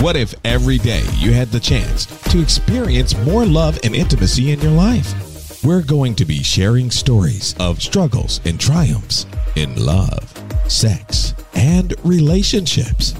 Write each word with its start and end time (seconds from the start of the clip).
What 0.00 0.14
if 0.14 0.32
every 0.44 0.78
day 0.78 1.02
you 1.16 1.32
had 1.32 1.48
the 1.48 1.58
chance 1.58 2.06
to 2.30 2.40
experience 2.40 3.16
more 3.24 3.44
love 3.44 3.80
and 3.82 3.96
intimacy 3.96 4.52
in 4.52 4.60
your 4.60 4.70
life? 4.70 5.64
We're 5.64 5.82
going 5.82 6.14
to 6.14 6.24
be 6.24 6.40
sharing 6.40 6.88
stories 6.88 7.56
of 7.58 7.82
struggles 7.82 8.40
and 8.44 8.60
triumphs 8.60 9.26
in 9.56 9.74
love, 9.74 10.32
sex, 10.68 11.34
and 11.54 11.94
relationships, 12.04 13.12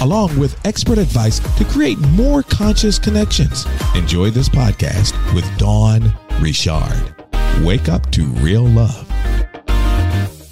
along 0.00 0.38
with 0.38 0.64
expert 0.64 0.98
advice 0.98 1.40
to 1.58 1.64
create 1.64 1.98
more 2.10 2.44
conscious 2.44 3.00
connections. 3.00 3.66
Enjoy 3.96 4.30
this 4.30 4.48
podcast 4.48 5.34
with 5.34 5.44
Dawn 5.58 6.16
Richard. 6.38 7.16
Wake 7.64 7.88
up 7.88 8.08
to 8.12 8.26
real 8.26 8.64
love. 8.64 9.08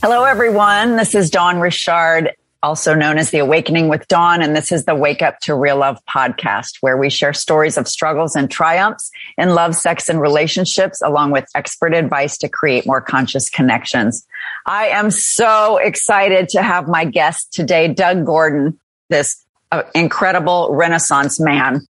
Hello, 0.02 0.24
everyone. 0.24 0.96
This 0.96 1.14
is 1.14 1.30
Dawn 1.30 1.60
Richard, 1.60 2.32
also 2.62 2.94
known 2.94 3.18
as 3.18 3.30
the 3.30 3.38
Awakening 3.38 3.88
with 3.88 4.06
Dawn. 4.08 4.42
And 4.42 4.54
this 4.54 4.72
is 4.72 4.84
the 4.84 4.94
Wake 4.94 5.22
Up 5.22 5.38
to 5.40 5.54
Real 5.54 5.78
Love 5.78 5.98
podcast, 6.06 6.78
where 6.80 6.96
we 6.96 7.10
share 7.10 7.32
stories 7.32 7.76
of 7.76 7.88
struggles 7.88 8.36
and 8.36 8.50
triumphs 8.50 9.10
in 9.38 9.54
love, 9.54 9.74
sex, 9.74 10.08
and 10.08 10.20
relationships, 10.20 11.00
along 11.02 11.30
with 11.30 11.46
expert 11.54 11.94
advice 11.94 12.36
to 12.38 12.48
create 12.48 12.86
more 12.86 13.00
conscious 13.00 13.48
connections. 13.48 14.26
I 14.66 14.88
am 14.88 15.10
so 15.10 15.78
excited 15.78 16.50
to 16.50 16.62
have 16.62 16.86
my 16.86 17.04
guest 17.04 17.52
today, 17.52 17.88
Doug 17.88 18.26
Gordon, 18.26 18.78
this 19.08 19.44
uh, 19.72 19.82
incredible 19.94 20.68
Renaissance 20.72 21.40
man. 21.40 21.86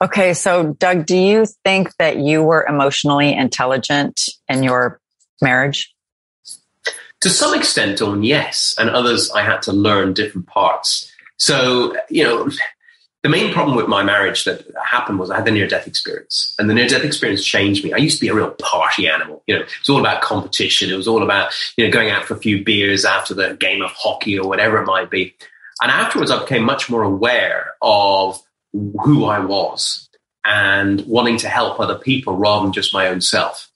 Okay. 0.00 0.34
So 0.34 0.74
Doug, 0.74 1.06
do 1.06 1.16
you 1.16 1.46
think 1.64 1.90
that 1.98 2.18
you 2.18 2.42
were 2.42 2.64
emotionally 2.64 3.34
intelligent 3.34 4.20
in 4.48 4.62
your 4.62 5.00
marriage? 5.42 5.92
To 7.22 7.30
some 7.30 7.54
extent, 7.54 8.00
on 8.00 8.22
yes, 8.22 8.74
and 8.78 8.90
others 8.90 9.30
I 9.30 9.42
had 9.42 9.62
to 9.62 9.72
learn 9.72 10.14
different 10.14 10.46
parts. 10.46 11.10
So, 11.36 11.96
you 12.08 12.22
know, 12.22 12.48
the 13.24 13.28
main 13.28 13.52
problem 13.52 13.76
with 13.76 13.88
my 13.88 14.04
marriage 14.04 14.44
that 14.44 14.64
happened 14.84 15.18
was 15.18 15.30
I 15.30 15.36
had 15.36 15.44
the 15.44 15.50
near 15.50 15.66
death 15.66 15.88
experience, 15.88 16.54
and 16.58 16.70
the 16.70 16.74
near 16.74 16.86
death 16.86 17.02
experience 17.02 17.44
changed 17.44 17.84
me. 17.84 17.92
I 17.92 17.96
used 17.96 18.18
to 18.18 18.20
be 18.20 18.28
a 18.28 18.34
real 18.34 18.52
party 18.52 19.08
animal. 19.08 19.42
You 19.46 19.56
know, 19.56 19.62
it 19.62 19.78
was 19.80 19.88
all 19.88 19.98
about 19.98 20.22
competition. 20.22 20.90
It 20.90 20.96
was 20.96 21.08
all 21.08 21.22
about 21.22 21.52
you 21.76 21.84
know 21.84 21.92
going 21.92 22.10
out 22.10 22.24
for 22.24 22.34
a 22.34 22.38
few 22.38 22.64
beers 22.64 23.04
after 23.04 23.34
the 23.34 23.54
game 23.54 23.82
of 23.82 23.90
hockey 23.92 24.38
or 24.38 24.48
whatever 24.48 24.80
it 24.80 24.86
might 24.86 25.10
be. 25.10 25.34
And 25.82 25.90
afterwards, 25.90 26.30
I 26.30 26.40
became 26.40 26.62
much 26.62 26.88
more 26.88 27.02
aware 27.02 27.72
of 27.82 28.40
who 28.72 29.24
I 29.24 29.40
was 29.40 30.08
and 30.44 31.04
wanting 31.06 31.36
to 31.38 31.48
help 31.48 31.80
other 31.80 31.98
people 31.98 32.36
rather 32.36 32.64
than 32.64 32.72
just 32.72 32.94
my 32.94 33.08
own 33.08 33.20
self. 33.20 33.70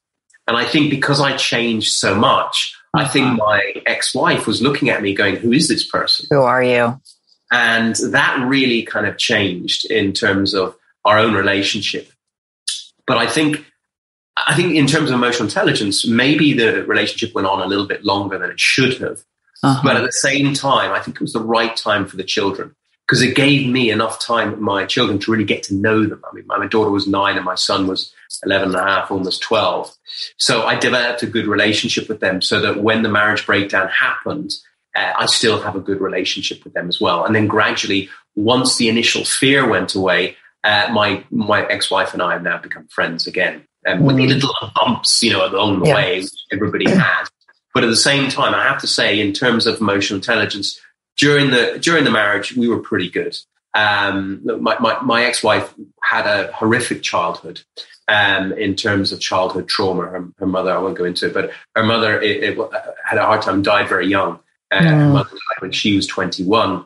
And 0.46 0.56
I 0.56 0.64
think 0.64 0.90
because 0.90 1.20
I 1.20 1.36
changed 1.36 1.92
so 1.92 2.14
much, 2.14 2.76
I 2.94 3.06
think 3.06 3.26
uh-huh. 3.26 3.36
my 3.36 3.72
ex-wife 3.86 4.46
was 4.46 4.60
looking 4.60 4.90
at 4.90 5.02
me 5.02 5.14
going, 5.14 5.36
who 5.36 5.52
is 5.52 5.68
this 5.68 5.86
person? 5.86 6.26
Who 6.30 6.42
are 6.42 6.62
you? 6.62 7.00
And 7.50 7.94
that 8.10 8.46
really 8.46 8.82
kind 8.82 9.06
of 9.06 9.18
changed 9.18 9.90
in 9.90 10.12
terms 10.12 10.54
of 10.54 10.76
our 11.04 11.18
own 11.18 11.34
relationship. 11.34 12.10
But 13.06 13.18
I 13.18 13.26
think, 13.26 13.64
I 14.36 14.54
think 14.54 14.74
in 14.74 14.86
terms 14.86 15.10
of 15.10 15.14
emotional 15.14 15.48
intelligence, 15.48 16.06
maybe 16.06 16.52
the 16.52 16.84
relationship 16.84 17.34
went 17.34 17.46
on 17.46 17.60
a 17.60 17.66
little 17.66 17.86
bit 17.86 18.04
longer 18.04 18.38
than 18.38 18.50
it 18.50 18.60
should 18.60 18.98
have. 18.98 19.20
Uh-huh. 19.62 19.80
But 19.82 19.96
at 19.96 20.02
the 20.02 20.12
same 20.12 20.54
time, 20.54 20.92
I 20.92 21.00
think 21.00 21.16
it 21.16 21.20
was 21.22 21.32
the 21.32 21.40
right 21.40 21.76
time 21.76 22.06
for 22.06 22.16
the 22.16 22.24
children 22.24 22.74
because 23.12 23.20
it 23.20 23.34
gave 23.34 23.68
me 23.68 23.90
enough 23.90 24.18
time 24.18 24.52
with 24.52 24.60
my 24.60 24.86
children 24.86 25.18
to 25.18 25.30
really 25.30 25.44
get 25.44 25.62
to 25.64 25.74
know 25.74 26.06
them. 26.06 26.24
I 26.24 26.34
mean, 26.34 26.46
my, 26.46 26.56
my 26.56 26.66
daughter 26.66 26.90
was 26.90 27.06
nine 27.06 27.36
and 27.36 27.44
my 27.44 27.56
son 27.56 27.86
was 27.86 28.10
11 28.42 28.68
and 28.68 28.74
a 28.74 28.82
half, 28.82 29.10
almost 29.10 29.42
12. 29.42 29.94
So 30.38 30.62
I 30.62 30.76
developed 30.76 31.22
a 31.22 31.26
good 31.26 31.46
relationship 31.46 32.08
with 32.08 32.20
them 32.20 32.40
so 32.40 32.58
that 32.62 32.82
when 32.82 33.02
the 33.02 33.10
marriage 33.10 33.44
breakdown 33.44 33.88
happened, 33.88 34.54
uh, 34.96 35.12
I 35.18 35.26
still 35.26 35.60
have 35.60 35.76
a 35.76 35.80
good 35.80 36.00
relationship 36.00 36.64
with 36.64 36.72
them 36.72 36.88
as 36.88 37.02
well. 37.02 37.26
And 37.26 37.34
then 37.34 37.46
gradually, 37.48 38.08
once 38.34 38.78
the 38.78 38.88
initial 38.88 39.26
fear 39.26 39.68
went 39.68 39.94
away, 39.94 40.38
uh, 40.64 40.88
my 40.90 41.22
my 41.30 41.66
ex-wife 41.66 42.14
and 42.14 42.22
I 42.22 42.32
have 42.32 42.42
now 42.42 42.56
become 42.56 42.88
friends 42.88 43.26
again. 43.26 43.66
And 43.84 44.00
um, 44.00 44.06
with 44.06 44.16
mm. 44.16 44.26
little 44.26 44.54
bumps, 44.74 45.22
you 45.22 45.32
know, 45.32 45.44
along 45.44 45.80
the 45.80 45.88
yeah. 45.88 45.96
way, 45.96 46.24
everybody 46.50 46.88
has. 46.88 47.30
But 47.74 47.84
at 47.84 47.90
the 47.90 47.96
same 47.96 48.30
time, 48.30 48.54
I 48.54 48.62
have 48.62 48.80
to 48.80 48.86
say, 48.86 49.20
in 49.20 49.34
terms 49.34 49.66
of 49.66 49.82
emotional 49.82 50.16
intelligence, 50.16 50.80
during 51.22 51.52
the 51.52 51.78
during 51.80 52.02
the 52.02 52.10
marriage, 52.10 52.56
we 52.56 52.66
were 52.66 52.80
pretty 52.80 53.08
good. 53.08 53.38
Um, 53.74 54.42
my, 54.60 54.76
my, 54.80 55.00
my 55.02 55.24
ex-wife 55.24 55.72
had 56.02 56.26
a 56.26 56.52
horrific 56.52 57.02
childhood 57.02 57.62
um, 58.08 58.52
in 58.54 58.74
terms 58.74 59.12
of 59.12 59.20
childhood 59.20 59.68
trauma. 59.68 60.02
Her, 60.02 60.28
her, 60.38 60.46
mother, 60.46 60.72
I 60.72 60.78
won't 60.78 60.98
go 60.98 61.04
into 61.04 61.28
it, 61.28 61.32
but 61.32 61.52
her 61.76 61.84
mother 61.84 62.20
it, 62.20 62.42
it 62.42 62.58
had 63.04 63.18
a 63.18 63.24
hard 63.24 63.40
time, 63.40 63.62
died 63.62 63.88
very 63.88 64.08
young. 64.08 64.40
Uh, 64.72 64.80
mm. 64.80 64.90
Her 64.90 65.08
mother 65.10 65.30
died 65.30 65.60
when 65.60 65.70
she 65.70 65.94
was 65.94 66.08
21. 66.08 66.84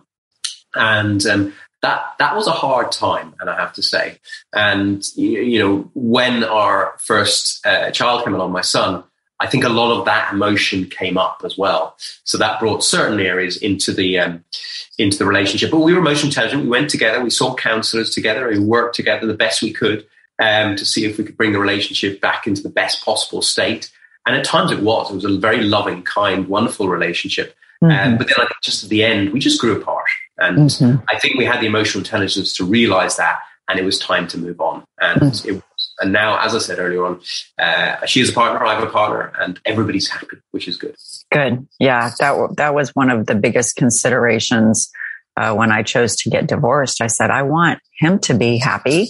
And 0.75 1.27
um, 1.27 1.55
that 1.81 2.05
that 2.19 2.37
was 2.37 2.47
a 2.47 2.53
hard 2.53 2.93
time, 2.93 3.35
and 3.41 3.49
I 3.49 3.57
have 3.59 3.73
to 3.73 3.83
say. 3.83 4.19
And 4.55 5.03
you, 5.17 5.41
you 5.41 5.59
know, 5.59 5.91
when 5.95 6.45
our 6.45 6.95
first 6.99 7.67
uh, 7.67 7.91
child 7.91 8.25
came 8.25 8.35
along, 8.35 8.53
my 8.53 8.61
son, 8.61 9.03
I 9.39 9.47
think 9.47 9.65
a 9.65 9.69
lot 9.69 9.99
of 9.99 10.07
that 10.07 10.33
emotion 10.33 10.87
came 10.87 11.19
up 11.19 11.43
as 11.45 11.59
well. 11.59 11.97
So 12.25 12.39
that 12.39 12.59
brought 12.59 12.83
certain 12.83 13.21
areas 13.21 13.57
into 13.59 13.93
the 13.93 14.19
um, 14.19 14.45
into 14.99 15.19
the 15.19 15.27
relationship. 15.27 15.71
But 15.71 15.81
we 15.81 15.93
were 15.93 16.01
emotion 16.01 16.29
intelligent. 16.29 16.63
We 16.63 16.69
went 16.69 16.91
together. 16.91 17.23
We 17.23 17.31
saw 17.31 17.55
counselors 17.55 18.15
together. 18.15 18.49
We 18.49 18.59
worked 18.59 18.97
together 18.97 19.27
the 19.27 19.35
best 19.35 19.63
we 19.63 19.73
could 19.73 20.07
um, 20.41 20.77
to 20.77 20.85
see 20.85 21.05
if 21.05 21.19
we 21.19 21.25
could 21.25 21.37
bring 21.37 21.53
the 21.53 21.59
relationship 21.59 22.21
back 22.21 22.47
into 22.47 22.63
the 22.63 22.71
best 22.71 23.05
possible 23.05 23.43
state. 23.43 23.91
And 24.25 24.35
at 24.35 24.45
times 24.45 24.73
it 24.73 24.81
was. 24.81 25.11
It 25.11 25.15
was 25.15 25.25
a 25.25 25.39
very 25.39 25.63
loving, 25.63 26.03
kind, 26.03 26.49
wonderful 26.49 26.89
relationship. 26.89 27.55
Mm-hmm. 27.83 28.13
Um, 28.13 28.19
but 28.19 28.27
then 28.27 28.37
I 28.39 28.47
think 28.47 28.63
just 28.63 28.85
at 28.85 28.91
the 28.91 29.05
end, 29.05 29.33
we 29.33 29.39
just 29.39 29.61
grew 29.61 29.81
apart. 29.81 30.07
And 30.39 30.59
mm-hmm. 30.59 31.05
I 31.09 31.19
think 31.19 31.37
we 31.37 31.45
had 31.45 31.61
the 31.61 31.67
emotional 31.67 32.01
intelligence 32.01 32.57
to 32.57 32.65
realize 32.65 33.17
that, 33.17 33.39
and 33.69 33.79
it 33.79 33.85
was 33.85 33.99
time 33.99 34.27
to 34.29 34.39
move 34.39 34.61
on. 34.61 34.85
And 35.01 35.21
mm-hmm. 35.21 35.57
it 35.57 35.63
and 35.99 36.12
now, 36.12 36.39
as 36.39 36.55
I 36.55 36.59
said 36.59 36.79
earlier 36.79 37.05
on, 37.05 37.21
uh, 37.59 38.05
she 38.07 38.21
is 38.21 38.31
a 38.31 38.33
partner, 38.33 38.65
I 38.65 38.75
have 38.75 38.83
a 38.83 38.91
partner, 38.91 39.33
and 39.41 39.59
everybody's 39.65 40.09
happy, 40.09 40.37
which 40.51 40.69
is 40.69 40.77
good. 40.77 40.95
Good. 41.33 41.67
Yeah, 41.81 42.11
that 42.21 42.57
that 42.57 42.75
was 42.75 42.95
one 42.95 43.11
of 43.11 43.27
the 43.27 43.34
biggest 43.34 43.77
considerations 43.77 44.91
uh, 45.37 45.55
when 45.55 45.73
I 45.73 45.83
chose 45.83 46.17
to 46.17 46.31
get 46.31 46.47
divorced. 46.47 47.01
I 47.01 47.07
said 47.07 47.31
I 47.31 47.43
want 47.43 47.81
him 47.99 48.19
to 48.21 48.34
be 48.34 48.59
happy, 48.59 49.09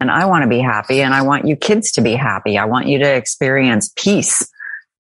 and 0.00 0.10
I 0.10 0.26
want 0.26 0.42
to 0.42 0.48
be 0.48 0.60
happy, 0.60 1.00
and 1.00 1.14
I 1.14 1.22
want 1.22 1.46
you 1.46 1.54
kids 1.54 1.92
to 1.92 2.00
be 2.00 2.14
happy. 2.14 2.58
I 2.58 2.64
want 2.64 2.88
you 2.88 2.98
to 2.98 3.14
experience 3.14 3.92
peace 3.96 4.46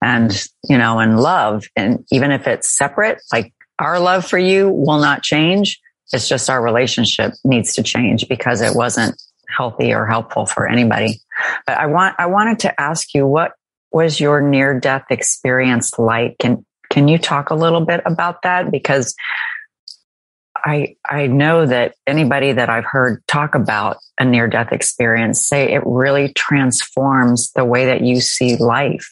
and 0.03 0.31
you 0.69 0.77
know 0.77 0.99
and 0.99 1.19
love, 1.19 1.65
and 1.75 2.05
even 2.11 2.31
if 2.31 2.47
it's 2.47 2.77
separate, 2.77 3.19
like 3.33 3.51
our 3.79 3.99
love 3.99 4.25
for 4.25 4.37
you 4.37 4.69
will 4.69 4.99
not 4.99 5.23
change. 5.23 5.79
It's 6.13 6.29
just 6.29 6.51
our 6.51 6.61
relationship 6.61 7.33
needs 7.43 7.73
to 7.73 7.83
change 7.83 8.29
because 8.29 8.61
it 8.61 8.75
wasn't 8.75 9.19
healthy 9.55 9.93
or 9.93 10.05
helpful 10.05 10.45
for 10.45 10.67
anybody. 10.67 11.21
But 11.65 11.77
I 11.77 11.87
want, 11.87 12.15
I 12.19 12.27
wanted 12.27 12.59
to 12.59 12.81
ask 12.81 13.13
you, 13.13 13.25
what 13.25 13.53
was 13.91 14.19
your 14.19 14.41
near 14.41 14.79
death 14.79 15.05
experience 15.09 15.97
like? 15.97 16.37
Can, 16.39 16.65
can 16.89 17.07
you 17.07 17.17
talk 17.17 17.49
a 17.49 17.55
little 17.55 17.81
bit 17.81 18.01
about 18.05 18.41
that? 18.43 18.71
Because 18.71 19.15
I, 20.57 20.95
I 21.07 21.27
know 21.27 21.65
that 21.65 21.95
anybody 22.07 22.51
that 22.51 22.69
I've 22.69 22.85
heard 22.85 23.25
talk 23.27 23.55
about 23.55 23.97
a 24.19 24.25
near 24.25 24.47
death 24.47 24.71
experience 24.71 25.45
say 25.45 25.73
it 25.73 25.83
really 25.85 26.33
transforms 26.33 27.51
the 27.51 27.65
way 27.65 27.85
that 27.85 28.01
you 28.01 28.21
see 28.21 28.55
life. 28.55 29.11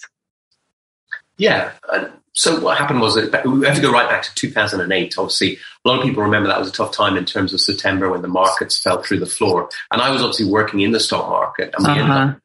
Yeah 1.38 1.72
uh, 1.90 2.08
so 2.34 2.60
what 2.60 2.78
happened 2.78 3.00
was 3.00 3.16
that 3.16 3.46
we 3.46 3.66
have 3.66 3.76
to 3.76 3.82
go 3.82 3.92
right 3.92 4.10
back 4.10 4.24
to 4.24 4.34
2008. 4.36 5.18
Obviously, 5.18 5.60
a 5.84 5.90
lot 5.90 6.00
of 6.00 6.06
people 6.06 6.24
remember 6.24 6.48
that 6.48 6.60
was 6.60 6.70
a 6.70 6.74
tough 6.74 6.92
time 6.92 7.18
in 7.18 7.26
terms 7.26 7.54
of 7.54 7.60
September 7.60 8.10
when 8.10 8.22
the 8.22 8.28
markets 8.28 8.78
fell 8.78 9.02
through 9.02 9.20
the 9.20 9.26
floor. 9.26 9.70
And 9.92 10.02
I 10.02 10.12
was 10.12 10.22
obviously 10.22 10.46
working 10.46 10.80
in 10.80 10.92
the 10.92 11.00
stock 11.00 11.30
market, 11.30 11.74
and 11.76 11.86
we 11.86 11.92
uh-huh. 11.92 12.00
ended 12.02 12.16
up 12.16 12.30
uh-huh. 12.30 12.40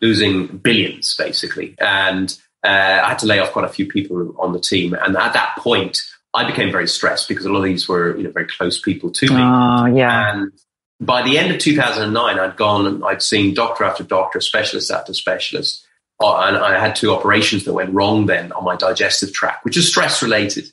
losing 0.00 0.46
billions 0.58 1.14
basically. 1.16 1.76
And 1.78 2.36
uh, 2.64 3.00
I 3.04 3.08
had 3.10 3.18
to 3.20 3.26
lay 3.26 3.38
off 3.38 3.52
quite 3.52 3.64
a 3.64 3.68
few 3.72 3.86
people 3.86 4.34
on 4.38 4.52
the 4.52 4.60
team. 4.60 4.94
And 4.94 5.16
at 5.16 5.34
that 5.34 5.56
point, 5.58 6.00
I 6.32 6.46
became 6.46 6.72
very 6.72 6.88
stressed 6.88 7.28
because 7.28 7.44
a 7.44 7.52
lot 7.52 7.58
of 7.58 7.64
these 7.64 7.88
were 7.88 8.16
you 8.16 8.24
know 8.24 8.30
very 8.30 8.46
close 8.46 8.80
people 8.80 9.10
to 9.10 9.26
me. 9.26 9.40
Oh, 9.40 9.86
yeah. 9.86 10.32
And 10.32 10.52
by 11.00 11.22
the 11.22 11.38
end 11.38 11.52
of 11.52 11.60
2009, 11.60 12.38
I'd 12.38 12.56
gone 12.56 12.86
and 12.86 13.04
I'd 13.04 13.22
seen 13.22 13.54
doctor 13.54 13.84
after 13.84 14.02
doctor, 14.02 14.40
specialist 14.40 14.90
after 14.90 15.14
specialist 15.14 15.86
uh, 16.20 16.40
and 16.46 16.56
I 16.56 16.78
had 16.78 16.94
two 16.94 17.12
operations 17.12 17.64
that 17.64 17.72
went 17.72 17.92
wrong 17.92 18.26
then 18.26 18.52
on 18.52 18.64
my 18.64 18.76
digestive 18.76 19.32
tract, 19.32 19.64
which 19.64 19.76
is 19.76 19.88
stress 19.88 20.22
related. 20.22 20.70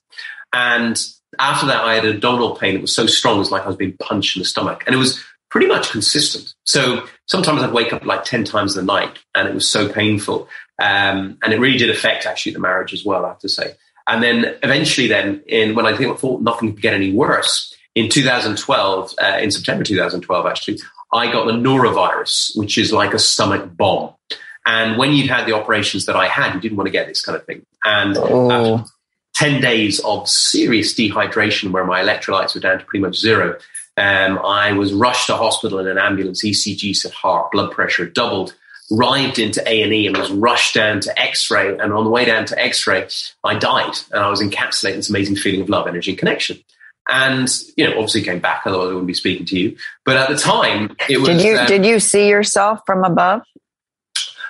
And 0.54 1.02
after 1.40 1.66
that, 1.68 1.84
I 1.84 1.96
had 1.96 2.06
abdominal 2.06 2.56
pain 2.56 2.74
that 2.74 2.82
was 2.82 2.96
so 2.96 3.06
strong, 3.06 3.36
it 3.36 3.40
was 3.40 3.52
like 3.52 3.64
I 3.64 3.68
was 3.68 3.76
being 3.76 3.96
punched 3.98 4.36
in 4.36 4.42
the 4.42 4.48
stomach. 4.48 4.84
And 4.86 4.96
it 4.96 4.98
was 4.98 5.24
pretty 5.50 5.68
much 5.68 5.92
consistent. 5.92 6.54
So 6.66 7.06
sometimes 7.28 7.62
I'd 7.62 7.74
wake 7.74 7.94
up 7.94 8.06
like 8.06 8.24
10 8.24 8.46
times 8.46 8.76
a 8.78 8.82
night 8.82 9.20
and 9.36 9.48
it 9.48 9.54
was 9.54 9.68
so 9.68 9.92
painful. 9.92 10.48
Um, 10.82 11.38
and 11.44 11.54
it 11.54 11.60
really 11.60 11.78
did 11.78 11.90
affect 11.90 12.26
actually 12.26 12.54
the 12.54 12.60
marriage 12.60 12.94
as 12.94 13.06
well, 13.06 13.26
I 13.26 13.30
have 13.30 13.40
to 13.40 13.50
say. 13.50 13.74
And 14.08 14.24
then 14.24 14.56
eventually 14.64 15.08
then 15.08 15.44
in 15.48 15.76
when 15.76 15.86
I 15.86 15.96
think 15.96 16.12
I 16.12 16.16
thought 16.16 16.42
nothing 16.42 16.74
could 16.74 16.82
get 16.82 16.94
any 16.94 17.12
worse, 17.12 17.76
in 17.94 18.10
2012, 18.10 19.14
uh, 19.22 19.38
in 19.42 19.52
September 19.52 19.84
2012 19.84 20.46
actually, 20.46 20.80
I 21.14 21.32
got 21.32 21.46
the 21.46 21.52
norovirus, 21.52 22.58
which 22.58 22.78
is 22.78 22.94
like 22.94 23.14
a 23.14 23.20
stomach 23.20 23.76
bomb. 23.76 24.14
And 24.66 24.98
when 24.98 25.12
you'd 25.12 25.30
had 25.30 25.46
the 25.46 25.54
operations 25.54 26.06
that 26.06 26.16
I 26.16 26.28
had, 26.28 26.54
you 26.54 26.62
didn't 26.62 26.78
want 26.78 26.88
to 26.88 26.92
get 26.92 27.08
this 27.08 27.22
kind 27.22 27.36
of 27.36 27.46
thing. 27.46 27.66
And 27.84 28.18
oh. 28.18 28.86
After 29.42 29.52
10 29.52 29.62
days 29.62 30.00
of 30.02 30.30
serious 30.30 30.94
dehydration 30.94 31.72
where 31.72 31.86
my 31.86 32.02
electrolytes 32.02 32.54
were 32.56 32.62
down 32.62 32.80
to 32.80 32.86
pretty 32.86 33.02
much 33.02 33.16
zero, 33.16 33.58
Um, 33.98 34.40
I 34.40 34.72
was 34.72 34.94
rushed 34.94 35.28
to 35.28 35.36
hospital 35.36 35.80
in 35.80 35.88
an 35.88 35.98
ambulance. 35.98 36.46
ECG 36.46 36.96
said 36.96 37.12
heart, 37.12 37.52
blood 37.52 37.72
pressure 37.72 38.06
doubled. 38.06 38.56
Arrived 38.92 39.40
into 39.40 39.62
A 39.68 39.82
and 39.84 39.94
E 39.94 40.08
and 40.08 40.18
was 40.18 40.32
rushed 40.32 40.74
down 40.76 41.02
to 41.02 41.20
X-ray. 41.20 41.78
And 41.78 41.94
on 41.94 42.04
the 42.04 42.10
way 42.10 42.26
down 42.26 42.46
to 42.46 42.60
X-ray, 42.60 43.08
I 43.44 43.56
died, 43.56 43.94
and 44.12 44.24
I 44.24 44.30
was 44.30 44.42
encapsulating 44.42 44.96
this 44.96 45.10
amazing 45.10 45.36
feeling 45.38 45.62
of 45.62 45.70
love, 45.70 45.88
energy, 45.88 46.12
and 46.12 46.18
connection. 46.18 46.60
And 47.08 47.50
you 47.76 47.86
know, 47.86 47.92
obviously 47.94 48.22
came 48.22 48.40
back, 48.40 48.64
otherwise 48.66 48.86
I 48.86 48.90
wouldn't 48.90 49.08
be 49.08 49.14
speaking 49.14 49.46
to 49.48 49.60
you. 49.60 49.78
But 50.06 50.18
at 50.18 50.30
the 50.30 50.38
time, 50.38 50.96
it 51.10 51.18
was. 51.20 51.30
Did 51.30 51.42
you 51.42 51.58
um, 51.58 51.68
did 51.68 51.86
you 51.86 52.00
see 52.00 52.30
yourself 52.30 52.80
from 52.86 53.04
above? 53.04 53.42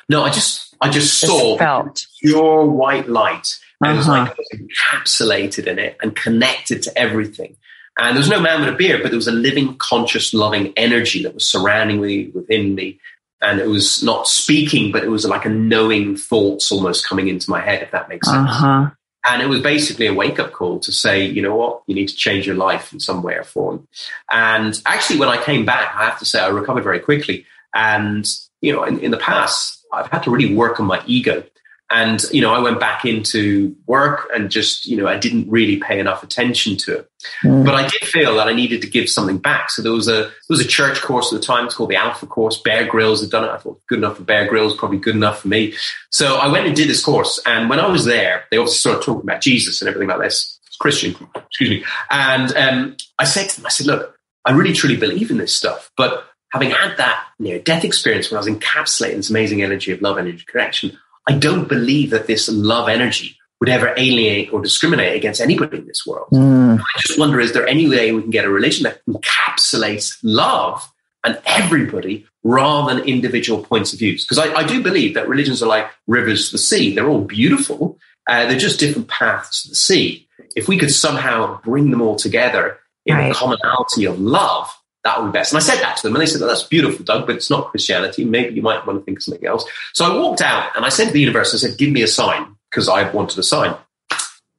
No, 0.10 0.24
I 0.24 0.30
just 0.30 0.76
I 0.82 0.90
just, 0.90 1.20
just 1.20 1.32
saw 1.32 1.58
felt. 1.58 2.06
pure 2.22 2.66
white 2.66 3.08
light. 3.08 3.60
And 3.82 3.92
uh-huh. 3.92 3.94
it 3.94 3.98
was 3.98 4.08
like 4.08 4.30
I 4.30 4.36
was 4.38 4.60
encapsulated 4.60 5.68
in 5.68 5.80
it 5.80 5.98
and 6.02 6.16
connected 6.16 6.84
to 6.84 6.98
everything. 6.98 7.56
And 7.98 8.16
there 8.16 8.22
was 8.22 8.30
no 8.30 8.40
man 8.40 8.62
with 8.62 8.74
a 8.74 8.78
beard, 8.78 9.02
but 9.02 9.10
there 9.10 9.18
was 9.18 9.28
a 9.28 9.34
living, 9.34 9.76
conscious, 9.78 10.34
loving 10.34 10.74
energy 10.78 11.24
that 11.24 11.34
was 11.34 11.46
surrounding 11.46 12.02
me, 12.02 12.28
within 12.30 12.74
me. 12.76 13.00
And 13.42 13.60
it 13.60 13.68
was 13.68 14.04
not 14.04 14.28
speaking, 14.28 14.92
but 14.92 15.04
it 15.04 15.10
was 15.10 15.26
like 15.26 15.46
a 15.46 15.50
knowing 15.50 16.16
thoughts 16.16 16.72
almost 16.72 17.08
coming 17.08 17.28
into 17.28 17.50
my 17.50 17.60
head, 17.60 17.82
if 17.82 17.92
that 17.92 18.08
makes 18.08 18.28
sense. 18.28 18.50
Uh-huh. 18.50 18.92
And 19.28 19.42
it 19.42 19.48
was 19.48 19.62
basically 19.62 20.08
a 20.08 20.14
wake 20.14 20.40
up 20.40 20.52
call 20.52 20.80
to 20.80 20.92
say, 20.92 21.26
you 21.26 21.42
know 21.42 21.56
what, 21.56 21.84
you 21.86 21.94
need 21.94 22.08
to 22.08 22.16
change 22.16 22.48
your 22.48 22.56
life 22.56 22.92
in 22.92 23.00
some 23.00 23.22
way 23.22 23.36
or 23.36 23.44
form. 23.44 23.88
And 24.32 24.80
actually, 24.86 25.20
when 25.20 25.30
I 25.30 25.44
came 25.44 25.66
back, 25.66 25.94
I 25.96 26.06
have 26.06 26.20
to 26.20 26.26
say, 26.26 26.40
I 26.40 26.48
recovered 26.48 26.84
very 26.84 27.00
quickly. 27.00 27.46
And, 27.74 28.28
you 28.62 28.74
know, 28.74 28.84
in, 28.84 29.00
in 29.00 29.12
the 29.12 29.18
past, 29.18 29.86
I've 29.94 30.08
had 30.08 30.24
to 30.24 30.32
really 30.32 30.56
work 30.56 30.80
on 30.80 30.88
my 30.88 31.04
ego 31.06 31.44
and, 31.92 32.24
you 32.32 32.42
know, 32.42 32.54
I 32.54 32.60
went 32.60 32.80
back 32.80 33.06
into 33.06 33.76
work 33.86 34.30
and 34.34 34.50
just, 34.50 34.86
you 34.86 34.96
know, 34.96 35.08
I 35.08 35.18
didn't 35.18 35.50
really 35.50 35.78
pay 35.78 36.00
enough 36.00 36.24
attention 36.24 36.78
to 36.78 37.00
it. 37.00 37.10
Mm. 37.44 37.66
But 37.66 37.76
I 37.76 37.88
did 37.88 38.08
feel 38.08 38.36
that 38.38 38.48
I 38.48 38.54
needed 38.54 38.82
to 38.82 38.90
give 38.90 39.10
something 39.10 39.38
back. 39.38 39.70
So 39.70 39.82
there 39.82 39.92
was 39.92 40.08
a 40.08 40.12
there 40.12 40.32
was 40.50 40.62
a 40.62 40.68
church 40.68 41.02
course 41.02 41.32
at 41.32 41.40
the 41.40 41.46
time. 41.46 41.66
It's 41.66 41.76
called 41.76 41.90
the 41.90 41.96
Alpha 41.96 42.26
Course. 42.26 42.62
Bear 42.62 42.86
Grylls 42.86 43.22
had 43.22 43.30
done 43.30 43.44
it. 43.44 43.50
I 43.50 43.58
thought 43.58 43.82
good 43.88 44.00
enough 44.00 44.18
for 44.18 44.24
Bear 44.24 44.48
Grylls, 44.48 44.76
probably 44.76 45.00
good 45.00 45.16
enough 45.16 45.42
for 45.42 45.50
me. 45.50 45.74
So 46.12 46.38
I 46.38 46.52
went 46.52 46.66
and 46.66 46.76
did 46.76 46.90
this 46.90 47.04
course. 47.04 47.40
And 47.46 47.70
when 47.70 47.80
I 47.80 47.88
was 47.88 48.06
there, 48.06 48.46
they 48.52 48.58
obviously 48.58 48.80
started 48.80 49.04
talking 49.04 49.24
about 49.24 49.42
Jesus 49.42 49.82
and 49.82 49.90
everything 49.90 50.10
like 50.10 50.22
this. 50.22 50.60
It's 50.68 50.78
Christian, 50.78 51.16
excuse 51.36 51.70
me. 51.70 51.84
And 52.10 52.56
um, 52.56 52.98
I 53.20 53.26
said 53.26 53.50
to 53.50 53.58
them, 53.58 53.66
I 53.66 53.70
said, 53.70 53.88
look, 53.88 54.16
I 54.46 54.52
really 54.52 54.74
truly 54.74 54.98
believe 54.98 55.30
in 55.30 55.38
this 55.38 55.54
stuff, 55.54 55.92
but 55.96 56.26
having 56.52 56.72
had 56.72 56.98
that 56.98 57.26
near 57.40 57.60
death 57.60 57.84
experience 57.84 58.30
when 58.30 58.38
I 58.38 58.44
was 58.44 58.48
encapsulating 58.48 59.18
this 59.18 59.30
amazing 59.30 59.64
energy 59.64 59.92
of 59.92 60.02
love, 60.02 60.18
energy, 60.18 60.44
connection, 60.48 60.98
I 61.28 61.34
don't 61.34 61.68
believe 61.68 62.10
that 62.10 62.28
this 62.28 62.50
love 62.50 62.90
energy 62.90 63.38
would 63.60 63.70
ever 63.70 63.94
alienate 63.96 64.52
or 64.52 64.60
discriminate 64.60 65.16
against 65.16 65.40
anybody 65.40 65.78
in 65.78 65.88
this 65.88 66.06
world. 66.06 66.28
Mm. 66.32 66.80
I 66.80 67.00
just 67.00 67.20
wonder 67.20 67.40
is 67.40 67.54
there 67.54 67.68
any 67.68 67.88
way 67.88 68.12
we 68.12 68.22
can 68.22 68.32
get 68.32 68.44
a 68.44 68.50
religion 68.50 68.84
that 68.84 69.06
encapsulates 69.06 70.18
love 70.24 70.92
and 71.24 71.40
everybody 71.46 72.26
rather 72.44 72.96
than 72.96 73.08
individual 73.08 73.64
points 73.64 73.94
of 73.94 74.00
views? 74.00 74.26
Because 74.26 74.40
I, 74.40 74.52
I, 74.54 74.64
do 74.64 74.82
believe 74.82 75.14
that 75.14 75.30
religions 75.30 75.62
are 75.62 75.68
like 75.68 75.88
rivers 76.08 76.48
to 76.48 76.54
the 76.54 76.58
sea. 76.58 76.96
They're 76.96 77.08
all 77.08 77.24
beautiful. 77.24 78.00
Uh, 78.28 78.48
they're 78.48 78.58
just 78.58 78.80
different 78.80 79.08
paths 79.08 79.62
to 79.62 79.70
the 79.70 79.76
sea. 79.76 80.28
If 80.56 80.68
we 80.68 80.78
could 80.78 80.92
somehow 80.92 81.62
bring 81.62 81.92
them 81.92 82.02
all 82.02 82.16
together 82.16 82.80
in 83.06 83.16
right. 83.16 83.32
a 83.32 83.36
commonality 83.36 84.06
of 84.06 84.20
love, 84.20 84.76
that 85.04 85.20
would 85.20 85.32
be 85.32 85.38
best. 85.38 85.52
And 85.52 85.58
I 85.58 85.62
said 85.62 85.82
that 85.82 85.98
to 85.98 86.04
them, 86.04 86.16
and 86.16 86.22
they 86.22 86.28
said, 86.28 86.42
That's 86.42 86.64
beautiful, 86.64 87.04
Doug, 87.04 87.26
but 87.26 87.36
it's 87.36 87.50
not 87.50 87.70
Christianity. 87.70 88.26
Maybe 88.26 88.56
you 88.56 88.62
might 88.62 88.86
want 88.86 89.00
to 89.00 89.06
think 89.06 89.20
of 89.20 89.24
something 89.24 89.46
else. 89.46 89.66
So 89.94 90.06
I 90.06 90.16
walked 90.16 90.42
out 90.42 90.76
and 90.76 90.86
I 90.86 90.90
said 90.90 91.08
to 91.08 91.12
the 91.12 91.20
universe, 91.20 91.54
I 91.54 91.58
said, 91.58 91.78
Give 91.78 91.92
me 91.92 92.02
a 92.02 92.08
sign, 92.08 92.56
because 92.70 92.88
I 92.88 93.10
wanted 93.12 93.40
a 93.40 93.44
sign. 93.44 93.76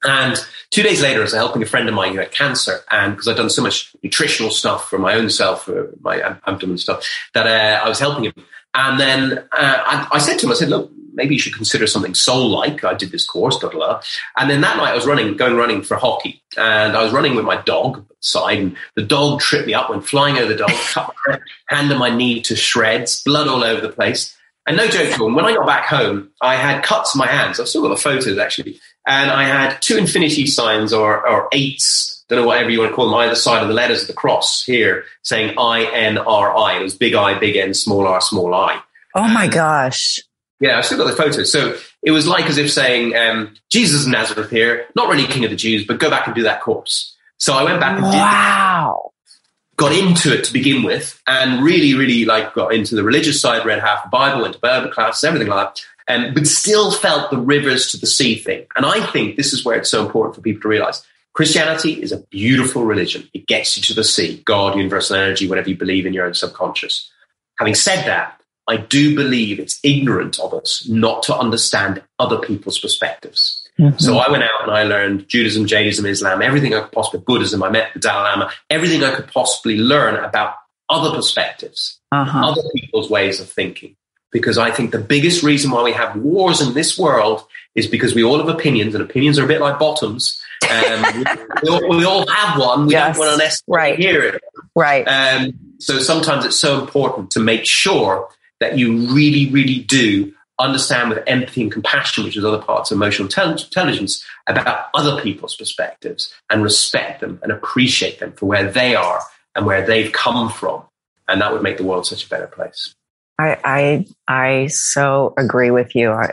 And 0.05 0.37
two 0.71 0.83
days 0.83 1.01
later, 1.01 1.21
I 1.21 1.23
was 1.23 1.33
helping 1.33 1.63
a 1.63 1.67
friend 1.67 1.89
of 1.89 1.95
mine 1.95 2.13
who 2.13 2.19
had 2.19 2.33
cancer, 2.33 2.81
and 2.91 3.13
because 3.13 3.29
I'd 3.29 3.37
done 3.37 3.51
so 3.51 3.63
much 3.63 3.95
nutritional 4.03 4.51
stuff 4.51 4.91
for 4.91 4.99
my 4.99 5.15
own 5.15 5.31
self, 5.31 5.65
for 5.65 5.91
my 6.01 6.21
abdomen 6.47 6.79
stuff, 6.79 7.09
that 7.35 7.47
uh, 7.47 7.85
I 7.85 7.89
was 7.89 8.01
helping 8.01 8.25
him. 8.25 8.35
And 8.75 8.99
then 8.99 9.39
uh, 9.39 9.43
I, 9.53 10.09
I, 10.13 10.19
said 10.19 10.39
to 10.39 10.47
him, 10.47 10.53
I 10.53 10.55
said, 10.55 10.71
look, 10.71 10.91
maybe 11.13 11.35
you 11.35 11.41
should 11.41 11.55
consider 11.55 11.87
something 11.87 12.15
soul-like. 12.15 12.85
I 12.85 12.95
did 12.95 13.13
this 13.13 13.27
course, 13.27 13.59
blah, 13.59 13.71
blah, 13.71 13.79
blah. 13.79 14.03
And 14.37 14.51
then 14.51 14.61
that 14.63 14.77
night 14.77 14.93
I 14.93 14.95
was 14.95 15.07
running, 15.07 15.37
going 15.37 15.57
running 15.57 15.83
for 15.83 15.97
hockey. 15.97 16.43
And 16.57 16.97
I 16.97 17.03
was 17.03 17.13
running 17.13 17.35
with 17.35 17.45
my 17.45 17.61
dog 17.63 18.05
side 18.21 18.59
and 18.59 18.77
the 18.97 19.03
dog 19.03 19.41
tripped 19.41 19.67
me 19.67 19.75
up, 19.75 19.91
went 19.91 20.07
flying 20.07 20.39
over 20.39 20.49
the 20.49 20.59
dog, 20.59 20.71
cut 20.93 21.15
my 21.27 21.39
hand 21.69 21.91
and 21.91 21.99
my 21.99 22.15
knee 22.15 22.41
to 22.43 22.57
shreds, 22.57 23.23
blood 23.23 23.49
all 23.49 23.65
over 23.65 23.81
the 23.81 23.93
place. 23.93 24.37
And 24.67 24.77
no 24.77 24.87
joke, 24.87 25.19
when 25.19 25.45
I 25.45 25.55
got 25.55 25.67
back 25.67 25.87
home, 25.87 26.31
I 26.41 26.55
had 26.55 26.85
cuts 26.85 27.15
in 27.15 27.19
my 27.19 27.27
hands. 27.27 27.59
I've 27.59 27.69
still 27.69 27.83
got 27.83 27.89
the 27.89 27.97
photos 27.97 28.39
actually. 28.39 28.79
And 29.07 29.31
I 29.31 29.43
had 29.43 29.83
two 29.83 29.97
infinity 29.97 30.47
signs 30.47 30.93
or, 30.93 31.27
or 31.29 31.49
eights, 31.53 32.25
don't 32.29 32.43
know 32.43 32.47
whatever 32.47 32.71
you 32.71 32.79
want 32.79 32.93
to 32.93 32.97
call 32.97 33.07
them, 33.07 33.15
either 33.15 33.35
side 33.35 33.63
of 33.63 33.69
the 33.69 33.75
letters 33.75 34.03
of 34.03 34.07
the 34.07 34.15
cross 34.15 34.65
here 34.65 35.05
saying 35.23 35.55
I 35.59 35.85
N 35.93 36.19
R 36.19 36.57
I. 36.57 36.79
It 36.79 36.83
was 36.83 36.95
big 36.95 37.15
I, 37.15 37.39
big 37.39 37.57
N, 37.57 37.75
small 37.75 38.07
r, 38.07 38.21
small 38.21 38.55
I. 38.55 38.81
Oh 39.15 39.29
my 39.29 39.49
gosh. 39.49 40.21
Yeah, 40.63 40.79
I've 40.79 40.87
still 40.87 40.99
got 40.99 41.11
the 41.11 41.17
photos. 41.17 41.51
So 41.51 41.77
it 42.03 42.13
was 42.13 42.29
like 42.29 42.47
as 42.47 42.57
if 42.57 42.71
saying, 42.71 43.17
um, 43.17 43.57
Jesus 43.69 44.07
of 44.07 44.13
Nazareth 44.13 44.49
here, 44.49 44.87
not 44.95 45.09
really 45.09 45.27
king 45.27 45.45
of 45.45 45.51
the 45.51 45.57
Jews, 45.57 45.85
but 45.85 45.99
go 45.99 46.09
back 46.09 46.29
and 46.29 46.37
do 46.37 46.45
that 46.45 46.63
course. 46.63 47.17
So 47.39 47.55
I 47.55 47.65
went 47.65 47.81
back 47.81 47.97
and 47.97 48.05
wow. 48.05 49.11
did, 49.11 49.77
got 49.77 49.93
into 49.93 50.33
it 50.33 50.45
to 50.45 50.53
begin 50.53 50.85
with, 50.85 51.21
and 51.27 51.65
really, 51.65 51.95
really 51.95 52.25
like 52.25 52.55
got 52.55 52.73
into 52.73 52.95
the 52.95 53.03
religious 53.03 53.41
side, 53.41 53.67
read 53.67 53.81
half 53.81 54.05
the 54.05 54.11
Bible, 54.11 54.43
went 54.43 54.55
to 54.55 54.61
Bible 54.61 54.91
class, 54.91 55.25
everything 55.25 55.49
like 55.49 55.75
that. 55.75 55.85
Um, 56.07 56.33
but 56.33 56.47
still 56.47 56.93
felt 56.93 57.33
the 57.33 57.39
rivers 57.39 57.91
to 57.91 57.97
the 57.97 58.07
sea 58.07 58.37
thing. 58.37 58.65
And 58.77 58.87
I 58.87 59.05
think 59.07 59.35
this 59.37 59.53
is 59.53 59.65
where 59.65 59.77
it's 59.77 59.91
so 59.91 60.05
important 60.07 60.37
for 60.37 60.43
people 60.43 60.63
to 60.63 60.69
realize 60.69 61.05
Christianity 61.33 62.01
is 62.01 62.13
a 62.13 62.19
beautiful 62.19 62.85
religion. 62.85 63.29
It 63.35 63.49
gets 63.49 63.77
you 63.77 63.83
to 63.83 63.95
the 63.95 64.05
sea, 64.05 64.41
God, 64.45 64.77
universal 64.77 65.17
energy, 65.17 65.49
whatever 65.49 65.71
you 65.71 65.77
believe 65.77 66.07
in 66.07 66.13
your 66.13 66.27
own 66.27 66.35
subconscious. 66.35 67.11
Having 67.59 67.75
said 67.75 68.07
that, 68.07 68.39
I 68.69 68.77
do 68.77 69.15
believe 69.15 69.59
it's 69.59 69.81
ignorant 69.83 70.39
of 70.39 70.55
us 70.55 70.87
not 70.89 71.23
to 71.25 71.37
understand 71.37 72.03
other 72.19 72.39
people's 72.39 72.79
perspectives. 72.79 73.67
Mm-hmm. 73.79 73.99
So 73.99 74.19
I 74.19 74.31
went 74.31 74.45
out 74.45 74.63
and 74.63 74.71
I 74.71 74.85
learned 74.85 75.29
Judaism, 75.29 75.67
Jainism, 75.67 76.07
Islam, 76.07 76.43
everything 76.43 76.75
I 76.75 76.81
could 76.83 76.93
possibly, 76.93 77.21
Buddhism, 77.21 77.63
I 77.63 77.71
met 77.71 77.93
the 77.95 78.01
Dalai 78.01 78.31
Lama, 78.31 78.53
everything 78.71 79.03
I 79.03 79.15
could 79.15 79.29
possibly 79.29 79.79
learn 79.79 80.15
about 80.17 80.55
other 80.89 81.15
perspectives, 81.15 81.99
uh-huh. 82.13 82.51
other 82.51 82.63
people's 82.75 83.11
ways 83.11 83.41
of 83.41 83.49
thinking. 83.49 83.97
Because 84.31 84.57
I 84.57 84.71
think 84.71 84.93
the 84.93 84.99
biggest 84.99 85.43
reason 85.43 85.71
why 85.71 85.83
we 85.83 85.93
have 85.93 86.17
wars 86.17 86.63
in 86.63 86.73
this 86.73 86.99
world 86.99 87.45
is 87.75 87.87
because 87.87 88.15
we 88.15 88.25
all 88.25 88.39
have 88.39 88.49
opinions, 88.49 88.95
and 88.95 89.03
opinions 89.03 89.39
are 89.39 89.45
a 89.45 89.49
bit 89.49 89.61
like 89.61 89.79
bottoms. 89.79 90.41
Um, 90.71 91.03
we, 91.63 91.69
all, 91.69 91.89
we, 91.89 92.05
all, 92.05 92.27
have 92.27 92.59
one. 92.59 92.87
We 92.87 92.93
yes. 92.93 93.17
don't 93.17 93.27
want 93.27 93.39
to 93.39 93.45
necessarily 93.45 93.91
right. 93.91 93.99
hear 93.99 94.23
it. 94.23 94.43
Right. 94.75 95.05
Um, 95.05 95.53
so 95.79 95.99
sometimes 95.99 96.47
it's 96.47 96.59
so 96.59 96.81
important 96.81 97.31
to 97.33 97.41
make 97.41 97.67
sure 97.67 98.29
that 98.63 98.79
you 98.79 99.13
really, 99.13 99.51
really 99.51 99.81
do 99.81 100.33
understand 100.59 101.11
with 101.11 101.23
empathy 101.27 101.63
and 101.63 101.73
compassion, 101.73 102.25
which 102.25 102.37
is 102.37 102.45
other 102.45 102.63
parts 102.63 102.91
of 102.91 102.97
emotional 102.97 103.27
intelligence, 103.27 104.25
about 104.47 104.87
other 104.95 105.21
people's 105.21 105.57
perspectives 105.57 106.33
and 106.51 106.63
respect 106.63 107.21
them 107.21 107.41
and 107.43 107.53
appreciate 107.53 108.21
them 108.21 108.33
for 108.33 108.47
where 108.47 108.71
they 108.71 108.95
are 108.95 109.21
and 109.55 109.67
where 109.67 109.85
they've 109.85 110.13
come 110.13 110.51
from. 110.51 110.83
And 111.29 111.41
that 111.41 111.53
would 111.53 111.63
make 111.63 111.79
the 111.79 111.85
world 111.85 112.07
such 112.07 112.27
a 112.27 112.29
better 112.29 112.47
place. 112.47 112.95
I 113.39 113.59
I, 113.65 114.07
I 114.29 114.67
so 114.69 115.35
agree 115.37 115.71
with 115.71 115.95
you 115.95 116.11
uh, 116.11 116.33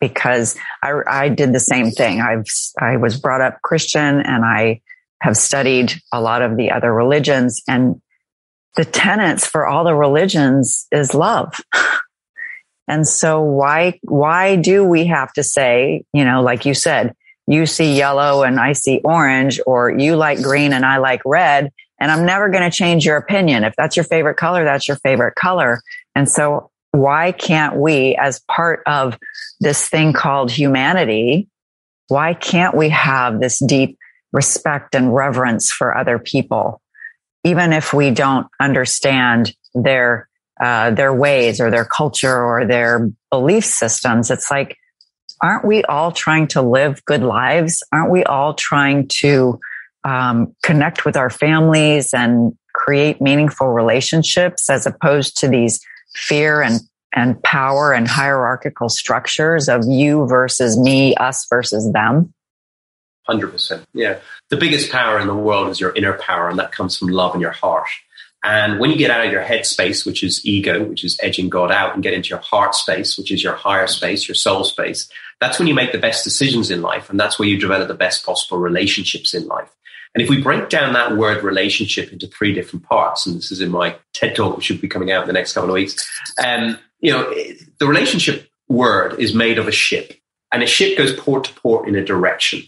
because 0.00 0.56
I, 0.82 0.92
I 1.06 1.28
did 1.28 1.52
the 1.52 1.60
same 1.60 1.90
thing. 1.90 2.20
I've 2.20 2.44
I 2.80 2.96
was 2.96 3.18
brought 3.18 3.40
up 3.40 3.62
Christian 3.62 4.20
and 4.20 4.44
I 4.44 4.80
have 5.20 5.36
studied 5.36 5.94
a 6.12 6.20
lot 6.20 6.42
of 6.42 6.56
the 6.56 6.70
other 6.70 6.92
religions 6.92 7.62
and 7.66 8.00
the 8.76 8.84
tenets 8.84 9.46
for 9.46 9.66
all 9.66 9.84
the 9.84 9.94
religions 9.94 10.86
is 10.90 11.14
love. 11.14 11.54
And 12.86 13.06
so 13.06 13.40
why, 13.40 13.98
why 14.02 14.56
do 14.56 14.84
we 14.84 15.06
have 15.06 15.32
to 15.34 15.42
say, 15.42 16.04
you 16.12 16.24
know, 16.24 16.42
like 16.42 16.66
you 16.66 16.74
said, 16.74 17.14
you 17.46 17.66
see 17.66 17.96
yellow 17.96 18.42
and 18.42 18.58
I 18.58 18.72
see 18.72 19.00
orange, 19.04 19.60
or 19.66 19.90
you 19.90 20.16
like 20.16 20.42
green 20.42 20.72
and 20.72 20.84
I 20.84 20.98
like 20.98 21.20
red, 21.24 21.70
and 21.98 22.10
I'm 22.10 22.24
never 22.24 22.48
going 22.48 22.62
to 22.62 22.76
change 22.76 23.04
your 23.04 23.16
opinion. 23.16 23.64
If 23.64 23.74
that's 23.76 23.96
your 23.96 24.04
favorite 24.04 24.36
color, 24.36 24.64
that's 24.64 24.88
your 24.88 24.96
favorite 24.98 25.34
color. 25.34 25.80
And 26.14 26.28
so 26.28 26.70
why 26.92 27.32
can't 27.32 27.76
we, 27.76 28.16
as 28.16 28.40
part 28.48 28.82
of 28.86 29.18
this 29.60 29.88
thing 29.88 30.12
called 30.12 30.50
humanity, 30.50 31.48
why 32.08 32.34
can't 32.34 32.76
we 32.76 32.88
have 32.90 33.40
this 33.40 33.58
deep 33.64 33.98
respect 34.32 34.94
and 34.94 35.14
reverence 35.14 35.70
for 35.70 35.96
other 35.96 36.18
people? 36.18 36.80
Even 37.44 37.72
if 37.72 37.92
we 37.92 38.10
don't 38.10 38.46
understand 38.60 39.54
their 39.74 40.28
uh, 40.60 40.90
their 40.92 41.12
ways 41.12 41.60
or 41.60 41.70
their 41.70 41.84
culture 41.84 42.42
or 42.44 42.64
their 42.64 43.10
belief 43.30 43.64
systems. 43.64 44.30
It's 44.30 44.50
like, 44.50 44.76
aren't 45.42 45.64
we 45.64 45.82
all 45.84 46.12
trying 46.12 46.46
to 46.48 46.62
live 46.62 47.04
good 47.04 47.22
lives? 47.22 47.82
Aren't 47.92 48.10
we 48.10 48.22
all 48.24 48.54
trying 48.54 49.08
to 49.20 49.58
um, 50.04 50.54
connect 50.62 51.04
with 51.04 51.16
our 51.16 51.30
families 51.30 52.14
and 52.14 52.56
create 52.72 53.20
meaningful 53.20 53.68
relationships 53.68 54.68
as 54.70 54.86
opposed 54.86 55.38
to 55.38 55.48
these 55.48 55.80
fear 56.14 56.62
and 56.62 56.80
and 57.16 57.40
power 57.44 57.92
and 57.92 58.08
hierarchical 58.08 58.88
structures 58.88 59.68
of 59.68 59.84
you 59.86 60.26
versus 60.26 60.76
me, 60.76 61.14
us 61.14 61.46
versus 61.48 61.92
them? 61.92 62.33
100%. 63.28 63.84
Yeah. 63.94 64.18
The 64.50 64.56
biggest 64.56 64.90
power 64.90 65.18
in 65.18 65.26
the 65.26 65.34
world 65.34 65.68
is 65.68 65.80
your 65.80 65.94
inner 65.94 66.14
power, 66.14 66.48
and 66.48 66.58
that 66.58 66.72
comes 66.72 66.96
from 66.96 67.08
love 67.08 67.34
in 67.34 67.40
your 67.40 67.52
heart. 67.52 67.88
And 68.44 68.78
when 68.78 68.90
you 68.90 68.96
get 68.96 69.10
out 69.10 69.24
of 69.24 69.32
your 69.32 69.42
head 69.42 69.64
space, 69.64 70.04
which 70.04 70.22
is 70.22 70.44
ego, 70.44 70.84
which 70.84 71.02
is 71.02 71.18
edging 71.22 71.48
God 71.48 71.72
out, 71.72 71.94
and 71.94 72.02
get 72.02 72.12
into 72.12 72.28
your 72.28 72.40
heart 72.40 72.74
space, 72.74 73.16
which 73.16 73.32
is 73.32 73.42
your 73.42 73.54
higher 73.54 73.86
space, 73.86 74.28
your 74.28 74.34
soul 74.34 74.64
space, 74.64 75.08
that's 75.40 75.58
when 75.58 75.66
you 75.66 75.74
make 75.74 75.92
the 75.92 75.98
best 75.98 76.24
decisions 76.24 76.70
in 76.70 76.82
life. 76.82 77.08
And 77.08 77.18
that's 77.18 77.38
where 77.38 77.48
you 77.48 77.58
develop 77.58 77.88
the 77.88 77.94
best 77.94 78.24
possible 78.24 78.58
relationships 78.58 79.32
in 79.32 79.46
life. 79.46 79.74
And 80.14 80.22
if 80.22 80.28
we 80.28 80.40
break 80.40 80.68
down 80.68 80.92
that 80.92 81.16
word 81.16 81.42
relationship 81.42 82.12
into 82.12 82.26
three 82.26 82.52
different 82.52 82.84
parts, 82.84 83.26
and 83.26 83.36
this 83.36 83.50
is 83.50 83.60
in 83.60 83.70
my 83.70 83.96
TED 84.12 84.36
talk, 84.36 84.56
which 84.56 84.66
should 84.66 84.80
be 84.80 84.88
coming 84.88 85.10
out 85.10 85.22
in 85.22 85.26
the 85.26 85.32
next 85.32 85.54
couple 85.54 85.70
of 85.70 85.74
weeks, 85.74 86.08
um, 86.44 86.78
you 87.00 87.12
know, 87.12 87.34
the 87.80 87.86
relationship 87.86 88.48
word 88.68 89.18
is 89.18 89.34
made 89.34 89.58
of 89.58 89.66
a 89.66 89.72
ship, 89.72 90.14
and 90.52 90.62
a 90.62 90.66
ship 90.66 90.96
goes 90.96 91.12
port 91.14 91.44
to 91.44 91.54
port 91.54 91.88
in 91.88 91.96
a 91.96 92.04
direction. 92.04 92.62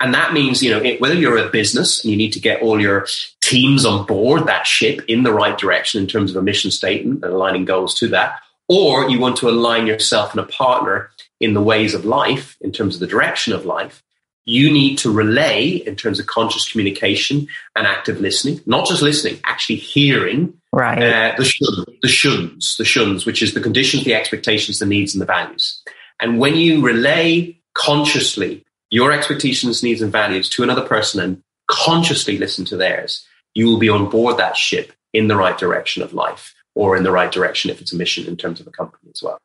And 0.00 0.12
that 0.12 0.32
means, 0.32 0.62
you 0.62 0.70
know, 0.70 0.96
whether 0.98 1.14
you're 1.14 1.38
a 1.38 1.48
business 1.48 2.02
and 2.02 2.10
you 2.10 2.16
need 2.16 2.32
to 2.32 2.40
get 2.40 2.62
all 2.62 2.80
your 2.80 3.06
teams 3.40 3.84
on 3.84 4.06
board 4.06 4.46
that 4.46 4.66
ship 4.66 5.02
in 5.08 5.22
the 5.22 5.32
right 5.32 5.56
direction 5.56 6.00
in 6.00 6.08
terms 6.08 6.30
of 6.30 6.36
a 6.36 6.42
mission 6.42 6.70
statement 6.70 7.24
and 7.24 7.32
aligning 7.32 7.64
goals 7.64 7.94
to 8.00 8.08
that, 8.08 8.40
or 8.68 9.08
you 9.08 9.18
want 9.18 9.36
to 9.38 9.48
align 9.48 9.86
yourself 9.86 10.32
and 10.32 10.40
a 10.40 10.46
partner 10.52 11.10
in 11.40 11.54
the 11.54 11.62
ways 11.62 11.94
of 11.94 12.04
life, 12.04 12.56
in 12.60 12.72
terms 12.72 12.94
of 12.94 13.00
the 13.00 13.06
direction 13.06 13.52
of 13.52 13.64
life, 13.64 14.02
you 14.46 14.70
need 14.70 14.98
to 14.98 15.12
relay 15.12 15.68
in 15.68 15.96
terms 15.96 16.20
of 16.20 16.26
conscious 16.26 16.70
communication 16.70 17.46
and 17.76 17.86
active 17.86 18.20
listening, 18.20 18.60
not 18.66 18.86
just 18.86 19.00
listening, 19.00 19.40
actually 19.44 19.76
hearing 19.76 20.52
right. 20.72 21.02
Uh, 21.02 21.34
the, 21.36 21.44
shun, 21.44 21.84
the 22.02 22.08
shuns, 22.08 22.76
the 22.76 22.84
shuns, 22.84 23.24
which 23.24 23.42
is 23.42 23.54
the 23.54 23.60
conditions, 23.60 24.04
the 24.04 24.14
expectations, 24.14 24.78
the 24.78 24.86
needs, 24.86 25.14
and 25.14 25.22
the 25.22 25.26
values. 25.26 25.82
And 26.20 26.38
when 26.38 26.56
you 26.56 26.82
relay 26.82 27.58
consciously 27.74 28.64
your 28.94 29.10
expectations, 29.10 29.82
needs, 29.82 30.00
and 30.00 30.12
values 30.12 30.48
to 30.48 30.62
another 30.62 30.86
person 30.86 31.20
and 31.20 31.42
consciously 31.66 32.38
listen 32.38 32.64
to 32.66 32.76
theirs, 32.76 33.26
you 33.52 33.66
will 33.66 33.80
be 33.80 33.88
on 33.88 34.08
board 34.08 34.36
that 34.36 34.56
ship 34.56 34.92
in 35.12 35.26
the 35.26 35.34
right 35.34 35.58
direction 35.58 36.00
of 36.00 36.14
life 36.14 36.54
or 36.76 36.96
in 36.96 37.02
the 37.02 37.10
right 37.10 37.32
direction 37.32 37.72
if 37.72 37.80
it's 37.80 37.92
a 37.92 37.96
mission 37.96 38.24
in 38.28 38.36
terms 38.36 38.60
of 38.60 38.68
a 38.68 38.70
company 38.70 39.10
as 39.12 39.20
well. 39.20 39.36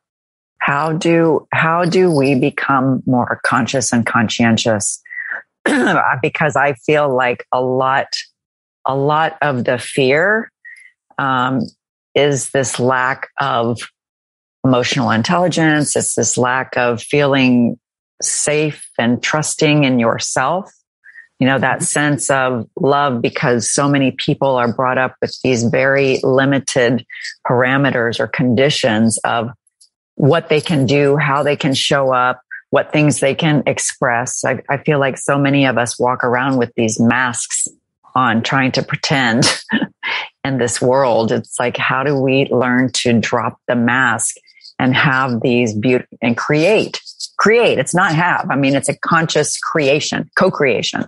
How 0.58 0.92
do 0.92 1.48
how 1.52 1.84
do 1.84 2.12
we 2.16 2.36
become 2.36 3.02
more 3.06 3.40
conscious 3.44 3.92
and 3.92 4.06
conscientious? 4.06 5.02
because 6.22 6.54
I 6.54 6.74
feel 6.86 7.12
like 7.12 7.44
a 7.50 7.60
lot 7.60 8.06
a 8.86 8.94
lot 8.94 9.36
of 9.42 9.64
the 9.64 9.78
fear 9.78 10.52
um, 11.18 11.62
is 12.14 12.50
this 12.50 12.78
lack 12.78 13.26
of 13.40 13.80
emotional 14.64 15.10
intelligence. 15.10 15.96
It's 15.96 16.14
this 16.14 16.38
lack 16.38 16.76
of 16.76 17.02
feeling 17.02 17.79
safe 18.22 18.90
and 18.98 19.22
trusting 19.22 19.84
in 19.84 19.98
yourself. 19.98 20.72
You 21.38 21.46
know, 21.46 21.58
that 21.58 21.76
mm-hmm. 21.76 21.84
sense 21.84 22.30
of 22.30 22.68
love 22.78 23.22
because 23.22 23.70
so 23.70 23.88
many 23.88 24.10
people 24.10 24.56
are 24.56 24.72
brought 24.72 24.98
up 24.98 25.16
with 25.22 25.38
these 25.42 25.64
very 25.64 26.20
limited 26.22 27.06
parameters 27.46 28.20
or 28.20 28.26
conditions 28.26 29.18
of 29.24 29.50
what 30.16 30.50
they 30.50 30.60
can 30.60 30.84
do, 30.84 31.16
how 31.16 31.42
they 31.42 31.56
can 31.56 31.72
show 31.72 32.12
up, 32.12 32.42
what 32.68 32.92
things 32.92 33.20
they 33.20 33.34
can 33.34 33.62
express. 33.66 34.44
I, 34.44 34.62
I 34.68 34.76
feel 34.78 34.98
like 35.00 35.16
so 35.16 35.38
many 35.38 35.66
of 35.66 35.78
us 35.78 35.98
walk 35.98 36.24
around 36.24 36.58
with 36.58 36.72
these 36.76 37.00
masks 37.00 37.66
on 38.14 38.42
trying 38.42 38.72
to 38.72 38.82
pretend 38.82 39.44
in 40.44 40.58
this 40.58 40.80
world. 40.80 41.32
It's 41.32 41.58
like, 41.58 41.76
how 41.76 42.02
do 42.02 42.16
we 42.16 42.46
learn 42.50 42.92
to 42.96 43.18
drop 43.18 43.58
the 43.66 43.76
mask 43.76 44.36
and 44.78 44.94
have 44.94 45.40
these 45.40 45.74
beauty 45.74 46.06
and 46.22 46.36
create 46.36 47.00
create. 47.38 47.78
It's 47.78 47.94
not 47.94 48.14
have. 48.14 48.48
I 48.50 48.56
mean, 48.56 48.74
it's 48.74 48.88
a 48.88 48.96
conscious 48.96 49.58
creation, 49.58 50.30
co-creation. 50.36 51.06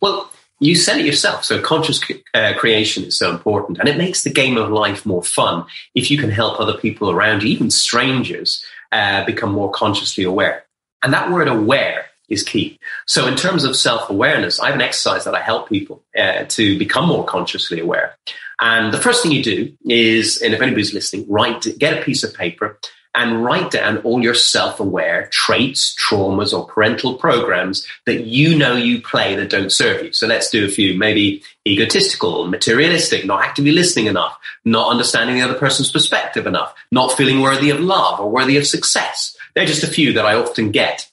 Well, 0.00 0.30
you 0.62 0.76
said 0.76 0.98
it 0.98 1.06
yourself. 1.06 1.44
So 1.44 1.60
conscious 1.60 2.00
uh, 2.34 2.54
creation 2.56 3.04
is 3.04 3.18
so 3.18 3.30
important, 3.30 3.78
and 3.78 3.88
it 3.88 3.96
makes 3.96 4.22
the 4.22 4.30
game 4.30 4.56
of 4.56 4.70
life 4.70 5.04
more 5.04 5.22
fun 5.22 5.64
if 5.94 6.10
you 6.10 6.18
can 6.18 6.30
help 6.30 6.60
other 6.60 6.74
people 6.74 7.10
around 7.10 7.42
you, 7.42 7.48
even 7.48 7.70
strangers, 7.70 8.64
uh, 8.92 9.24
become 9.24 9.52
more 9.52 9.70
consciously 9.70 10.24
aware. 10.24 10.64
And 11.02 11.12
that 11.12 11.30
word 11.30 11.48
"aware" 11.48 12.06
is 12.28 12.42
key. 12.42 12.78
So, 13.06 13.26
in 13.26 13.34
terms 13.34 13.64
of 13.64 13.76
self 13.76 14.08
awareness, 14.08 14.60
I 14.60 14.66
have 14.66 14.76
an 14.76 14.82
exercise 14.82 15.24
that 15.24 15.34
I 15.34 15.40
help 15.40 15.68
people 15.68 16.02
uh, 16.16 16.44
to 16.44 16.78
become 16.78 17.08
more 17.08 17.24
consciously 17.24 17.80
aware. 17.80 18.16
And 18.60 18.94
the 18.94 19.00
first 19.00 19.22
thing 19.22 19.32
you 19.32 19.42
do 19.42 19.72
is, 19.84 20.40
and 20.40 20.54
if 20.54 20.60
anybody's 20.60 20.94
listening, 20.94 21.26
write, 21.28 21.66
get 21.78 21.98
a 21.98 22.04
piece 22.04 22.22
of 22.22 22.32
paper 22.32 22.78
and 23.14 23.44
write 23.44 23.70
down 23.70 23.98
all 23.98 24.22
your 24.22 24.34
self 24.34 24.80
aware 24.80 25.28
traits, 25.30 25.94
traumas, 25.96 26.56
or 26.56 26.66
parental 26.66 27.14
programs 27.14 27.86
that 28.06 28.24
you 28.24 28.56
know 28.56 28.74
you 28.74 29.02
play 29.02 29.34
that 29.36 29.50
don't 29.50 29.72
serve 29.72 30.02
you. 30.02 30.12
So 30.12 30.26
let's 30.26 30.50
do 30.50 30.64
a 30.64 30.68
few 30.68 30.98
maybe 30.98 31.42
egotistical, 31.66 32.46
materialistic, 32.46 33.24
not 33.26 33.44
actively 33.44 33.72
listening 33.72 34.06
enough, 34.06 34.38
not 34.64 34.90
understanding 34.90 35.36
the 35.36 35.42
other 35.42 35.58
person's 35.58 35.92
perspective 35.92 36.46
enough, 36.46 36.74
not 36.90 37.12
feeling 37.12 37.40
worthy 37.40 37.70
of 37.70 37.80
love 37.80 38.18
or 38.20 38.30
worthy 38.30 38.56
of 38.56 38.66
success. 38.66 39.36
They're 39.54 39.66
just 39.66 39.84
a 39.84 39.88
few 39.88 40.14
that 40.14 40.24
I 40.24 40.34
often 40.34 40.70
get. 40.70 41.10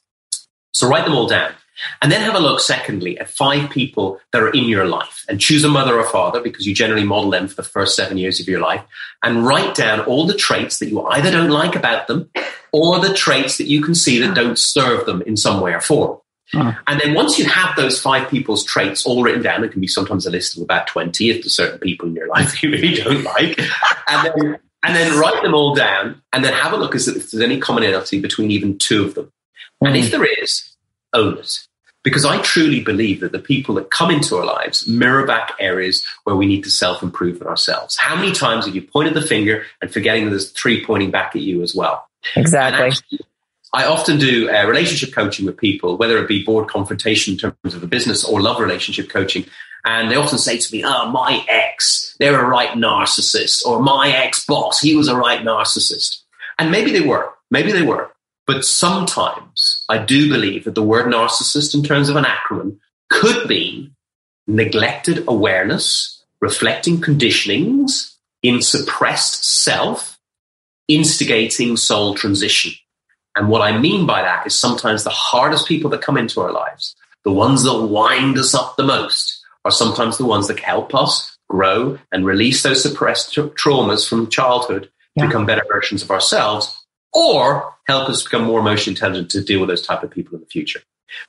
So 0.73 0.87
write 0.87 1.05
them 1.05 1.15
all 1.15 1.27
down. 1.27 1.53
And 2.01 2.12
then 2.12 2.21
have 2.21 2.36
a 2.36 2.39
look, 2.39 2.59
secondly, 2.59 3.17
at 3.19 3.29
five 3.29 3.69
people 3.69 4.19
that 4.31 4.41
are 4.41 4.51
in 4.51 4.65
your 4.65 4.86
life 4.86 5.25
and 5.29 5.39
choose 5.39 5.63
a 5.63 5.69
mother 5.69 5.98
or 5.98 6.05
father 6.05 6.41
because 6.41 6.65
you 6.65 6.74
generally 6.74 7.03
model 7.03 7.29
them 7.29 7.48
for 7.48 7.55
the 7.55 7.63
first 7.63 7.95
seven 7.95 8.17
years 8.17 8.39
of 8.39 8.48
your 8.48 8.59
life 8.59 8.83
and 9.24 9.45
write 9.45 9.75
down 9.75 10.01
all 10.01 10.25
the 10.25 10.33
traits 10.33 10.79
that 10.79 10.89
you 10.89 11.01
either 11.03 11.31
don't 11.31 11.50
like 11.50 11.75
about 11.75 12.07
them 12.07 12.29
or 12.71 13.00
the 13.00 13.13
traits 13.13 13.57
that 13.57 13.67
you 13.67 13.81
can 13.81 13.95
see 13.95 14.19
that 14.19 14.36
don't 14.36 14.57
serve 14.57 15.05
them 15.05 15.21
in 15.24 15.38
some 15.38 15.62
way 15.62 15.74
or 15.74 15.81
form. 15.81 16.19
And 16.88 17.00
then 17.00 17.13
once 17.13 17.38
you 17.38 17.45
have 17.45 17.75
those 17.75 18.01
five 18.01 18.29
people's 18.29 18.63
traits 18.63 19.05
all 19.05 19.24
written 19.24 19.43
down, 19.43 19.63
it 19.63 19.71
can 19.71 19.81
be 19.81 19.88
sometimes 19.88 20.25
a 20.25 20.31
list 20.31 20.57
of 20.57 20.63
about 20.63 20.88
20 20.88 21.29
if 21.29 21.43
there's 21.43 21.55
certain 21.55 21.79
people 21.79 22.07
in 22.07 22.15
your 22.15 22.27
life 22.27 22.62
you 22.63 22.71
really 22.71 22.95
don't 22.95 23.24
like. 23.24 23.59
And 24.07 24.25
then, 24.25 24.59
and 24.83 24.95
then 24.95 25.19
write 25.19 25.43
them 25.43 25.53
all 25.53 25.75
down 25.75 26.21
and 26.33 26.43
then 26.43 26.53
have 26.53 26.74
a 26.74 26.77
look 26.77 26.95
as 26.95 27.07
if 27.07 27.31
there's 27.31 27.43
any 27.43 27.59
commonality 27.59 28.19
between 28.19 28.51
even 28.51 28.77
two 28.77 29.05
of 29.05 29.13
them. 29.15 29.31
And 29.81 29.95
if 29.95 30.05
hmm. 30.05 30.12
there 30.12 30.27
is, 30.41 30.75
own 31.13 31.38
it 31.38 31.67
because 32.03 32.25
I 32.25 32.41
truly 32.41 32.81
believe 32.81 33.19
that 33.19 33.31
the 33.31 33.39
people 33.39 33.75
that 33.75 33.91
come 33.91 34.11
into 34.11 34.37
our 34.37 34.45
lives 34.45 34.87
mirror 34.87 35.25
back 35.25 35.53
areas 35.59 36.05
where 36.23 36.35
we 36.35 36.45
need 36.45 36.63
to 36.63 36.71
self 36.71 37.03
improve 37.03 37.41
in 37.41 37.47
ourselves. 37.47 37.97
How 37.97 38.15
many 38.15 38.31
times 38.31 38.65
have 38.65 38.75
you 38.75 38.81
pointed 38.81 39.13
the 39.13 39.21
finger 39.21 39.65
and 39.81 39.91
forgetting 39.91 40.25
that 40.25 40.31
there's 40.31 40.51
three 40.51 40.85
pointing 40.85 41.11
back 41.11 41.35
at 41.35 41.41
you 41.41 41.61
as 41.61 41.75
well? 41.75 42.07
Exactly. 42.35 42.87
Actually, 42.87 43.19
I 43.73 43.85
often 43.85 44.17
do 44.17 44.49
uh, 44.49 44.65
relationship 44.65 45.13
coaching 45.13 45.45
with 45.45 45.57
people, 45.57 45.97
whether 45.97 46.17
it 46.17 46.27
be 46.27 46.43
board 46.43 46.69
confrontation 46.69 47.33
in 47.33 47.39
terms 47.39 47.75
of 47.75 47.83
a 47.83 47.87
business 47.87 48.23
or 48.23 48.41
love 48.41 48.59
relationship 48.59 49.09
coaching. 49.09 49.45
And 49.85 50.11
they 50.11 50.15
often 50.15 50.39
say 50.39 50.57
to 50.57 50.75
me, 50.75 50.83
Oh, 50.83 51.09
my 51.09 51.45
ex, 51.47 52.15
they're 52.19 52.39
a 52.39 52.47
right 52.47 52.71
narcissist, 52.71 53.65
or 53.65 53.81
my 53.81 54.09
ex 54.09 54.45
boss, 54.45 54.79
he 54.79 54.95
was 54.95 55.07
a 55.07 55.15
right 55.15 55.41
narcissist. 55.41 56.21
And 56.57 56.71
maybe 56.71 56.91
they 56.91 57.01
were, 57.01 57.31
maybe 57.51 57.71
they 57.71 57.83
were. 57.83 58.11
But 58.49 58.65
sometimes 58.65 59.85
I 59.89 59.99
do 59.99 60.27
believe 60.27 60.63
that 60.63 60.73
the 60.73 60.81
word 60.81 61.05
narcissist, 61.05 61.75
in 61.75 61.83
terms 61.83 62.09
of 62.09 62.15
an 62.15 62.23
acronym, 62.23 62.79
could 63.11 63.47
be 63.47 63.91
neglected 64.47 65.23
awareness, 65.27 66.23
reflecting 66.41 66.99
conditionings 66.99 68.15
in 68.41 68.63
suppressed 68.63 69.45
self, 69.45 70.17
instigating 70.87 71.77
soul 71.77 72.15
transition. 72.15 72.71
And 73.35 73.49
what 73.49 73.61
I 73.61 73.77
mean 73.77 74.07
by 74.07 74.23
that 74.23 74.47
is 74.47 74.59
sometimes 74.59 75.03
the 75.03 75.11
hardest 75.11 75.67
people 75.67 75.91
that 75.91 76.01
come 76.01 76.17
into 76.17 76.41
our 76.41 76.51
lives, 76.51 76.95
the 77.23 77.31
ones 77.31 77.61
that 77.61 77.83
wind 77.83 78.35
us 78.39 78.55
up 78.55 78.77
the 78.77 78.83
most, 78.83 79.45
are 79.63 79.69
sometimes 79.69 80.17
the 80.17 80.25
ones 80.25 80.47
that 80.47 80.59
help 80.59 80.95
us 80.95 81.37
grow 81.49 81.99
and 82.11 82.25
release 82.25 82.63
those 82.63 82.81
suppressed 82.81 83.31
tra- 83.31 83.49
traumas 83.49 84.09
from 84.09 84.27
childhood 84.27 84.89
yeah. 85.13 85.21
to 85.21 85.27
become 85.27 85.45
better 85.45 85.65
versions 85.71 86.01
of 86.01 86.09
ourselves 86.09 86.78
or 87.13 87.73
help 87.87 88.09
us 88.09 88.23
become 88.23 88.43
more 88.43 88.59
emotionally 88.59 88.95
intelligent 88.95 89.31
to 89.31 89.43
deal 89.43 89.59
with 89.59 89.69
those 89.69 89.85
type 89.85 90.03
of 90.03 90.11
people 90.11 90.35
in 90.35 90.41
the 90.41 90.47
future. 90.47 90.81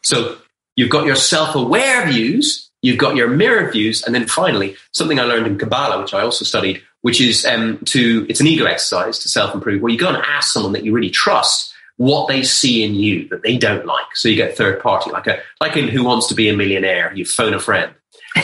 So 0.02 0.38
you've 0.76 0.90
got 0.90 1.06
your 1.06 1.16
self-aware 1.16 2.06
views, 2.06 2.70
you've 2.82 2.98
got 2.98 3.16
your 3.16 3.28
mirror 3.28 3.70
views, 3.70 4.02
and 4.02 4.14
then 4.14 4.26
finally, 4.26 4.76
something 4.92 5.18
I 5.18 5.24
learned 5.24 5.46
in 5.46 5.58
Kabbalah, 5.58 6.00
which 6.00 6.14
I 6.14 6.20
also 6.20 6.44
studied, 6.44 6.82
which 7.02 7.20
is 7.20 7.46
um, 7.46 7.78
to 7.86 8.26
it's 8.28 8.40
an 8.40 8.46
ego 8.46 8.66
exercise 8.66 9.18
to 9.20 9.28
self-improve, 9.28 9.82
where 9.82 9.92
you 9.92 9.98
go 9.98 10.08
and 10.08 10.18
ask 10.18 10.52
someone 10.52 10.72
that 10.72 10.84
you 10.84 10.92
really 10.92 11.10
trust 11.10 11.74
what 11.96 12.28
they 12.28 12.42
see 12.42 12.82
in 12.82 12.94
you 12.94 13.28
that 13.28 13.42
they 13.42 13.58
don't 13.58 13.84
like. 13.84 14.16
So 14.16 14.28
you 14.28 14.36
get 14.36 14.56
third 14.56 14.80
party, 14.80 15.10
like 15.10 15.26
a 15.26 15.40
like 15.60 15.76
in 15.76 15.88
Who 15.88 16.04
Wants 16.04 16.28
to 16.28 16.34
Be 16.34 16.48
a 16.48 16.56
Millionaire, 16.56 17.12
you 17.14 17.24
phone 17.24 17.54
a 17.54 17.60
friend. 17.60 17.92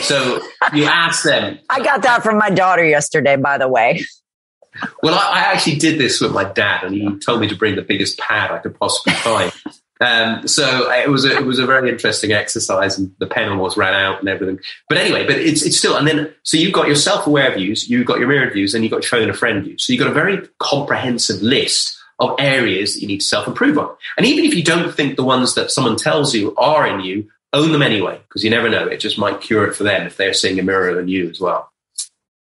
So 0.01 0.41
you 0.73 0.85
ask 0.85 1.23
them. 1.23 1.59
I 1.69 1.83
got 1.83 2.03
that 2.03 2.21
from 2.21 2.37
my 2.37 2.49
daughter 2.49 2.85
yesterday, 2.85 3.35
by 3.35 3.57
the 3.57 3.67
way. 3.67 4.05
Well, 5.03 5.13
I, 5.13 5.39
I, 5.39 5.39
actually 5.53 5.77
did 5.77 5.99
this 5.99 6.19
with 6.21 6.31
my 6.31 6.43
dad, 6.43 6.83
and 6.83 6.93
he 6.93 7.17
told 7.19 7.41
me 7.41 7.47
to 7.47 7.55
bring 7.55 7.75
the 7.75 7.81
biggest 7.81 8.17
pad 8.17 8.51
I 8.51 8.59
could 8.59 8.77
possibly 8.77 9.13
find. 9.13 9.51
Um, 9.99 10.47
so 10.47 10.91
it 10.91 11.09
was 11.09 11.25
a, 11.25 11.37
it 11.37 11.45
was 11.45 11.59
a 11.59 11.65
very 11.65 11.89
interesting 11.89 12.31
exercise, 12.31 12.97
and 12.97 13.13
the 13.19 13.27
pen 13.27 13.49
almost 13.49 13.77
ran 13.77 13.93
out 13.93 14.19
and 14.19 14.29
everything. 14.29 14.59
But 14.89 14.99
anyway, 14.99 15.25
but 15.25 15.37
it's 15.37 15.63
it's 15.63 15.77
still, 15.77 15.95
and 15.95 16.07
then 16.07 16.33
so 16.43 16.57
you've 16.57 16.73
got 16.73 16.87
your 16.87 16.95
self 16.95 17.25
aware 17.27 17.53
views, 17.55 17.89
you've 17.89 18.05
got 18.05 18.19
your 18.19 18.27
mirrored 18.27 18.53
views, 18.53 18.73
and 18.73 18.83
you've 18.83 18.91
got 18.91 19.11
your 19.11 19.29
a 19.29 19.33
friend 19.33 19.63
views. 19.63 19.85
So 19.85 19.93
you've 19.93 20.01
got 20.01 20.11
a 20.11 20.13
very 20.13 20.47
comprehensive 20.59 21.41
list 21.41 21.97
of 22.19 22.35
areas 22.39 22.93
that 22.93 23.01
you 23.01 23.07
need 23.07 23.21
to 23.21 23.25
self 23.25 23.47
improve 23.47 23.77
on. 23.77 23.95
And 24.17 24.25
even 24.25 24.45
if 24.45 24.53
you 24.53 24.63
don't 24.63 24.93
think 24.93 25.15
the 25.15 25.23
ones 25.23 25.55
that 25.55 25.71
someone 25.71 25.95
tells 25.95 26.33
you 26.33 26.55
are 26.55 26.87
in 26.87 27.01
you, 27.01 27.29
own 27.53 27.71
them 27.71 27.81
anyway, 27.81 28.19
because 28.27 28.43
you 28.43 28.49
never 28.49 28.69
know. 28.69 28.87
It 28.87 28.97
just 28.97 29.17
might 29.17 29.41
cure 29.41 29.65
it 29.67 29.75
for 29.75 29.83
them 29.83 30.05
if 30.05 30.17
they're 30.17 30.33
seeing 30.33 30.59
a 30.59 30.63
mirror 30.63 30.99
in 30.99 31.07
you 31.07 31.29
as 31.29 31.39
well. 31.39 31.71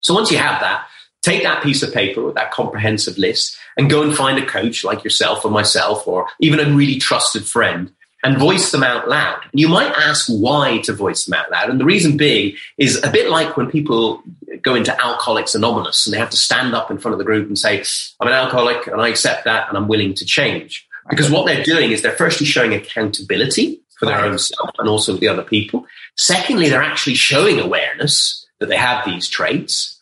So 0.01 0.15
once 0.15 0.31
you 0.31 0.39
have 0.39 0.61
that, 0.61 0.87
take 1.27 1.43
that 1.43 1.63
piece 1.63 1.83
of 1.83 1.93
paper 1.93 2.23
with 2.23 2.37
that 2.37 2.53
comprehensive 2.53 3.19
list 3.19 3.57
and 3.77 3.91
go 3.91 4.03
and 4.03 4.17
find 4.17 4.39
a 4.39 4.47
coach 4.47 4.85
like 4.85 5.03
yourself 5.03 5.45
or 5.45 5.51
myself 5.51 6.07
or 6.07 6.29
even 6.41 6.61
a 6.61 6.75
really 6.75 6.99
trusted 6.99 7.45
friend 7.45 7.93
and 8.23 8.39
voice 8.39 8.71
them 8.71 8.83
out 8.83 9.09
loud. 9.09 9.41
You 9.53 9.69
might 9.69 9.93
ask 9.93 10.29
why 10.29 10.79
to 10.85 10.93
voice 10.93 11.25
them 11.25 11.35
out 11.35 11.51
loud. 11.51 11.69
And 11.69 11.81
the 11.81 11.85
reason 11.85 12.17
being 12.17 12.57
is 12.79 13.03
a 13.03 13.11
bit 13.11 13.29
like 13.29 13.57
when 13.57 13.71
people 13.71 14.23
go 14.63 14.75
into 14.75 14.99
Alcoholics 15.01 15.55
Anonymous 15.55 16.07
and 16.07 16.15
they 16.15 16.19
have 16.19 16.31
to 16.31 16.37
stand 16.37 16.75
up 16.75 16.91
in 16.91 16.99
front 16.99 17.13
of 17.13 17.19
the 17.19 17.25
group 17.25 17.47
and 17.49 17.59
say, 17.59 17.85
I'm 18.21 18.29
an 18.29 18.35
alcoholic 18.35 18.87
and 18.87 19.01
I 19.01 19.09
accept 19.09 19.45
that 19.45 19.69
and 19.69 19.77
I'm 19.77 19.89
willing 19.89 20.15
to 20.15 20.25
change. 20.25 20.87
Because 21.11 21.31
what 21.31 21.47
they're 21.47 21.63
doing 21.63 21.93
is 21.93 22.03
they're 22.03 22.13
firstly 22.13 22.47
showing 22.47 22.73
accountability 22.73 23.81
for 23.99 24.07
their 24.07 24.25
own 24.25 24.39
self 24.39 24.71
and 24.79 24.89
also 24.89 25.17
the 25.17 25.29
other 25.29 25.43
people. 25.43 25.87
Secondly, 26.17 26.69
they're 26.69 26.83
actually 26.83 27.15
showing 27.15 27.61
awareness 27.61 28.47
that 28.59 28.69
they 28.69 28.77
have 28.77 29.05
these 29.05 29.29
traits. 29.29 29.96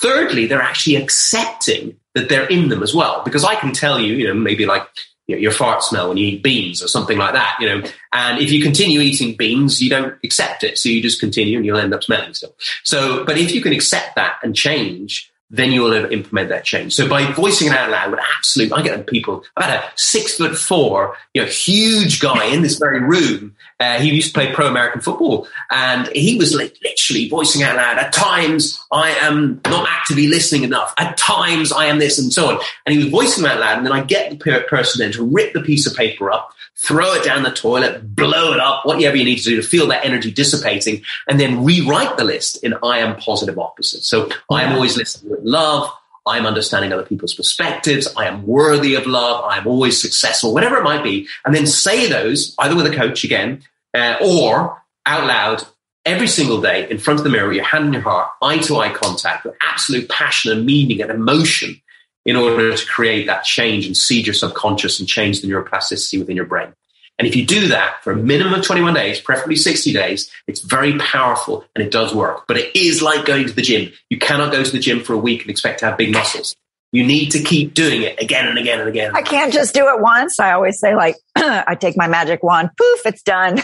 Thirdly, 0.00 0.46
they're 0.46 0.62
actually 0.62 0.96
accepting 0.96 1.96
that 2.14 2.28
they're 2.28 2.46
in 2.46 2.68
them 2.68 2.82
as 2.82 2.94
well. 2.94 3.22
Because 3.24 3.44
I 3.44 3.54
can 3.54 3.72
tell 3.72 4.00
you, 4.00 4.14
you 4.14 4.26
know, 4.28 4.34
maybe 4.34 4.66
like 4.66 4.86
you 5.26 5.36
know, 5.36 5.40
your 5.40 5.52
fart 5.52 5.82
smell 5.82 6.08
when 6.08 6.16
you 6.16 6.26
eat 6.26 6.42
beans 6.42 6.82
or 6.82 6.88
something 6.88 7.18
like 7.18 7.34
that, 7.34 7.56
you 7.60 7.68
know. 7.68 7.86
And 8.12 8.40
if 8.40 8.50
you 8.50 8.62
continue 8.62 9.00
eating 9.00 9.36
beans, 9.36 9.80
you 9.80 9.90
don't 9.90 10.14
accept 10.24 10.64
it. 10.64 10.78
So 10.78 10.88
you 10.88 11.02
just 11.02 11.20
continue 11.20 11.58
and 11.58 11.66
you'll 11.66 11.78
end 11.78 11.94
up 11.94 12.02
smelling 12.02 12.32
still. 12.32 12.54
So, 12.82 13.24
but 13.24 13.36
if 13.36 13.54
you 13.54 13.60
can 13.60 13.72
accept 13.72 14.16
that 14.16 14.38
and 14.42 14.56
change, 14.56 15.30
then 15.50 15.72
you 15.72 15.82
will 15.82 15.94
implement 16.12 16.50
that 16.50 16.64
change. 16.64 16.94
So 16.94 17.08
by 17.08 17.32
voicing 17.32 17.68
it 17.68 17.74
out 17.74 17.90
loud, 17.90 18.10
with 18.10 18.20
absolute, 18.36 18.72
I 18.72 18.82
get 18.82 19.06
people, 19.06 19.44
I've 19.56 19.64
had 19.64 19.80
a 19.80 19.92
six 19.96 20.34
foot 20.36 20.56
four, 20.56 21.16
you 21.32 21.42
know, 21.42 21.48
huge 21.48 22.20
guy 22.20 22.46
in 22.46 22.60
this 22.60 22.78
very 22.78 23.00
room. 23.00 23.56
Uh, 23.80 23.98
he 23.98 24.10
used 24.10 24.28
to 24.28 24.34
play 24.34 24.52
pro 24.52 24.66
American 24.66 25.00
football 25.00 25.48
and 25.70 26.08
he 26.08 26.36
was 26.36 26.54
like 26.54 26.76
literally 26.82 27.28
voicing 27.28 27.62
out 27.62 27.76
loud. 27.76 27.96
At 27.96 28.12
times 28.12 28.78
I 28.92 29.10
am 29.10 29.60
not 29.66 29.88
actively 29.88 30.26
listening 30.26 30.64
enough. 30.64 30.92
At 30.98 31.16
times 31.16 31.72
I 31.72 31.86
am 31.86 31.98
this 31.98 32.18
and 32.18 32.32
so 32.32 32.50
on. 32.50 32.60
And 32.84 32.94
he 32.94 33.04
was 33.04 33.08
voicing 33.08 33.46
out 33.46 33.60
loud. 33.60 33.78
And 33.78 33.86
then 33.86 33.92
I 33.92 34.02
get 34.02 34.30
the 34.30 34.64
person 34.68 34.98
then 34.98 35.12
to 35.12 35.24
rip 35.24 35.54
the 35.54 35.62
piece 35.62 35.86
of 35.86 35.96
paper 35.96 36.30
up 36.30 36.52
throw 36.78 37.12
it 37.14 37.24
down 37.24 37.42
the 37.42 37.50
toilet, 37.50 38.14
blow 38.14 38.52
it 38.52 38.60
up, 38.60 38.86
whatever 38.86 39.16
you 39.16 39.24
need 39.24 39.38
to 39.38 39.44
do 39.44 39.56
to 39.56 39.66
feel 39.66 39.86
that 39.88 40.04
energy 40.04 40.30
dissipating, 40.30 41.02
and 41.26 41.40
then 41.40 41.64
rewrite 41.64 42.16
the 42.16 42.24
list 42.24 42.62
in 42.62 42.74
I 42.82 42.98
am 42.98 43.16
positive 43.16 43.58
opposite. 43.58 44.04
So 44.04 44.30
I 44.50 44.62
am 44.62 44.74
always 44.74 44.96
listening 44.96 45.32
with 45.32 45.40
love. 45.42 45.90
I 46.26 46.38
am 46.38 46.46
understanding 46.46 46.92
other 46.92 47.04
people's 47.04 47.34
perspectives. 47.34 48.06
I 48.16 48.26
am 48.26 48.46
worthy 48.46 48.94
of 48.94 49.06
love. 49.06 49.44
I 49.44 49.58
am 49.58 49.66
always 49.66 50.00
successful, 50.00 50.52
whatever 50.52 50.76
it 50.76 50.84
might 50.84 51.02
be. 51.02 51.26
And 51.44 51.54
then 51.54 51.66
say 51.66 52.08
those 52.08 52.54
either 52.58 52.76
with 52.76 52.86
a 52.86 52.94
coach 52.94 53.24
again 53.24 53.62
uh, 53.94 54.16
or 54.22 54.82
out 55.06 55.26
loud 55.26 55.64
every 56.04 56.28
single 56.28 56.60
day 56.60 56.88
in 56.90 56.98
front 56.98 57.18
of 57.18 57.24
the 57.24 57.30
mirror 57.30 57.48
with 57.48 57.56
your 57.56 57.64
hand 57.64 57.86
in 57.86 57.92
your 57.94 58.02
heart, 58.02 58.30
eye 58.40 58.58
to 58.58 58.76
eye 58.76 58.92
contact 58.92 59.44
with 59.44 59.54
absolute 59.62 60.08
passion 60.08 60.52
and 60.52 60.64
meaning 60.64 61.02
and 61.02 61.10
emotion 61.10 61.80
in 62.28 62.36
order 62.36 62.76
to 62.76 62.86
create 62.86 63.26
that 63.26 63.42
change 63.42 63.86
and 63.86 63.96
seed 63.96 64.26
your 64.26 64.34
subconscious 64.34 65.00
and 65.00 65.08
change 65.08 65.40
the 65.40 65.48
neuroplasticity 65.48 66.18
within 66.18 66.36
your 66.36 66.44
brain. 66.44 66.74
And 67.18 67.26
if 67.26 67.34
you 67.34 67.46
do 67.46 67.68
that 67.68 68.04
for 68.04 68.12
a 68.12 68.16
minimum 68.16 68.52
of 68.52 68.62
21 68.62 68.92
days, 68.92 69.18
preferably 69.18 69.56
60 69.56 69.94
days, 69.94 70.30
it's 70.46 70.60
very 70.60 70.98
powerful 70.98 71.64
and 71.74 71.82
it 71.82 71.90
does 71.90 72.14
work. 72.14 72.44
But 72.46 72.58
it 72.58 72.76
is 72.76 73.00
like 73.00 73.24
going 73.24 73.46
to 73.46 73.52
the 73.54 73.62
gym. 73.62 73.92
You 74.10 74.18
cannot 74.18 74.52
go 74.52 74.62
to 74.62 74.70
the 74.70 74.78
gym 74.78 75.02
for 75.02 75.14
a 75.14 75.18
week 75.18 75.40
and 75.40 75.50
expect 75.50 75.78
to 75.78 75.86
have 75.86 75.96
big 75.96 76.12
muscles. 76.12 76.54
You 76.92 77.02
need 77.02 77.30
to 77.30 77.42
keep 77.42 77.72
doing 77.72 78.02
it 78.02 78.20
again 78.20 78.46
and 78.46 78.58
again 78.58 78.78
and 78.78 78.90
again. 78.90 79.16
I 79.16 79.22
can't 79.22 79.50
just 79.50 79.74
do 79.74 79.88
it 79.88 80.02
once. 80.02 80.38
I 80.38 80.52
always 80.52 80.78
say, 80.78 80.94
like, 80.94 81.16
I 81.36 81.76
take 81.80 81.96
my 81.96 82.08
magic 82.08 82.42
wand, 82.42 82.70
poof, 82.76 83.00
it's 83.06 83.22
done. 83.22 83.62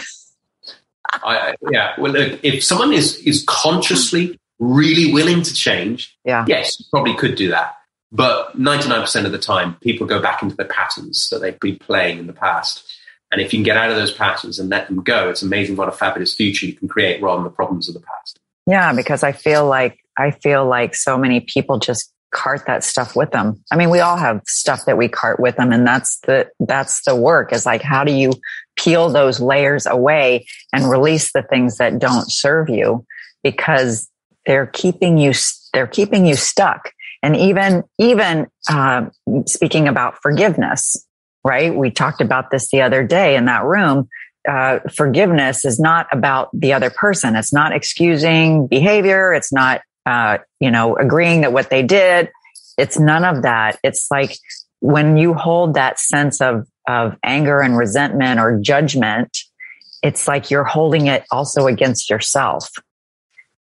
I, 1.13 1.55
yeah. 1.71 1.93
Well, 1.99 2.13
look, 2.13 2.41
if 2.43 2.65
someone 2.65 2.95
is, 2.95 3.17
is 3.19 3.45
consciously 3.47 4.41
really 4.59 5.13
willing 5.13 5.43
to 5.43 5.53
change, 5.53 6.17
yeah. 6.25 6.47
yes, 6.49 6.81
you 6.81 6.87
probably 6.91 7.15
could 7.15 7.35
do 7.35 7.51
that. 7.51 7.77
But 8.15 8.57
99% 8.57 9.27
of 9.27 9.33
the 9.33 9.39
time, 9.39 9.75
people 9.81 10.07
go 10.07 10.23
back 10.23 10.41
into 10.41 10.55
the 10.55 10.65
patterns 10.65 11.29
that 11.31 11.41
they've 11.41 11.59
been 11.59 11.81
playing 11.81 12.19
in 12.19 12.29
the 12.29 12.33
past. 12.33 12.87
And 13.33 13.41
if 13.41 13.53
you 13.53 13.59
can 13.59 13.65
get 13.65 13.77
out 13.77 13.91
of 13.91 13.97
those 13.97 14.13
patterns 14.13 14.61
and 14.61 14.71
let 14.71 14.87
them 14.87 15.03
go, 15.03 15.29
it's 15.29 15.43
amazing 15.43 15.75
what 15.75 15.89
a 15.89 15.93
fabulous 15.93 16.33
future 16.33 16.67
you 16.67 16.75
can 16.75 16.87
create 16.87 17.21
rather 17.21 17.39
than 17.39 17.45
the 17.45 17.51
problems 17.51 17.89
of 17.89 17.95
the 17.95 18.01
past. 18.01 18.39
Yeah, 18.67 18.93
because 18.93 19.25
I 19.25 19.33
feel 19.33 19.67
like 19.67 19.99
I 20.17 20.31
feel 20.31 20.65
like 20.65 20.95
so 20.95 21.19
many 21.19 21.41
people 21.41 21.81
just 21.81 22.13
cart 22.31 22.67
that 22.67 22.85
stuff 22.85 23.17
with 23.17 23.33
them. 23.33 23.61
I 23.73 23.77
mean, 23.77 23.91
we 23.91 23.99
all 23.99 24.17
have 24.17 24.43
stuff 24.47 24.85
that 24.87 24.97
we 24.97 25.09
cart 25.09 25.41
with 25.41 25.57
them 25.57 25.73
and 25.73 25.85
that's 25.85 26.19
the 26.21 26.49
that's 26.61 27.03
the 27.05 27.17
work 27.17 27.53
is 27.53 27.67
like 27.67 27.83
how 27.83 28.05
do 28.05 28.13
you 28.13 28.33
peel 28.77 29.09
those 29.09 29.41
layers 29.41 29.87
away 29.87 30.47
and 30.73 30.89
release 30.89 31.33
the 31.33 31.43
things 31.43 31.79
that 31.79 31.99
don't 31.99 32.31
serve 32.31 32.69
you 32.69 33.05
because 33.43 34.09
they're 34.47 34.67
keeping 34.67 35.19
you 35.19 35.33
they're 35.73 35.87
keeping 35.87 36.27
you 36.27 36.35
stuck 36.35 36.91
and 37.25 37.35
even, 37.35 37.85
even, 37.99 38.49
uh, 38.69 39.07
speaking 39.47 39.89
about 39.89 40.21
forgiveness, 40.21 41.07
right? 41.43 41.75
We 41.75 41.91
talked 41.91 42.21
about 42.21 42.51
this 42.51 42.71
the 42.71 42.83
other 42.83 43.03
day 43.03 43.35
in 43.35 43.47
that 43.47 43.65
room. 43.65 44.11
Uh, 44.47 44.81
forgiveness 44.95 45.65
is 45.65 45.81
not 45.81 46.07
about 46.13 46.51
the 46.53 46.75
other 46.75 46.91
person. 46.91 47.35
It's 47.35 47.51
not 47.51 47.73
excusing 47.73 48.67
behavior. 48.67 49.33
It's 49.33 49.55
not, 49.55 49.81
uh, 50.05 50.37
you 50.61 50.71
know, 50.71 50.97
agreeing 50.97 51.41
that 51.41 51.53
what 51.55 51.71
they 51.71 51.83
did. 51.83 52.31
It's 52.77 52.99
none 52.99 53.25
of 53.25 53.45
that. 53.45 53.79
It's 53.83 54.09
like 54.11 54.37
when 54.81 55.17
you 55.17 55.33
hold 55.33 55.75
that 55.75 55.99
sense 55.99 56.43
of, 56.43 56.67
of 56.87 57.17
anger 57.23 57.63
and 57.63 57.75
resentment 57.75 58.39
or 58.39 58.59
judgment, 58.61 59.35
it's 60.03 60.29
like 60.29 60.51
you're 60.51 60.63
holding 60.65 61.07
it 61.07 61.25
also 61.31 61.69
against 61.69 62.11
yourself. 62.11 62.69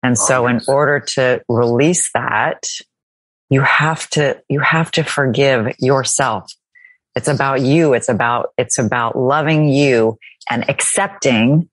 And 0.02 0.18
so 0.18 0.46
in 0.46 0.60
order 0.68 1.00
to 1.14 1.40
release 1.48 2.10
that, 2.12 2.64
you 3.50 3.60
have 3.62 4.08
to, 4.10 4.40
you 4.48 4.60
have 4.60 4.90
to 4.92 5.04
forgive 5.04 5.74
yourself. 5.78 6.52
It's 7.14 7.28
about 7.28 7.62
you. 7.62 7.94
It's 7.94 8.08
about, 8.08 8.50
it's 8.58 8.78
about 8.78 9.16
loving 9.16 9.68
you 9.68 10.18
and 10.50 10.68
accepting 10.68 11.68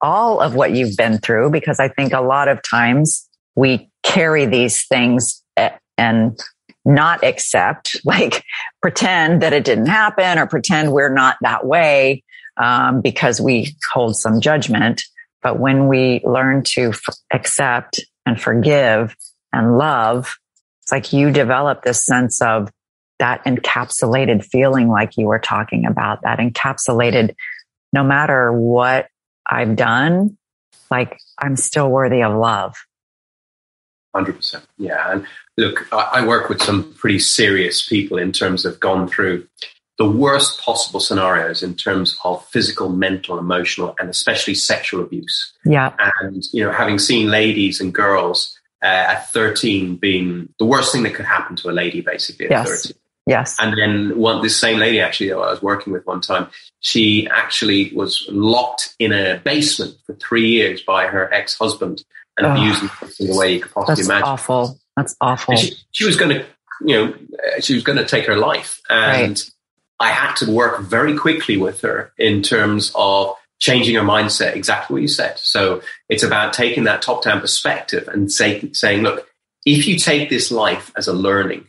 all 0.00 0.40
of 0.40 0.54
what 0.54 0.72
you've 0.72 0.96
been 0.96 1.18
through 1.18 1.50
because 1.50 1.80
I 1.80 1.88
think 1.88 2.12
a 2.12 2.20
lot 2.20 2.48
of 2.48 2.62
times 2.62 3.28
we 3.54 3.90
carry 4.02 4.46
these 4.46 4.86
things 4.86 5.42
eh, 5.56 5.70
and 5.98 6.38
not 6.84 7.22
accept, 7.24 8.00
like 8.04 8.44
pretend 8.80 9.42
that 9.42 9.52
it 9.52 9.64
didn't 9.64 9.86
happen 9.86 10.38
or 10.38 10.46
pretend 10.46 10.92
we're 10.92 11.12
not 11.12 11.36
that 11.42 11.66
way 11.66 12.22
um, 12.56 13.00
because 13.00 13.40
we 13.40 13.74
hold 13.92 14.16
some 14.16 14.40
judgment. 14.40 15.02
But 15.42 15.58
when 15.58 15.88
we 15.88 16.20
learn 16.24 16.62
to 16.74 16.90
f- 16.90 17.16
accept 17.32 18.00
and 18.26 18.40
forgive 18.40 19.16
and 19.52 19.78
love, 19.78 20.36
it's 20.90 20.92
like 20.92 21.12
you 21.12 21.30
develop 21.30 21.82
this 21.82 22.04
sense 22.04 22.42
of 22.42 22.70
that 23.18 23.44
encapsulated 23.44 24.44
feeling, 24.44 24.88
like 24.88 25.16
you 25.16 25.26
were 25.26 25.38
talking 25.38 25.86
about, 25.86 26.22
that 26.22 26.38
encapsulated, 26.38 27.34
no 27.92 28.02
matter 28.02 28.52
what 28.52 29.08
I've 29.46 29.76
done, 29.76 30.36
like 30.90 31.18
I'm 31.38 31.56
still 31.56 31.88
worthy 31.88 32.22
of 32.22 32.34
love. 32.34 32.76
100%. 34.16 34.62
Yeah. 34.78 35.12
And 35.12 35.26
look, 35.56 35.86
I 35.92 36.26
work 36.26 36.48
with 36.48 36.60
some 36.62 36.92
pretty 36.94 37.20
serious 37.20 37.86
people 37.86 38.18
in 38.18 38.32
terms 38.32 38.64
of 38.64 38.80
gone 38.80 39.06
through 39.06 39.46
the 39.98 40.10
worst 40.10 40.60
possible 40.60 40.98
scenarios 40.98 41.62
in 41.62 41.74
terms 41.74 42.16
of 42.24 42.44
physical, 42.46 42.88
mental, 42.88 43.38
emotional, 43.38 43.94
and 44.00 44.08
especially 44.08 44.54
sexual 44.54 45.02
abuse. 45.02 45.52
Yeah. 45.64 45.92
And, 46.20 46.42
you 46.52 46.64
know, 46.64 46.72
having 46.72 46.98
seen 46.98 47.28
ladies 47.28 47.80
and 47.80 47.94
girls 47.94 48.58
uh, 48.82 48.86
at 48.86 49.30
13 49.32 49.96
being 49.96 50.52
the 50.58 50.64
worst 50.64 50.92
thing 50.92 51.02
that 51.02 51.14
could 51.14 51.26
happen 51.26 51.56
to 51.56 51.70
a 51.70 51.72
lady, 51.72 52.00
basically 52.00 52.46
at 52.46 52.52
yes. 52.52 52.68
13. 52.86 52.96
Yes. 53.26 53.56
And 53.60 53.76
then 53.76 54.18
one, 54.18 54.42
this 54.42 54.56
same 54.56 54.78
lady 54.78 55.00
actually 55.00 55.28
that 55.28 55.36
I 55.36 55.50
was 55.50 55.62
working 55.62 55.92
with 55.92 56.06
one 56.06 56.20
time, 56.20 56.48
she 56.80 57.28
actually 57.28 57.92
was 57.94 58.26
locked 58.30 58.94
in 58.98 59.12
a 59.12 59.40
basement 59.44 59.96
for 60.04 60.14
three 60.14 60.48
years 60.48 60.82
by 60.82 61.06
her 61.06 61.32
ex-husband 61.32 62.02
and 62.38 62.46
oh, 62.46 62.52
abused 62.52 62.82
in 62.82 63.26
the 63.26 63.36
way 63.36 63.54
you 63.54 63.60
could 63.60 63.72
possibly 63.72 63.94
that's 63.94 64.06
imagine. 64.06 64.22
That's 64.22 64.28
awful. 64.28 64.80
That's 64.96 65.16
awful. 65.20 65.56
She, 65.56 65.74
she, 65.92 66.06
was 66.06 66.16
going 66.16 66.38
to, 66.38 66.46
you 66.80 66.94
know, 66.94 67.14
uh, 67.56 67.60
she 67.60 67.74
was 67.74 67.84
going 67.84 67.98
to 67.98 68.06
take 68.06 68.26
her 68.26 68.36
life. 68.36 68.80
And 68.88 69.30
right. 69.30 69.50
I 70.00 70.10
had 70.10 70.34
to 70.36 70.50
work 70.50 70.80
very 70.80 71.16
quickly 71.16 71.56
with 71.56 71.82
her 71.82 72.12
in 72.18 72.42
terms 72.42 72.90
of 72.94 73.36
changing 73.60 73.94
your 73.94 74.04
mindset, 74.04 74.56
exactly 74.56 74.94
what 74.94 75.02
you 75.02 75.08
said. 75.08 75.38
So 75.38 75.82
it's 76.08 76.22
about 76.22 76.52
taking 76.52 76.84
that 76.84 77.02
top 77.02 77.22
down 77.22 77.40
perspective 77.40 78.08
and 78.08 78.32
say, 78.32 78.70
saying, 78.72 79.02
look, 79.02 79.28
if 79.64 79.86
you 79.86 79.98
take 79.98 80.30
this 80.30 80.50
life 80.50 80.90
as 80.96 81.06
a 81.06 81.12
learning, 81.12 81.66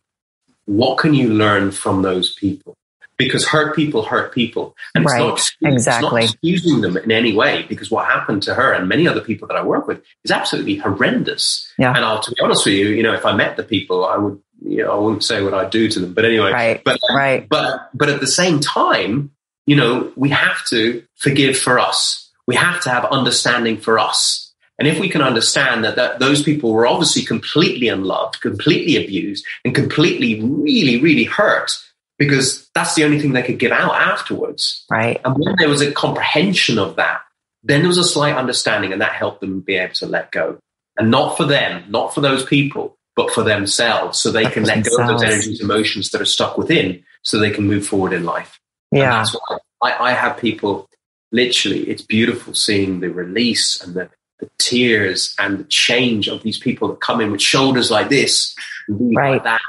what 0.65 0.97
can 0.97 1.13
you 1.13 1.29
learn 1.29 1.71
from 1.71 2.01
those 2.01 2.33
people? 2.33 2.75
Because 3.17 3.45
hurt 3.45 3.75
people 3.75 4.03
hurt 4.03 4.33
people. 4.33 4.75
And 4.95 5.05
right. 5.05 5.33
it's, 5.33 5.55
not 5.61 5.73
exactly. 5.73 6.07
it's 6.07 6.11
not 6.11 6.23
excusing 6.23 6.81
them 6.81 6.97
in 6.97 7.11
any 7.11 7.33
way 7.33 7.63
because 7.69 7.91
what 7.91 8.05
happened 8.05 8.41
to 8.43 8.55
her 8.55 8.73
and 8.73 8.89
many 8.89 9.07
other 9.07 9.21
people 9.21 9.47
that 9.49 9.57
I 9.57 9.63
work 9.63 9.85
with 9.85 10.01
is 10.23 10.31
absolutely 10.31 10.77
horrendous. 10.77 11.71
Yeah. 11.77 11.93
And 11.93 12.03
I'll, 12.03 12.21
to 12.21 12.31
be 12.31 12.41
honest 12.41 12.65
with 12.65 12.75
you, 12.75 12.87
you 12.87 13.03
know, 13.03 13.13
if 13.13 13.25
I 13.25 13.33
met 13.33 13.57
the 13.57 13.63
people, 13.63 14.05
I 14.05 14.17
would 14.17 14.41
you 14.63 14.83
know, 14.83 14.91
I 14.91 14.95
wouldn't 14.99 15.23
say 15.23 15.41
what 15.41 15.55
I 15.55 15.67
do 15.67 15.89
to 15.89 15.99
them, 15.99 16.13
but 16.13 16.23
anyway, 16.23 16.51
right, 16.51 16.83
but, 16.83 16.99
right. 17.09 17.49
but, 17.49 17.89
but 17.95 18.09
at 18.09 18.19
the 18.19 18.27
same 18.27 18.59
time, 18.59 19.31
you 19.65 19.75
know, 19.75 20.11
we 20.15 20.29
have 20.29 20.63
to 20.65 21.03
forgive 21.21 21.57
for 21.57 21.79
us. 21.79 22.29
We 22.47 22.55
have 22.55 22.81
to 22.81 22.89
have 22.89 23.05
understanding 23.05 23.77
for 23.77 23.99
us. 23.99 24.51
And 24.79 24.87
if 24.87 24.99
we 24.99 25.09
can 25.09 25.21
understand 25.21 25.83
that, 25.83 25.95
that 25.95 26.17
those 26.19 26.41
people 26.41 26.73
were 26.73 26.87
obviously 26.87 27.21
completely 27.21 27.87
unloved, 27.87 28.41
completely 28.41 29.01
abused, 29.01 29.45
and 29.63 29.75
completely, 29.75 30.41
really, 30.41 30.99
really 30.99 31.23
hurt, 31.23 31.71
because 32.17 32.67
that's 32.73 32.95
the 32.95 33.03
only 33.03 33.19
thing 33.19 33.33
they 33.33 33.43
could 33.43 33.59
give 33.59 33.71
out 33.71 33.93
afterwards. 33.93 34.83
Right. 34.89 35.21
And 35.23 35.35
when 35.37 35.55
there 35.59 35.69
was 35.69 35.81
a 35.81 35.91
comprehension 35.91 36.79
of 36.79 36.95
that, 36.95 37.21
then 37.63 37.81
there 37.81 37.89
was 37.89 37.99
a 37.99 38.03
slight 38.03 38.35
understanding, 38.35 38.91
and 38.91 39.01
that 39.01 39.13
helped 39.13 39.41
them 39.41 39.59
be 39.59 39.75
able 39.75 39.93
to 39.95 40.07
let 40.07 40.31
go. 40.31 40.57
And 40.97 41.11
not 41.11 41.37
for 41.37 41.45
them, 41.45 41.83
not 41.89 42.15
for 42.15 42.21
those 42.21 42.43
people, 42.43 42.97
but 43.15 43.29
for 43.31 43.43
themselves, 43.43 44.19
so 44.19 44.31
they 44.31 44.45
But 44.45 44.53
can 44.53 44.63
let 44.63 44.83
go 44.83 44.97
of 44.97 45.07
those 45.07 45.23
energies, 45.23 45.61
emotions 45.61 46.09
that 46.09 46.21
are 46.21 46.25
stuck 46.25 46.57
within, 46.57 47.03
so 47.21 47.37
they 47.37 47.51
can 47.51 47.67
move 47.67 47.85
forward 47.85 48.13
in 48.13 48.23
life. 48.23 48.59
And 48.91 49.01
Yeah. 49.01 49.11
that's 49.11 49.35
why 49.35 49.59
I, 49.83 50.09
I 50.09 50.13
have 50.13 50.37
people 50.37 50.89
literally, 51.31 51.89
it's 51.89 52.01
beautiful 52.01 52.53
seeing 52.53 52.99
the 52.99 53.09
release 53.09 53.81
and 53.81 53.93
the, 53.93 54.09
the 54.39 54.49
tears 54.57 55.35
and 55.39 55.59
the 55.59 55.63
change 55.65 56.27
of 56.27 56.43
these 56.43 56.57
people 56.57 56.87
that 56.89 56.99
come 57.01 57.21
in 57.21 57.31
with 57.31 57.41
shoulders 57.41 57.91
like 57.91 58.09
this, 58.09 58.55
and 58.87 59.15
Right. 59.15 59.31
like 59.31 59.43
that. 59.43 59.61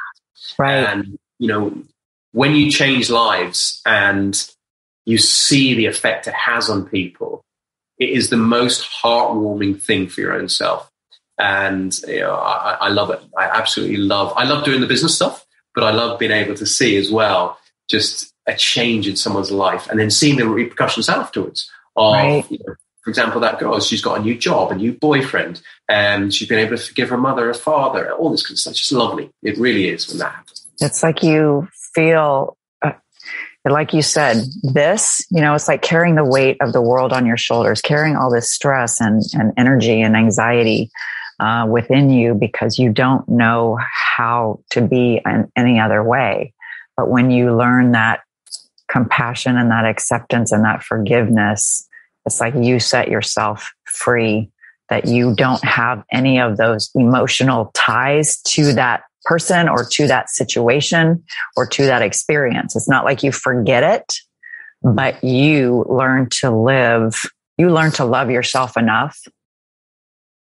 Right. 0.58 0.84
And, 0.84 1.18
you 1.38 1.48
know, 1.48 1.82
when 2.32 2.54
you 2.54 2.70
change 2.70 3.10
lives 3.10 3.80
and 3.86 4.40
you 5.04 5.18
see 5.18 5.74
the 5.74 5.86
effect 5.86 6.26
it 6.26 6.34
has 6.34 6.70
on 6.70 6.86
people, 6.86 7.44
it 7.98 8.10
is 8.10 8.30
the 8.30 8.36
most 8.36 8.88
heartwarming 9.02 9.80
thing 9.80 10.08
for 10.08 10.20
your 10.20 10.32
own 10.32 10.48
self. 10.48 10.90
And 11.38 11.96
you 12.06 12.20
know, 12.20 12.34
I, 12.34 12.76
I 12.80 12.88
love 12.88 13.10
it. 13.10 13.20
I 13.36 13.44
absolutely 13.44 13.96
love. 13.96 14.32
I 14.36 14.44
love 14.44 14.64
doing 14.64 14.80
the 14.80 14.86
business 14.86 15.14
stuff, 15.14 15.44
but 15.74 15.84
I 15.84 15.90
love 15.90 16.18
being 16.18 16.30
able 16.30 16.54
to 16.54 16.66
see 16.66 16.96
as 16.96 17.10
well 17.10 17.58
just 17.90 18.32
a 18.46 18.54
change 18.54 19.06
in 19.08 19.16
someone's 19.16 19.50
life, 19.50 19.88
and 19.88 19.98
then 20.00 20.10
seeing 20.10 20.36
the 20.36 20.48
repercussions 20.48 21.08
afterwards. 21.08 21.70
Of, 21.96 22.12
Right. 22.14 22.50
you 22.50 22.58
know, 22.66 22.74
for 23.04 23.10
example, 23.10 23.40
that 23.40 23.58
girl, 23.58 23.78
she's 23.80 24.00
got 24.00 24.20
a 24.20 24.22
new 24.22 24.36
job, 24.36 24.70
a 24.72 24.74
new 24.74 24.92
boyfriend, 24.92 25.60
and 25.88 26.32
she's 26.32 26.48
been 26.48 26.58
able 26.58 26.76
to 26.76 26.82
forgive 26.82 27.08
her 27.10 27.18
mother, 27.18 27.46
her 27.46 27.54
father, 27.54 28.12
all 28.12 28.30
this 28.30 28.42
kind 28.46 28.54
of 28.54 28.58
stuff. 28.60 28.70
It's 28.72 28.80
just 28.80 28.92
lovely. 28.92 29.30
It 29.42 29.58
really 29.58 29.88
is 29.88 30.08
when 30.08 30.18
that 30.18 30.32
happens. 30.32 30.66
it's 30.80 31.02
like 31.02 31.22
you 31.22 31.68
feel 31.94 32.56
uh, 32.82 32.92
like 33.68 33.92
you 33.92 34.02
said 34.02 34.36
this 34.62 35.24
you 35.30 35.40
know 35.42 35.54
it's 35.54 35.68
like 35.68 35.82
carrying 35.82 36.14
the 36.16 36.24
weight 36.24 36.56
of 36.60 36.72
the 36.72 36.80
world 36.82 37.12
on 37.12 37.26
your 37.26 37.36
shoulders 37.36 37.80
carrying 37.82 38.16
all 38.16 38.30
this 38.32 38.50
stress 38.50 39.00
and, 39.00 39.22
and 39.34 39.52
energy 39.58 40.00
and 40.00 40.16
anxiety 40.16 40.90
uh, 41.38 41.66
within 41.68 42.08
you 42.10 42.34
because 42.34 42.78
you 42.78 42.90
don't 42.90 43.28
know 43.28 43.78
how 44.16 44.58
to 44.70 44.80
be 44.80 45.20
in 45.26 45.50
any 45.56 45.78
other 45.78 46.02
way 46.02 46.52
but 46.96 47.08
when 47.08 47.30
you 47.30 47.56
learn 47.56 47.92
that 47.92 48.20
compassion 48.88 49.56
and 49.56 49.70
that 49.70 49.84
acceptance 49.84 50.52
and 50.52 50.64
that 50.64 50.82
forgiveness 50.82 51.88
it's 52.26 52.40
like 52.40 52.54
you 52.54 52.78
set 52.78 53.08
yourself 53.08 53.72
free 53.84 54.50
that 54.88 55.06
you 55.06 55.34
don't 55.34 55.64
have 55.64 56.04
any 56.12 56.38
of 56.40 56.56
those 56.56 56.90
emotional 56.94 57.70
ties 57.74 58.40
to 58.42 58.72
that 58.74 59.02
person 59.24 59.68
or 59.68 59.86
to 59.90 60.06
that 60.06 60.28
situation 60.28 61.22
or 61.56 61.66
to 61.66 61.86
that 61.86 62.02
experience. 62.02 62.76
It's 62.76 62.88
not 62.88 63.04
like 63.04 63.22
you 63.22 63.32
forget 63.32 63.82
it, 63.82 64.12
but 64.82 65.22
you 65.24 65.84
learn 65.88 66.28
to 66.40 66.50
live, 66.50 67.14
you 67.56 67.70
learn 67.70 67.92
to 67.92 68.04
love 68.04 68.30
yourself 68.30 68.76
enough 68.76 69.18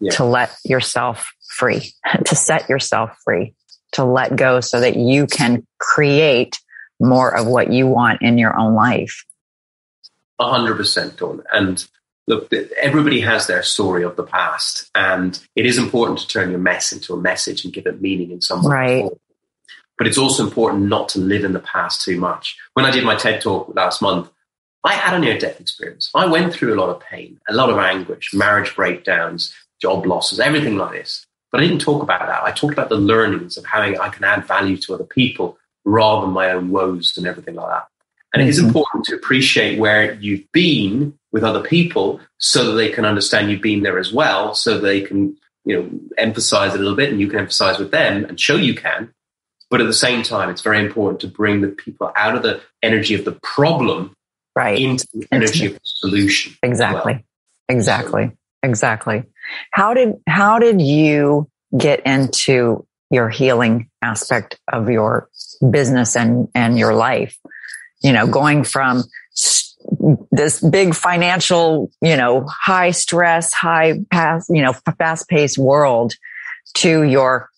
Yeah. 0.01 0.13
to 0.13 0.25
let 0.25 0.55
yourself 0.65 1.31
free, 1.57 1.93
to 2.25 2.37
set 2.37 2.69
yourself 2.69 3.17
free, 3.25 3.55
to 3.99 4.05
let 4.05 4.37
go 4.37 4.61
so 4.61 4.79
that 4.79 4.97
you 4.97 5.27
can 5.27 5.67
create 5.81 6.59
more 7.01 7.37
of 7.37 7.49
what 7.49 7.73
you 7.73 7.89
want 7.89 8.23
in 8.23 8.39
your 8.39 8.57
own 8.57 8.75
life. 8.75 9.25
A 10.39 10.49
hundred 10.49 10.77
percent, 10.77 11.17
Dawn. 11.17 11.43
And 11.53 11.85
look, 12.29 12.53
everybody 12.81 13.21
has 13.23 13.49
their 13.49 13.65
story 13.65 14.05
of 14.05 14.15
the 14.15 14.23
past, 14.23 14.89
and 14.95 15.39
it 15.57 15.67
is 15.67 15.79
important 15.79 16.21
to 16.21 16.29
turn 16.29 16.51
your 16.51 16.61
mess 16.61 16.93
into 16.93 17.13
a 17.13 17.17
message 17.17 17.65
and 17.65 17.75
give 17.75 17.87
it 17.87 18.01
meaning 18.01 18.31
in 18.31 18.41
some 18.41 18.63
way. 18.63 18.71
Right. 18.71 19.03
form. 19.03 19.19
But 19.97 20.07
it's 20.07 20.19
also 20.19 20.45
important 20.45 20.85
not 20.85 21.09
to 21.11 21.19
live 21.19 21.43
in 21.43 21.53
the 21.53 21.59
past 21.59 22.03
too 22.03 22.21
much. 22.21 22.57
When 22.75 22.87
I 22.87 22.93
did 22.93 23.05
my 23.05 23.17
TED 23.17 23.41
talk 23.41 23.75
last 23.75 24.01
month, 24.01 24.31
I 24.85 24.93
had 24.93 25.15
a 25.15 25.19
near 25.19 25.37
death 25.37 25.61
experience. 25.61 26.09
I 26.15 26.27
went 26.27 26.53
through 26.53 26.73
a 26.73 26.79
lot 26.81 26.89
of 26.89 27.01
pain, 27.01 27.41
a 27.49 27.53
lot 27.53 27.69
of 27.69 27.79
anguish, 27.79 28.33
marriage 28.33 28.77
breakdowns, 28.77 29.53
job 29.83 30.07
losses, 30.07 30.39
everything 30.39 30.77
like 30.77 30.93
this. 30.93 31.27
But 31.51 31.61
I 31.61 31.67
didn't 31.67 31.81
talk 31.81 32.03
about 32.03 32.27
that. 32.27 32.43
I 32.43 32.53
talked 32.53 32.75
about 32.75 32.89
the 32.89 32.97
learnings 32.97 33.57
of 33.57 33.65
how 33.65 33.81
I 33.81 34.09
can 34.11 34.25
add 34.25 34.47
value 34.47 34.77
to 34.79 34.95
other 34.95 35.05
people 35.05 35.59
rather 35.85 36.27
than 36.27 36.35
my 36.35 36.51
own 36.51 36.71
woes 36.71 37.15
and 37.17 37.27
everything 37.27 37.55
like 37.55 37.71
that. 37.71 37.87
And 38.35 38.43
it 38.43 38.49
is 38.49 38.61
Mhm. 38.61 38.67
important 38.67 39.05
to 39.07 39.15
appreciate 39.15 39.79
where 39.79 40.13
you've 40.15 40.45
been 40.53 41.15
with 41.33 41.45
other 41.45 41.63
people 41.63 42.21
so 42.37 42.65
that 42.67 42.73
they 42.73 42.91
can 42.91 43.07
understand 43.07 43.51
you've 43.51 43.63
been 43.63 43.83
there 43.83 43.99
as 43.99 44.13
well, 44.13 44.55
so 44.55 44.79
they 44.79 45.01
can, 45.01 45.37
you 45.65 45.77
know, 45.77 45.91
emphasize 46.19 46.75
a 46.75 46.79
little 46.79 46.95
bit 46.95 47.11
and 47.11 47.21
you 47.21 47.29
can 47.29 47.39
emphasize 47.39 47.79
with 47.79 47.91
them 47.91 48.27
and 48.27 48.39
show 48.39 48.57
you 48.57 48.75
can. 48.75 49.13
But 49.71 49.81
at 49.81 49.87
the 49.87 49.95
same 49.95 50.23
time, 50.23 50.51
it's 50.51 50.63
very 50.63 50.81
important 50.85 51.21
to 51.21 51.29
bring 51.29 51.63
the 51.63 51.69
people 51.69 52.13
out 52.17 52.35
of 52.35 52.43
the 52.43 52.61
energy 52.83 53.15
of 53.15 53.25
the 53.25 53.33
problem 53.43 54.15
Right. 54.55 54.79
into 54.79 55.07
the 55.15 55.27
energy 55.33 55.67
of 55.67 55.75
the 55.75 55.81
solution. 55.85 56.55
Exactly. 56.63 57.15
well. 57.15 57.23
Exactly. 57.71 58.31
Exactly. 58.63 59.25
How 59.71 59.95
did 59.95 60.15
how 60.27 60.59
did 60.59 60.81
you 60.81 61.49
get 61.77 62.01
into 62.07 62.87
your 63.11 63.29
healing 63.29 63.89
aspect 64.03 64.59
of 64.73 64.91
your 64.91 65.29
business 65.71 66.17
and 66.17 66.49
and 66.55 66.79
your 66.79 66.95
life? 66.95 67.39
You 68.03 68.13
know, 68.13 68.27
going 68.27 68.65
from 68.65 69.05
this 70.31 70.61
big 70.61 70.95
financial, 70.95 71.91
you 72.01 72.17
know, 72.17 72.47
high 72.47 72.91
stress, 72.91 73.53
high 73.53 74.01
pass, 74.11 74.47
you 74.49 74.63
know, 74.63 74.73
fast 74.99 75.29
paced 75.29 75.59
world 75.59 76.15
to 76.75 77.03
your 77.03 77.49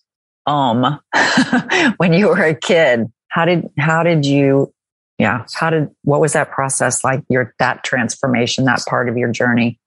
um 0.45 0.99
when 1.97 2.13
you 2.13 2.27
were 2.27 2.43
a 2.43 2.55
kid. 2.55 3.11
How 3.27 3.45
did 3.45 3.69
how 3.77 4.03
did 4.03 4.25
you 4.25 4.73
yeah, 5.17 5.45
how 5.53 5.69
did 5.69 5.89
what 6.03 6.19
was 6.19 6.33
that 6.33 6.49
process 6.49 7.03
like 7.03 7.23
your 7.29 7.53
that 7.59 7.83
transformation, 7.83 8.65
that 8.65 8.83
part 8.87 9.07
of 9.07 9.17
your 9.17 9.31
journey? 9.31 9.79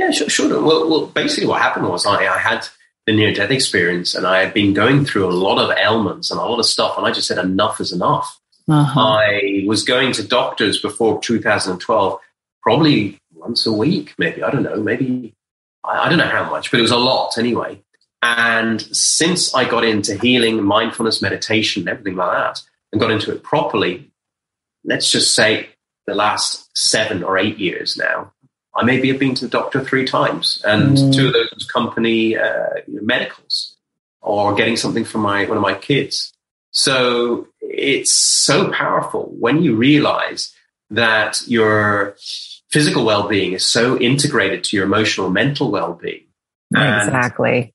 Yeah, 0.00 0.10
sure. 0.12 0.30
sure. 0.30 0.62
Well, 0.62 0.88
well, 0.88 1.06
basically, 1.08 1.46
what 1.46 1.60
happened 1.60 1.86
was 1.86 2.06
I, 2.06 2.26
I 2.26 2.38
had 2.38 2.66
the 3.06 3.12
near 3.12 3.34
death 3.34 3.50
experience 3.50 4.14
and 4.14 4.26
I 4.26 4.42
had 4.42 4.54
been 4.54 4.72
going 4.72 5.04
through 5.04 5.26
a 5.26 5.30
lot 5.30 5.58
of 5.58 5.76
ailments 5.76 6.30
and 6.30 6.40
a 6.40 6.42
lot 6.42 6.58
of 6.58 6.64
stuff. 6.64 6.96
And 6.96 7.06
I 7.06 7.12
just 7.12 7.28
said, 7.28 7.36
enough 7.36 7.82
is 7.82 7.92
enough. 7.92 8.40
Uh-huh. 8.66 8.98
I 8.98 9.64
was 9.66 9.84
going 9.84 10.12
to 10.12 10.26
doctors 10.26 10.80
before 10.80 11.20
2012, 11.20 12.18
probably 12.62 13.20
once 13.34 13.66
a 13.66 13.72
week, 13.72 14.14
maybe. 14.16 14.42
I 14.42 14.50
don't 14.50 14.62
know, 14.62 14.76
maybe, 14.76 15.34
I, 15.84 16.06
I 16.06 16.08
don't 16.08 16.16
know 16.16 16.24
how 16.24 16.48
much, 16.48 16.70
but 16.70 16.80
it 16.80 16.82
was 16.82 16.92
a 16.92 16.96
lot 16.96 17.36
anyway. 17.36 17.82
And 18.22 18.80
since 18.96 19.54
I 19.54 19.68
got 19.68 19.84
into 19.84 20.16
healing, 20.16 20.62
mindfulness, 20.64 21.20
meditation, 21.20 21.88
everything 21.88 22.16
like 22.16 22.32
that, 22.32 22.62
and 22.90 23.02
got 23.02 23.10
into 23.10 23.32
it 23.32 23.42
properly, 23.42 24.10
let's 24.82 25.10
just 25.10 25.34
say 25.34 25.68
the 26.06 26.14
last 26.14 26.70
seven 26.74 27.22
or 27.22 27.36
eight 27.36 27.58
years 27.58 27.98
now, 27.98 28.32
I 28.80 28.84
maybe 28.84 29.08
have 29.08 29.18
been 29.18 29.34
to 29.34 29.44
the 29.44 29.50
doctor 29.50 29.84
three 29.84 30.06
times, 30.06 30.62
and 30.64 30.96
Mm. 30.96 31.14
two 31.14 31.26
of 31.26 31.34
those 31.34 31.50
was 31.54 31.66
company 31.66 32.36
uh, 32.38 32.80
medicals 32.88 33.76
or 34.22 34.54
getting 34.54 34.76
something 34.76 35.04
from 35.04 35.20
my 35.20 35.44
one 35.44 35.58
of 35.58 35.62
my 35.62 35.74
kids. 35.74 36.32
So 36.70 37.46
it's 37.60 38.14
so 38.14 38.70
powerful 38.70 39.24
when 39.38 39.62
you 39.62 39.76
realize 39.76 40.54
that 40.88 41.42
your 41.46 42.16
physical 42.70 43.04
well-being 43.04 43.52
is 43.52 43.66
so 43.66 43.98
integrated 43.98 44.64
to 44.64 44.76
your 44.76 44.86
emotional, 44.86 45.28
mental 45.28 45.70
well-being. 45.70 46.24
And 46.74 47.08
exactly. 47.08 47.74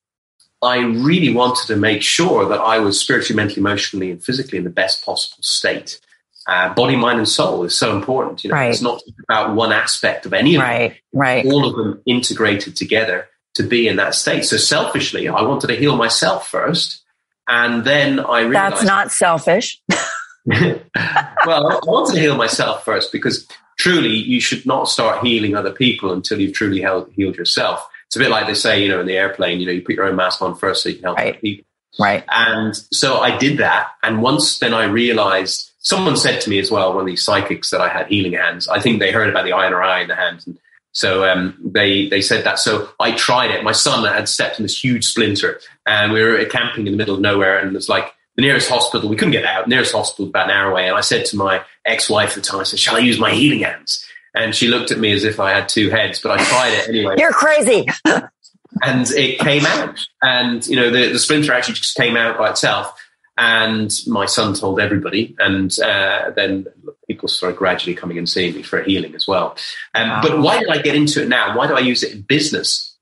I 0.62 0.78
really 0.80 1.32
wanted 1.34 1.68
to 1.68 1.76
make 1.76 2.02
sure 2.02 2.48
that 2.48 2.60
I 2.60 2.80
was 2.80 3.00
spiritually, 3.00 3.36
mentally, 3.36 3.60
emotionally, 3.60 4.10
and 4.12 4.24
physically 4.24 4.58
in 4.58 4.64
the 4.64 4.70
best 4.82 5.06
possible 5.06 5.44
state. 5.44 6.00
Uh, 6.48 6.74
body, 6.76 6.96
mind, 6.96 7.18
and 7.18 7.28
soul 7.28 7.64
is 7.64 7.78
so 7.78 7.96
important. 7.96 8.44
You 8.44 8.52
know, 8.52 8.56
Right. 8.58 8.70
it's 8.72 8.82
not 8.82 9.02
about 9.28 9.56
one 9.56 9.72
aspect 9.72 10.26
of 10.28 10.34
any 10.34 10.56
of 10.56 10.62
them 10.62 10.70
Right. 10.70 10.96
Right. 11.14 11.46
all 11.46 11.66
of 11.68 11.76
them 11.76 12.02
integrated 12.06 12.76
together 12.76 13.28
to 13.56 13.64
be 13.64 13.88
in 13.88 13.96
that 13.96 14.14
state. 14.16 14.46
So 14.46 14.58
selfishly, 14.58 15.28
I 15.28 15.42
wanted 15.42 15.68
to 15.68 15.76
heal 15.76 15.96
myself 15.96 16.48
first. 16.48 17.02
And 17.48 17.84
then 17.84 18.20
I 18.20 18.42
realized 18.42 18.74
That's 18.76 18.84
not 18.84 19.12
selfish. 19.12 19.82
well, 20.46 21.68
I 21.68 21.80
wanted 21.86 22.16
to 22.16 22.20
heal 22.20 22.36
myself 22.36 22.86
first 22.86 23.12
because 23.12 23.48
truly 23.80 24.10
you 24.16 24.40
should 24.40 24.66
not 24.66 24.88
start 24.90 25.26
healing 25.26 25.56
other 25.56 25.72
people 25.72 26.12
until 26.12 26.40
you've 26.40 26.54
truly 26.54 26.80
healed, 26.80 27.12
healed 27.16 27.36
yourself. 27.36 27.88
It's 28.08 28.16
a 28.16 28.20
bit 28.20 28.30
like 28.30 28.46
they 28.48 28.54
say, 28.54 28.82
you 28.84 28.90
know, 28.90 29.00
in 29.00 29.08
the 29.08 29.18
airplane, 29.18 29.60
you 29.60 29.66
know, 29.66 29.72
you 29.72 29.82
put 29.82 29.96
your 29.96 30.06
own 30.06 30.16
mask 30.16 30.42
on 30.42 30.56
first 30.56 30.84
so 30.84 30.90
you 30.90 30.96
can 30.96 31.04
help 31.06 31.18
Right. 31.18 31.30
other 31.34 31.40
people. 31.40 31.66
Right. 32.00 32.24
And 32.30 32.76
so 32.92 33.18
I 33.20 33.38
did 33.38 33.58
that. 33.60 33.88
And 34.04 34.22
once 34.22 34.60
then 34.60 34.74
I 34.74 34.84
realized 34.86 35.72
someone 35.86 36.18
said 36.18 36.42
to 36.42 36.50
me 36.50 36.60
as 36.60 36.72
well, 36.72 36.94
one 36.94 37.02
of 37.02 37.06
these 37.06 37.24
psychics 37.24 37.70
that 37.70 37.80
I 37.80 37.88
had 37.88 38.08
healing 38.08 38.34
hands, 38.34 38.68
I 38.68 38.80
think 38.80 39.00
they 39.00 39.12
heard 39.12 39.30
about 39.30 39.46
the 39.46 39.54
eye 39.54 39.70
her 39.70 39.82
eye 39.82 40.02
in 40.02 40.08
the 40.08 40.16
hand 40.16 40.44
and 40.46 40.58
So 40.92 41.30
um, 41.30 41.58
they 41.64 42.10
they 42.10 42.22
said 42.22 42.44
that. 42.46 42.58
So 42.60 42.90
I 43.00 43.12
tried 43.12 43.52
it. 43.52 43.64
My 43.64 43.72
son 43.72 44.04
had 44.06 44.28
stepped 44.28 44.60
in 44.60 44.64
this 44.64 44.84
huge 44.84 45.06
splinter, 45.06 45.60
and 45.86 46.12
we 46.12 46.24
were 46.24 46.44
camping 46.46 46.88
in 46.88 46.94
the 46.94 46.98
middle 46.98 47.16
of 47.16 47.22
nowhere, 47.22 47.60
and 47.60 47.70
it 47.70 47.74
was 47.74 47.90
like 47.90 48.14
the 48.36 48.42
nearest 48.42 48.70
hospital. 48.70 49.10
We 49.10 49.16
couldn't 49.16 49.34
get 49.34 49.46
out. 49.46 49.68
Nearest 49.68 49.94
hospital 49.94 50.28
about 50.28 50.50
an 50.50 50.56
hour 50.56 50.72
away. 50.72 50.88
And 50.88 50.98
I 50.98 51.02
said 51.02 51.26
to 51.28 51.38
my 51.38 51.62
ex-wife 51.86 52.30
at 52.30 52.36
the 52.36 52.42
time, 52.42 52.62
I 52.62 52.64
said, 52.64 52.80
"Shall 52.80 52.96
I 52.96 53.00
use 53.00 53.20
my 53.20 53.32
healing 53.32 53.60
hands?" 53.60 54.06
And 54.34 54.56
she 54.56 54.68
looked 54.68 54.92
at 54.92 55.00
me 55.00 55.12
as 55.14 55.24
if 55.24 55.40
I 55.40 55.52
had 55.52 55.70
two 55.70 55.90
heads, 55.90 56.20
but 56.20 56.32
I 56.32 56.44
tried 56.44 56.74
it 56.74 56.90
anyway. 56.90 57.16
You're 57.18 57.32
crazy. 57.32 57.86
and 58.84 59.10
it 59.12 59.40
came 59.40 59.66
out, 59.66 60.00
and 60.22 60.66
you 60.66 60.78
know 60.78 60.90
the, 60.90 61.12
the 61.12 61.20
splinter 61.20 61.54
actually 61.54 61.76
just 61.76 61.96
came 61.96 62.18
out 62.18 62.38
by 62.38 62.50
itself. 62.50 63.00
And 63.38 63.92
my 64.08 64.26
son 64.26 64.54
told 64.54 64.80
everybody, 64.80 65.36
and 65.40 65.78
uh, 65.80 66.32
then 66.36 66.68
people 67.08 67.28
started 67.28 67.58
gradually 67.58 67.94
coming 67.94 68.18
and 68.18 68.30
seeing 68.30 68.56
me 68.56 68.64
for 68.64 68.82
healing 68.82 69.14
as 69.14 69.28
well. 69.28 69.58
Um, 69.94 70.10
wow. 70.10 70.22
But 70.22 70.40
why 70.40 70.60
did 70.60 70.70
I 70.70 70.82
get 70.82 70.96
into 70.96 71.22
it 71.22 71.28
now? 71.28 71.58
Why 71.58 71.68
do 71.68 71.76
I 71.76 71.82
use 71.82 72.02
it 72.02 72.14
in 72.14 72.22
business? 72.22 72.96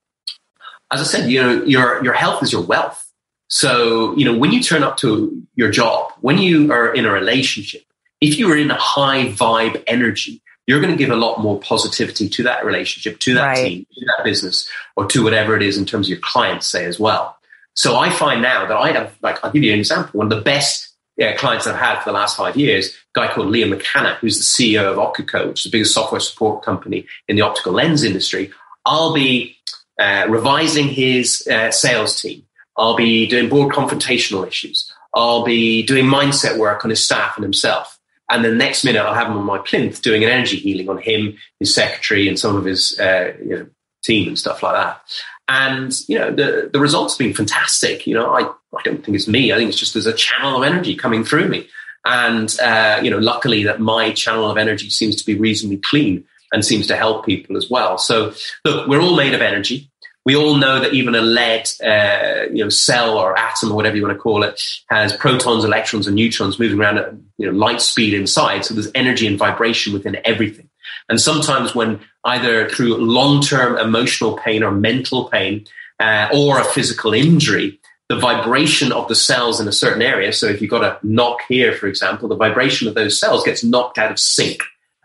As 0.91 1.01
I 1.01 1.03
said, 1.03 1.29
you 1.29 1.41
know, 1.41 1.63
your 1.63 2.03
your 2.03 2.13
health 2.13 2.41
is 2.41 2.51
your 2.51 2.63
wealth. 2.63 2.99
So 3.47 4.15
you 4.17 4.25
know, 4.25 4.35
when 4.35 4.51
you 4.51 4.63
turn 4.63 4.81
up 4.83 4.97
to 4.97 5.43
your 5.55 5.69
job, 5.69 6.11
when 6.21 6.39
you 6.39 6.71
are 6.71 6.91
in 6.93 7.05
a 7.05 7.11
relationship, 7.11 7.83
if 8.19 8.39
you 8.39 8.51
are 8.51 8.57
in 8.57 8.71
a 8.71 8.77
high 8.77 9.25
vibe 9.27 9.83
energy, 9.85 10.41
you're 10.65 10.79
going 10.79 10.91
to 10.93 10.97
give 10.97 11.11
a 11.11 11.15
lot 11.15 11.41
more 11.41 11.59
positivity 11.59 12.29
to 12.29 12.43
that 12.43 12.65
relationship, 12.65 13.19
to 13.19 13.33
that 13.35 13.45
right. 13.45 13.55
team, 13.55 13.87
to 13.93 14.05
that 14.05 14.23
business, 14.23 14.67
or 14.95 15.05
to 15.07 15.23
whatever 15.23 15.55
it 15.55 15.61
is 15.61 15.77
in 15.77 15.85
terms 15.85 16.07
of 16.07 16.11
your 16.11 16.19
clients, 16.19 16.67
say 16.67 16.85
as 16.85 16.99
well. 16.99 17.37
So 17.75 17.97
I 17.97 18.09
find 18.09 18.41
now 18.41 18.67
that 18.67 18.77
I 18.77 18.91
have, 18.91 19.15
like, 19.21 19.43
I'll 19.43 19.51
give 19.51 19.63
you 19.63 19.73
an 19.73 19.79
example. 19.79 20.17
One 20.17 20.31
of 20.31 20.37
the 20.37 20.43
best 20.43 20.93
yeah, 21.17 21.35
clients 21.35 21.67
I've 21.67 21.75
had 21.75 21.99
for 21.99 22.09
the 22.09 22.13
last 22.13 22.37
five 22.37 22.55
years, 22.55 22.89
a 22.89 22.91
guy 23.19 23.33
called 23.33 23.47
Liam 23.47 23.73
McCanna, 23.73 24.15
who's 24.17 24.37
the 24.37 24.43
CEO 24.43 24.83
of 24.83 24.97
Optico, 24.97 25.47
which 25.47 25.59
is 25.59 25.71
the 25.71 25.75
biggest 25.75 25.93
software 25.93 26.19
support 26.19 26.63
company 26.63 27.05
in 27.27 27.35
the 27.35 27.41
optical 27.41 27.73
lens 27.73 28.03
industry. 28.03 28.51
I'll 28.85 29.13
be 29.13 29.57
uh, 29.99 30.25
revising 30.29 30.87
his 30.87 31.47
uh, 31.47 31.71
sales 31.71 32.19
team. 32.19 32.43
I'll 32.77 32.95
be 32.95 33.27
doing 33.27 33.49
board 33.49 33.73
confrontational 33.73 34.47
issues. 34.47 34.91
I'll 35.13 35.43
be 35.43 35.83
doing 35.83 36.05
mindset 36.05 36.57
work 36.57 36.83
on 36.83 36.89
his 36.89 37.03
staff 37.03 37.37
and 37.37 37.43
himself. 37.43 37.99
And 38.29 38.43
the 38.43 38.51
next 38.51 38.83
minute, 38.83 39.01
I'll 39.01 39.13
have 39.13 39.27
him 39.27 39.37
on 39.37 39.43
my 39.43 39.59
plinth 39.59 40.01
doing 40.01 40.23
an 40.23 40.29
energy 40.29 40.57
healing 40.57 40.89
on 40.89 40.97
him, 40.97 41.37
his 41.59 41.73
secretary, 41.73 42.27
and 42.27 42.39
some 42.39 42.55
of 42.55 42.65
his 42.65 42.99
uh, 42.99 43.33
you 43.43 43.49
know, 43.49 43.67
team 44.03 44.27
and 44.27 44.39
stuff 44.39 44.63
like 44.63 44.73
that. 44.73 45.01
And 45.47 45.93
you 46.07 46.17
know, 46.17 46.31
the 46.31 46.69
the 46.71 46.79
results 46.79 47.13
have 47.13 47.19
been 47.19 47.33
fantastic. 47.33 48.07
You 48.07 48.15
know, 48.15 48.33
I 48.33 48.43
I 48.77 48.81
don't 48.83 49.03
think 49.03 49.15
it's 49.15 49.27
me. 49.27 49.51
I 49.51 49.57
think 49.57 49.69
it's 49.69 49.79
just 49.79 49.93
there's 49.93 50.07
a 50.07 50.13
channel 50.13 50.57
of 50.57 50.63
energy 50.63 50.95
coming 50.95 51.23
through 51.23 51.47
me. 51.49 51.67
And 52.05 52.53
uh, 52.59 52.99
you 53.03 53.09
know, 53.09 53.19
luckily 53.19 53.63
that 53.63 53.79
my 53.79 54.11
channel 54.11 54.49
of 54.49 54.57
energy 54.57 54.89
seems 54.89 55.15
to 55.17 55.25
be 55.25 55.35
reasonably 55.35 55.77
clean 55.77 56.25
and 56.51 56.63
seems 56.63 56.87
to 56.87 56.95
help 56.95 57.25
people 57.25 57.57
as 57.57 57.69
well. 57.69 57.97
So 57.97 58.33
look, 58.63 58.87
we're 58.87 59.01
all 59.01 59.15
made 59.15 59.33
of 59.33 59.41
energy. 59.41 59.89
We 60.25 60.37
all 60.37 60.55
know 60.55 60.79
that 60.79 60.93
even 60.93 61.15
a 61.15 61.21
lead, 61.21 61.67
uh, 61.83 62.49
you 62.49 62.63
know, 62.63 62.69
cell 62.69 63.17
or 63.17 63.37
atom 63.37 63.71
or 63.71 63.75
whatever 63.75 63.97
you 63.97 64.03
want 64.03 64.15
to 64.15 64.21
call 64.21 64.43
it, 64.43 64.61
has 64.87 65.11
protons, 65.11 65.65
electrons, 65.65 66.07
and 66.07 66.15
neutrons 66.15 66.59
moving 66.59 66.79
around 66.79 66.97
at 66.97 67.13
you 67.37 67.45
know 67.45 67.51
light 67.51 67.81
speed 67.81 68.13
inside. 68.13 68.63
So 68.63 68.73
there's 68.73 68.91
energy 68.95 69.27
and 69.27 69.37
vibration 69.37 69.91
within 69.91 70.17
everything. 70.23 70.69
And 71.09 71.19
sometimes 71.19 71.75
when 71.75 71.99
either 72.25 72.69
through 72.69 72.97
long-term 72.97 73.77
emotional 73.77 74.37
pain 74.37 74.63
or 74.63 74.71
mental 74.71 75.29
pain 75.29 75.65
uh, 75.99 76.29
or 76.33 76.59
a 76.59 76.63
physical 76.63 77.13
injury, 77.13 77.79
the 78.09 78.19
vibration 78.19 78.91
of 78.91 79.07
the 79.07 79.15
cells 79.15 79.59
in 79.59 79.67
a 79.67 79.71
certain 79.71 80.01
area. 80.01 80.31
So 80.33 80.47
if 80.47 80.61
you've 80.61 80.71
got 80.71 80.83
a 80.83 80.99
knock 81.03 81.39
here, 81.47 81.73
for 81.73 81.87
example, 81.87 82.27
the 82.27 82.35
vibration 82.35 82.87
of 82.87 82.95
those 82.95 83.19
cells 83.19 83.43
gets 83.43 83.63
knocked 83.63 83.97
out 83.97 84.11
of 84.11 84.19
sync. 84.19 84.61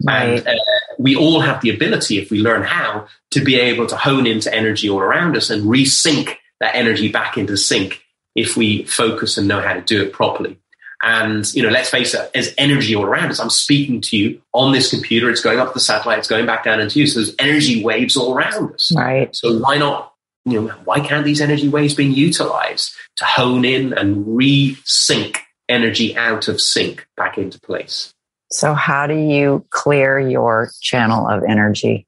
Right. 0.07 0.39
And 0.39 0.47
uh, 0.47 0.55
we 0.99 1.17
all 1.17 1.41
have 1.41 1.61
the 1.61 1.71
ability, 1.71 2.19
if 2.19 2.31
we 2.31 2.39
learn 2.39 2.63
how, 2.63 3.09
to 3.33 3.41
be 3.41 3.59
able 3.59 3.87
to 3.89 3.97
hone 3.97 4.27
into 4.27 4.55
energy 4.55 4.89
all 4.89 5.01
around 5.01 5.37
us 5.37 5.51
and 5.51 5.65
resync 5.65 6.37
that 6.61 6.75
energy 6.75 7.11
back 7.11 7.37
into 7.37 7.57
sync 7.57 8.03
if 8.35 8.57
we 8.57 8.85
focus 8.85 9.39
and 9.39 9.49
know 9.49 9.61
how 9.61 9.75
to 9.75 9.81
do 9.81 10.03
it 10.03 10.13
properly. 10.13 10.59
And, 11.03 11.53
you 11.55 11.63
know, 11.63 11.69
let's 11.69 11.91
face 11.91 12.13
it, 12.13 12.31
there's 12.35 12.53
energy 12.59 12.95
all 12.95 13.05
around 13.05 13.31
us. 13.31 13.39
I'm 13.39 13.51
speaking 13.51 14.01
to 14.01 14.17
you 14.17 14.43
on 14.53 14.73
this 14.73 14.91
computer. 14.91 15.31
It's 15.31 15.41
going 15.41 15.61
up 15.61 15.73
the 15.73 15.81
satellite. 15.81 16.19
It's 16.19 16.29
going 16.29 16.45
back 16.45 16.65
down 16.65 16.81
into 16.81 16.99
you. 16.99 17.07
So 17.07 17.21
there's 17.21 17.35
energy 17.39 17.85
waves 17.85 18.17
all 18.17 18.35
around 18.35 18.75
us. 18.75 18.93
Right. 18.97 19.35
So 19.35 19.59
why 19.59 19.79
not, 19.79 20.13
you 20.45 20.61
know, 20.61 20.69
why 20.85 20.99
can't 21.01 21.25
these 21.25 21.41
energy 21.41 21.69
waves 21.69 21.95
be 21.95 22.05
utilized 22.05 22.93
to 23.17 23.25
hone 23.25 23.65
in 23.65 23.93
and 23.93 24.37
re-sync 24.37 25.41
energy 25.69 26.17
out 26.17 26.49
of 26.49 26.61
sync 26.61 27.07
back 27.17 27.39
into 27.39 27.61
place? 27.61 28.13
So 28.51 28.75
how 28.75 29.07
do 29.07 29.15
you 29.15 29.65
clear 29.71 30.19
your 30.19 30.71
channel 30.81 31.29
of 31.29 31.45
energy? 31.45 32.07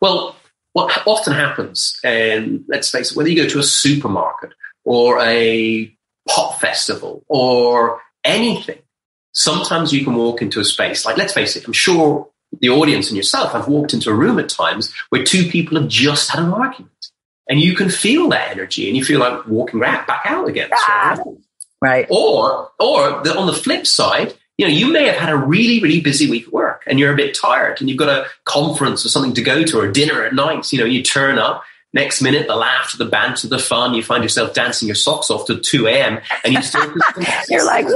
Well, 0.00 0.36
what 0.72 1.06
often 1.06 1.32
happens, 1.32 1.98
and 2.02 2.64
let's 2.66 2.90
face 2.90 3.12
it, 3.12 3.16
whether 3.16 3.28
you 3.28 3.42
go 3.42 3.48
to 3.48 3.58
a 3.58 3.62
supermarket 3.62 4.52
or 4.84 5.20
a 5.20 5.94
pop 6.28 6.60
festival 6.60 7.24
or 7.28 8.00
anything, 8.24 8.78
sometimes 9.32 9.92
you 9.92 10.04
can 10.04 10.14
walk 10.14 10.42
into 10.42 10.60
a 10.60 10.64
space 10.64 11.04
like, 11.04 11.16
let's 11.16 11.32
face 11.32 11.56
it, 11.56 11.66
I'm 11.66 11.72
sure 11.72 12.28
the 12.60 12.68
audience 12.68 13.08
and 13.08 13.16
yourself 13.16 13.52
have 13.52 13.68
walked 13.68 13.94
into 13.94 14.10
a 14.10 14.14
room 14.14 14.38
at 14.38 14.48
times 14.48 14.92
where 15.08 15.24
two 15.24 15.48
people 15.48 15.80
have 15.80 15.88
just 15.88 16.30
had 16.30 16.42
an 16.42 16.52
argument. 16.52 16.90
And 17.48 17.60
you 17.60 17.74
can 17.74 17.90
feel 17.90 18.28
that 18.28 18.50
energy 18.52 18.88
and 18.88 18.96
you 18.96 19.04
feel 19.04 19.20
like 19.20 19.46
walking 19.46 19.80
back, 19.80 20.06
back 20.06 20.22
out 20.26 20.48
again. 20.48 20.70
Ah, 20.72 21.18
right. 21.80 22.06
Or, 22.08 22.70
or 22.78 23.22
the, 23.22 23.36
on 23.36 23.46
the 23.46 23.52
flip 23.52 23.86
side, 23.86 24.34
you 24.58 24.66
know, 24.66 24.72
you 24.72 24.92
may 24.92 25.06
have 25.06 25.16
had 25.16 25.30
a 25.30 25.36
really, 25.36 25.80
really 25.80 26.00
busy 26.00 26.30
week 26.30 26.46
at 26.46 26.52
work 26.52 26.84
and 26.86 27.00
you're 27.00 27.12
a 27.12 27.16
bit 27.16 27.34
tired 27.34 27.80
and 27.80 27.88
you've 27.88 27.98
got 27.98 28.08
a 28.08 28.26
conference 28.44 29.04
or 29.04 29.08
something 29.08 29.34
to 29.34 29.42
go 29.42 29.64
to 29.64 29.80
or 29.80 29.90
dinner 29.90 30.24
at 30.24 30.34
night. 30.34 30.72
You 30.72 30.78
know, 30.78 30.84
you 30.84 31.02
turn 31.02 31.38
up 31.38 31.64
Next 31.94 32.22
minute, 32.22 32.46
the 32.46 32.56
laughter, 32.56 32.96
the 32.96 33.06
banter, 33.06 33.48
the 33.48 33.58
fun, 33.58 33.94
you 33.94 34.02
find 34.02 34.22
yourself 34.22 34.54
dancing 34.54 34.88
your 34.88 34.94
socks 34.94 35.30
off 35.30 35.46
to 35.46 35.58
2 35.58 35.86
a.m. 35.88 36.20
and 36.44 36.54
you 36.54 36.62
still. 36.62 36.92
You're 37.48 37.66
like, 37.66 37.86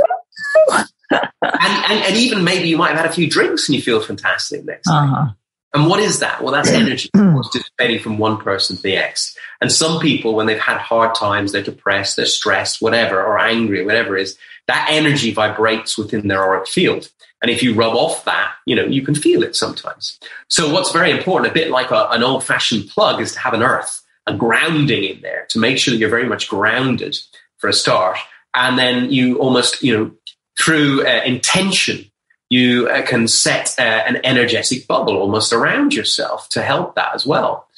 and, 1.10 1.24
and, 1.42 2.04
and, 2.04 2.16
even 2.16 2.44
maybe 2.44 2.68
you 2.68 2.76
might 2.76 2.88
have 2.88 2.98
had 2.98 3.06
a 3.06 3.12
few 3.12 3.30
drinks 3.30 3.68
and 3.68 3.76
you 3.76 3.80
feel 3.80 4.00
fantastic 4.00 4.64
next 4.64 4.88
uh-huh. 4.88 5.28
And 5.72 5.88
what 5.88 6.00
is 6.00 6.20
that? 6.20 6.42
Well, 6.42 6.52
that's 6.52 6.70
energy 6.72 7.10
dissipating 7.52 8.00
from 8.00 8.18
one 8.18 8.38
person 8.38 8.76
to 8.76 8.82
the 8.82 8.94
next. 8.94 9.38
And 9.60 9.70
some 9.70 10.00
people, 10.00 10.34
when 10.34 10.46
they've 10.46 10.58
had 10.58 10.78
hard 10.78 11.14
times, 11.14 11.52
they're 11.52 11.62
depressed, 11.62 12.16
they're 12.16 12.26
stressed, 12.26 12.80
whatever, 12.80 13.22
or 13.22 13.38
angry, 13.38 13.84
whatever 13.84 14.16
it 14.16 14.22
is, 14.22 14.38
that 14.68 14.88
energy 14.90 15.32
vibrates 15.32 15.98
within 15.98 16.28
their 16.28 16.42
auric 16.42 16.66
field. 16.66 17.10
And 17.42 17.50
if 17.50 17.62
you 17.62 17.74
rub 17.74 17.94
off 17.94 18.24
that, 18.24 18.52
you 18.64 18.74
know, 18.74 18.84
you 18.84 19.02
can 19.02 19.14
feel 19.14 19.42
it 19.42 19.54
sometimes. 19.54 20.18
So 20.48 20.72
what's 20.72 20.92
very 20.92 21.10
important, 21.10 21.50
a 21.50 21.54
bit 21.54 21.70
like 21.70 21.90
a, 21.90 22.08
an 22.10 22.22
old 22.22 22.44
fashioned 22.44 22.88
plug 22.88 23.20
is 23.20 23.32
to 23.32 23.40
have 23.40 23.54
an 23.54 23.62
earth, 23.62 24.02
a 24.26 24.34
grounding 24.34 25.04
in 25.04 25.20
there 25.20 25.46
to 25.50 25.58
make 25.58 25.78
sure 25.78 25.92
that 25.92 25.98
you're 25.98 26.08
very 26.08 26.28
much 26.28 26.48
grounded 26.48 27.18
for 27.58 27.68
a 27.68 27.72
start. 27.72 28.18
And 28.54 28.78
then 28.78 29.10
you 29.10 29.38
almost, 29.38 29.82
you 29.82 29.96
know, 29.96 30.10
through 30.58 31.06
uh, 31.06 31.22
intention, 31.24 32.10
you 32.48 32.88
uh, 32.88 33.02
can 33.02 33.28
set 33.28 33.74
uh, 33.78 33.82
an 33.82 34.20
energetic 34.24 34.86
bubble 34.86 35.16
almost 35.16 35.52
around 35.52 35.92
yourself 35.92 36.48
to 36.50 36.62
help 36.62 36.94
that 36.94 37.14
as 37.14 37.26
well. 37.26 37.68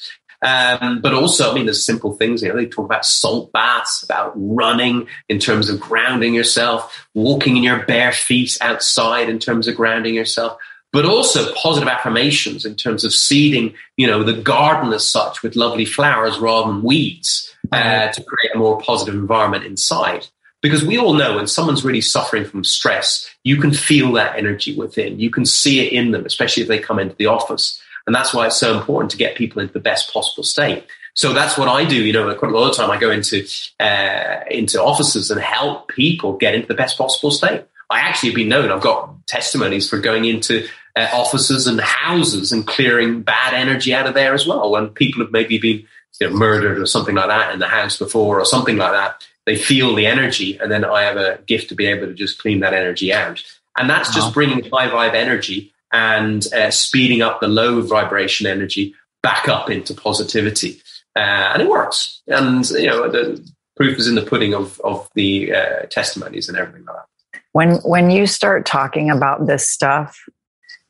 Um, 0.41 1.01
but 1.01 1.15
also, 1.15 1.51
I 1.51 1.55
mean, 1.55 1.67
there's 1.67 1.85
simple 1.85 2.13
things. 2.13 2.43
You 2.43 2.51
know, 2.51 2.57
they 2.57 2.67
talk 2.67 2.85
about 2.85 3.05
salt 3.05 3.53
baths, 3.53 4.03
about 4.03 4.33
running 4.37 5.09
in 5.29 5.39
terms 5.39 5.69
of 5.69 5.81
grounding 5.81 6.35
yourself, 6.35 7.09
walking 7.15 7.57
in 7.57 7.65
your 7.65 7.85
bare 7.87 8.13
feet 8.13 8.57
outside 8.61 9.29
in 9.29 9.39
terms 9.39 9.67
of 9.67 9.75
grounding 9.75 10.15
yourself, 10.15 10.59
but 10.93 11.05
also 11.05 11.53
positive 11.55 11.89
affirmations 11.89 12.65
in 12.65 12.77
terms 12.77 13.05
of 13.05 13.13
seeding, 13.13 13.75
you 13.97 14.07
know, 14.07 14.23
the 14.23 14.41
garden 14.41 14.93
as 14.93 15.11
such 15.11 15.43
with 15.43 15.57
lovely 15.57 15.85
flowers 15.85 16.39
rather 16.39 16.73
than 16.73 16.83
weeds 16.83 17.53
uh, 17.73 18.09
to 18.09 18.23
create 18.23 18.55
a 18.55 18.59
more 18.59 18.81
positive 18.81 19.15
environment 19.15 19.65
inside. 19.65 20.27
Because 20.61 20.85
we 20.85 20.99
all 20.99 21.15
know 21.15 21.37
when 21.37 21.47
someone's 21.47 21.85
really 21.85 22.01
suffering 22.01 22.45
from 22.45 22.65
stress, 22.65 23.29
you 23.45 23.59
can 23.59 23.73
feel 23.73 24.13
that 24.13 24.37
energy 24.37 24.75
within. 24.75 25.21
You 25.21 25.31
can 25.31 25.45
see 25.45 25.87
it 25.87 25.93
in 25.93 26.11
them, 26.11 26.27
especially 26.27 26.63
if 26.63 26.69
they 26.69 26.81
come 26.81 26.99
into 26.99 27.15
the 27.15 27.27
office. 27.27 27.81
And 28.09 28.15
that's 28.15 28.33
why 28.33 28.47
it's 28.47 28.57
so 28.57 28.75
important 28.75 29.11
to 29.11 29.19
get 29.19 29.37
people 29.37 29.61
into 29.61 29.75
the 29.75 29.81
best 29.81 30.11
possible 30.15 30.43
state. 30.43 30.87
So 31.13 31.35
that's 31.35 31.59
what 31.59 31.69
I 31.69 31.85
do. 31.85 32.03
You 32.07 32.15
know, 32.15 32.35
quite 32.37 32.51
a 32.51 32.59
lot 32.59 32.71
of 32.71 32.75
time 32.75 32.91
I 32.91 32.97
go 32.97 33.11
into 33.11 33.47
uh, 33.79 34.45
into 34.51 34.83
offices 34.83 35.31
and 35.31 35.39
help 35.39 35.89
people 35.89 36.33
get 36.39 36.55
into 36.55 36.69
the 36.69 36.75
best 36.75 36.97
possible 36.97 37.31
state. 37.31 37.65
I 37.91 37.99
actually 37.99 38.31
have 38.31 38.37
been 38.37 38.49
known. 38.49 38.71
I've 38.71 38.81
got 38.81 39.27
testimonies 39.27 39.91
for 39.91 39.99
going 39.99 40.25
into 40.25 40.67
uh, 40.97 41.07
offices 41.13 41.67
and 41.67 41.79
houses 41.83 42.51
and 42.51 42.67
clearing 42.67 43.21
bad 43.21 43.53
energy 43.53 43.93
out 43.93 44.07
of 44.07 44.15
there 44.15 44.33
as 44.33 44.47
well. 44.47 44.71
When 44.71 44.89
people 44.89 45.23
have 45.23 45.31
maybe 45.31 45.59
been 45.59 45.87
you 46.19 46.31
know, 46.31 46.35
murdered 46.35 46.79
or 46.79 46.87
something 46.87 47.15
like 47.15 47.29
that 47.29 47.53
in 47.53 47.59
the 47.59 47.69
house 47.69 47.99
before 47.99 48.41
or 48.41 48.47
something 48.47 48.79
like 48.79 48.93
that, 48.93 49.23
they 49.45 49.57
feel 49.57 49.95
the 49.95 50.07
energy, 50.07 50.57
and 50.57 50.73
then 50.73 50.83
I 50.83 51.03
have 51.03 51.19
a 51.19 51.41
gift 51.47 51.69
to 51.69 51.75
be 51.75 51.85
able 51.85 52.07
to 52.07 52.15
just 52.15 52.39
clean 52.39 52.61
that 52.61 52.73
energy 52.73 53.13
out. 53.13 53.45
And 53.77 53.91
that's 53.91 54.15
just 54.15 54.33
bringing 54.33 54.65
high 54.71 54.89
vibe 54.89 55.13
energy 55.13 55.75
and 55.93 56.53
uh, 56.53 56.71
speeding 56.71 57.23
up 57.23 57.41
the 57.41 57.49
low 57.49 57.81
vibration 57.81 58.47
energy 58.47 58.95
back 59.23 59.49
up 59.49 59.71
into 59.71 59.95
positivity. 59.95 60.81
Uh, 61.17 61.53
and 61.53 61.63
it 61.63 61.69
works. 61.69 62.23
And, 62.29 62.69
you 62.71 62.87
know, 62.87 63.11
the 63.11 63.45
proof 63.77 63.99
is 63.99 64.07
in 64.07 64.15
the 64.15 64.23
pudding 64.23 64.55
of, 64.55 64.81
of 64.81 65.09
the 65.15 65.55
uh, 65.55 65.83
testimonies 65.91 66.49
and 66.49 66.57
everything 66.57 66.85
like 66.85 66.97
that. 66.97 67.41
When, 67.53 67.77
when 67.77 68.11
you 68.11 68.27
start 68.27 68.67
talking 68.67 69.11
about 69.11 69.47
this 69.47 69.69
stuff, 69.69 70.19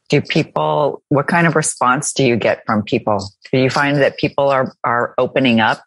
do 0.08 0.20
people, 0.20 1.02
what 1.08 1.28
kind 1.28 1.46
of 1.46 1.54
response 1.54 2.12
do 2.12 2.24
you 2.24 2.36
get 2.36 2.64
from 2.66 2.82
people? 2.82 3.30
Do 3.52 3.58
you 3.58 3.70
find 3.70 3.98
that 3.98 4.16
people 4.18 4.48
are, 4.48 4.74
are 4.84 5.14
opening 5.18 5.60
up 5.60 5.82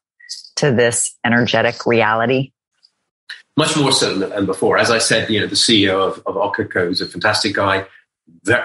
to 0.58 0.71
this 0.71 1.15
energetic 1.26 1.86
reality? 1.86 2.52
Much 3.58 3.76
more 3.76 3.91
so 3.91 4.17
than 4.17 4.45
before. 4.45 4.78
As 4.78 4.91
I 4.91 5.00
said, 5.00 5.30
you 5.30 5.39
know, 5.39 5.47
the 5.47 5.56
CEO 5.56 6.00
of, 6.00 6.24
of 6.26 6.36
Okiko 6.36 6.89
is 6.89 7.02
a 7.02 7.08
fantastic 7.08 7.56
guy, 7.56 7.86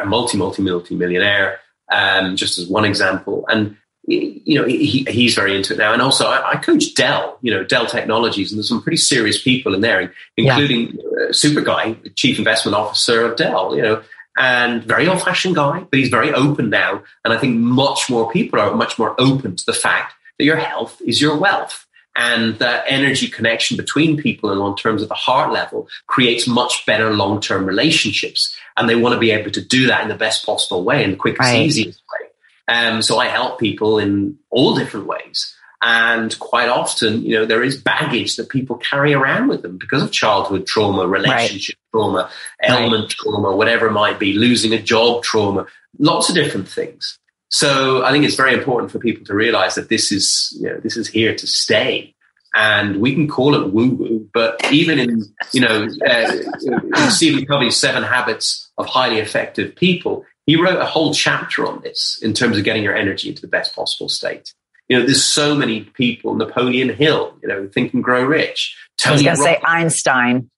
multi, 0.07 0.37
multi, 0.37 0.63
multi 0.63 0.95
millionaire, 0.95 1.61
um, 1.93 2.37
just 2.37 2.59
as 2.59 2.69
one 2.69 2.85
example. 2.85 3.45
And 3.49 3.77
you 4.09 4.61
know, 4.61 4.65
he, 4.65 5.05
he's 5.09 5.35
very 5.35 5.57
into 5.57 5.75
it 5.75 5.79
now. 5.79 5.93
And 5.93 6.01
also, 6.01 6.27
I, 6.27 6.53
I, 6.53 6.57
coach 6.59 6.95
Dell, 6.95 7.39
you 7.43 7.53
know, 7.53 7.65
Dell 7.65 7.87
Technologies, 7.87 8.53
and 8.53 8.59
there's 8.59 8.69
some 8.69 8.83
pretty 8.83 8.99
serious 8.99 9.43
people 9.43 9.75
in 9.75 9.81
there, 9.81 10.13
including 10.37 10.93
yeah. 10.93 11.29
uh, 11.29 11.33
Super 11.33 11.61
Guy, 11.61 11.97
Chief 12.15 12.39
Investment 12.39 12.77
Officer 12.77 13.25
of 13.25 13.37
Dell, 13.37 13.75
you 13.75 13.83
know, 13.83 14.03
and 14.37 14.85
very 14.85 15.09
old 15.09 15.23
fashioned 15.23 15.55
guy, 15.55 15.81
but 15.91 15.99
he's 15.99 16.09
very 16.09 16.33
open 16.33 16.71
now. 16.71 17.03
And 17.25 17.33
I 17.33 17.39
think 17.39 17.57
much 17.57 18.11
more 18.11 18.31
people 18.31 18.61
are 18.61 18.75
much 18.75 18.99
more 18.99 19.15
open 19.19 19.57
to 19.57 19.67
the 19.67 19.73
fact 19.73 20.15
that 20.39 20.45
your 20.45 20.57
health 20.57 21.01
is 21.05 21.21
your 21.21 21.37
wealth. 21.37 21.87
And 22.19 22.59
that 22.61 22.85
energy 22.89 23.29
connection 23.29 23.77
between 23.77 24.17
people 24.17 24.51
and 24.51 24.61
on 24.61 24.75
terms 24.75 25.03
of 25.03 25.09
the 25.09 25.15
heart 25.15 25.53
level 25.53 25.87
creates 26.07 26.47
much 26.47 26.87
better 26.87 27.13
long 27.13 27.41
term 27.41 27.67
relationships. 27.67 28.56
And 28.77 28.89
they 28.89 28.97
want 28.97 29.15
to 29.15 29.19
be 29.19 29.31
able 29.31 29.51
to 29.53 29.65
do 29.65 29.87
that 29.87 30.03
in 30.03 30.09
the 30.09 30.15
best 30.15 30.45
possible 30.45 30.85
way, 30.85 31.03
in 31.03 31.13
the 31.13 31.17
quickest, 31.17 31.49
right. 31.49 31.65
easiest 31.65 32.03
way. 32.13 32.29
Um, 32.69 33.01
so 33.01 33.19
I 33.19 33.27
help 33.27 33.59
people 33.59 33.99
in 33.99 34.39
all 34.51 34.75
different 34.75 35.07
ways. 35.07 35.55
And 35.83 36.37
quite 36.39 36.69
often, 36.69 37.23
you 37.23 37.37
know, 37.37 37.45
there 37.45 37.63
is 37.63 37.81
baggage 37.81 38.37
that 38.37 38.49
people 38.49 38.77
carry 38.77 39.15
around 39.15 39.49
with 39.49 39.63
them 39.63 39.77
because 39.77 40.03
of 40.03 40.11
childhood 40.11 40.67
trauma, 40.67 41.07
relationship 41.07 41.77
right. 41.77 42.01
trauma, 42.01 42.31
element 42.61 43.05
right. 43.05 43.11
trauma, 43.11 43.55
whatever 43.55 43.87
it 43.87 43.93
might 43.93 44.19
be, 44.19 44.33
losing 44.33 44.73
a 44.73 44.83
job 44.83 45.23
trauma, 45.23 45.67
lots 45.99 46.29
of 46.29 46.35
different 46.35 46.69
things. 46.69 47.19
So 47.51 48.05
I 48.05 48.11
think 48.11 48.25
it's 48.25 48.35
very 48.35 48.55
important 48.55 48.91
for 48.91 48.99
people 48.99 49.25
to 49.27 49.35
realize 49.35 49.77
that 49.77 49.89
this 49.89 50.11
is, 50.11 50.57
you 50.61 50.69
know, 50.69 50.79
this 50.79 50.97
is 50.97 51.07
here 51.07 51.35
to 51.37 51.47
stay. 51.47 52.15
And 52.59 53.03
we 53.03 53.13
can 53.13 53.29
call 53.29 53.55
it 53.55 53.71
woo 53.71 53.91
woo, 53.91 54.31
but 54.33 54.59
even 54.73 54.99
in, 54.99 55.25
you 55.53 55.61
know, 55.61 55.87
uh, 56.09 57.11
Stephen 57.11 57.45
Covey's 57.45 57.77
Seven 57.77 58.03
Habits 58.03 58.71
of 58.79 58.87
Highly 58.87 59.19
Effective 59.19 59.77
People, 59.77 60.25
he 60.47 60.57
wrote 60.57 60.81
a 60.81 60.87
whole 60.87 61.13
chapter 61.13 61.67
on 61.67 61.83
this 61.83 62.19
in 62.23 62.33
terms 62.33 62.57
of 62.57 62.65
getting 62.65 62.83
your 62.83 62.97
energy 62.97 63.29
into 63.29 63.43
the 63.43 63.49
best 63.49 63.77
possible 63.77 64.09
state. 64.09 64.55
You 64.89 64.99
know, 64.99 65.05
there's 65.05 65.23
so 65.23 65.55
many 65.55 65.83
people, 65.83 66.35
Napoleon 66.35 66.89
Hill, 66.89 67.37
you 67.43 67.49
know, 67.49 67.69
Think 67.69 67.93
and 67.93 68.03
Grow 68.03 68.25
Rich. 68.25 68.75
Tony 68.97 69.13
I 69.13 69.15
was 69.15 69.23
going 69.23 69.37
to 69.37 69.43
say 69.43 69.61
Einstein. 69.63 70.51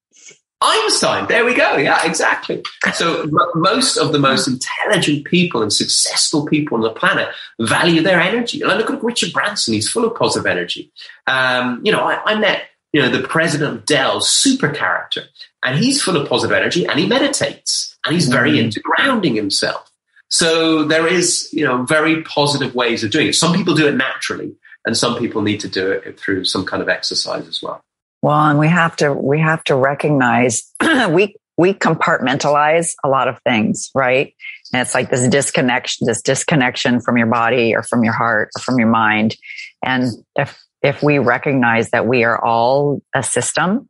Einstein, 0.61 1.29
there 1.29 1.45
we 1.45 1.55
go. 1.55 1.77
Yeah, 1.77 2.05
exactly. 2.05 2.63
So 2.95 3.23
m- 3.23 3.39
most 3.55 3.97
of 3.97 4.13
the 4.13 4.19
most 4.19 4.49
intelligent 4.49 5.25
people 5.25 5.63
and 5.63 5.73
successful 5.73 6.47
people 6.47 6.77
on 6.77 6.83
the 6.83 6.91
planet 6.91 7.29
value 7.61 8.03
their 8.03 8.21
energy. 8.21 8.61
And 8.61 8.71
I 8.71 8.77
look 8.77 8.91
at 8.91 9.03
Richard 9.03 9.33
Branson; 9.33 9.75
he's 9.75 9.89
full 9.89 10.05
of 10.05 10.17
positive 10.17 10.47
energy. 10.47 10.91
Um, 11.29 11.81
you 11.85 11.93
know, 11.93 12.01
I, 12.01 12.21
I, 12.25 12.35
met 12.35 12.65
you 12.93 13.01
know 13.01 13.09
the 13.09 13.27
president 13.27 13.73
of 13.73 13.87
Dell, 13.87 14.21
super 14.21 14.69
character, 14.69 15.23
and 15.63 15.79
he's 15.79 16.03
full 16.03 16.17
of 16.17 16.29
positive 16.29 16.57
energy, 16.57 16.87
and 16.87 16.99
he 16.99 17.07
meditates, 17.07 17.97
and 18.05 18.15
he's 18.15 18.29
very 18.29 18.53
mm. 18.53 18.65
into 18.65 18.81
grounding 18.81 19.37
himself. 19.37 19.89
So 20.29 20.83
there 20.83 21.07
is 21.07 21.49
you 21.53 21.65
know 21.65 21.85
very 21.85 22.23
positive 22.23 22.75
ways 22.75 23.05
of 23.05 23.13
doing 23.13 23.29
it. 23.29 23.35
Some 23.37 23.55
people 23.55 23.77
do 23.77 23.87
it 23.87 23.95
naturally, 23.95 24.57
and 24.85 24.97
some 24.97 25.17
people 25.19 25.41
need 25.43 25.61
to 25.61 25.69
do 25.69 25.89
it 25.89 26.19
through 26.19 26.47
some 26.47 26.65
kind 26.65 26.83
of 26.83 26.89
exercise 26.89 27.47
as 27.47 27.63
well. 27.63 27.81
Well, 28.23 28.37
and 28.37 28.59
we 28.59 28.69
have 28.69 28.97
to 28.97 29.13
we 29.13 29.41
have 29.41 29.63
to 29.65 29.77
recognize 29.77 30.73
we 31.11 31.37
we 31.57 31.75
compartmentalize 31.75 32.93
a 33.05 33.09
lot 33.09 33.29
of 33.29 33.41
things, 33.43 33.91
right? 33.95 34.35
And 34.73 34.83
it's 34.83 34.95
like 34.95 35.11
this 35.11 35.27
disconnection, 35.29 36.07
this 36.07 36.23
disconnection 36.23 37.01
from 37.01 37.17
your 37.17 37.27
body 37.27 37.75
or 37.75 37.83
from 37.83 38.05
your 38.05 38.13
heart 38.13 38.51
or 38.57 38.63
from 38.63 38.79
your 38.79 38.89
mind. 38.89 39.37
And 39.85 40.09
if 40.37 40.59
if 40.83 41.03
we 41.03 41.19
recognize 41.19 41.91
that 41.91 42.07
we 42.07 42.25
are 42.25 42.43
all 42.43 43.03
a 43.15 43.23
system, 43.23 43.89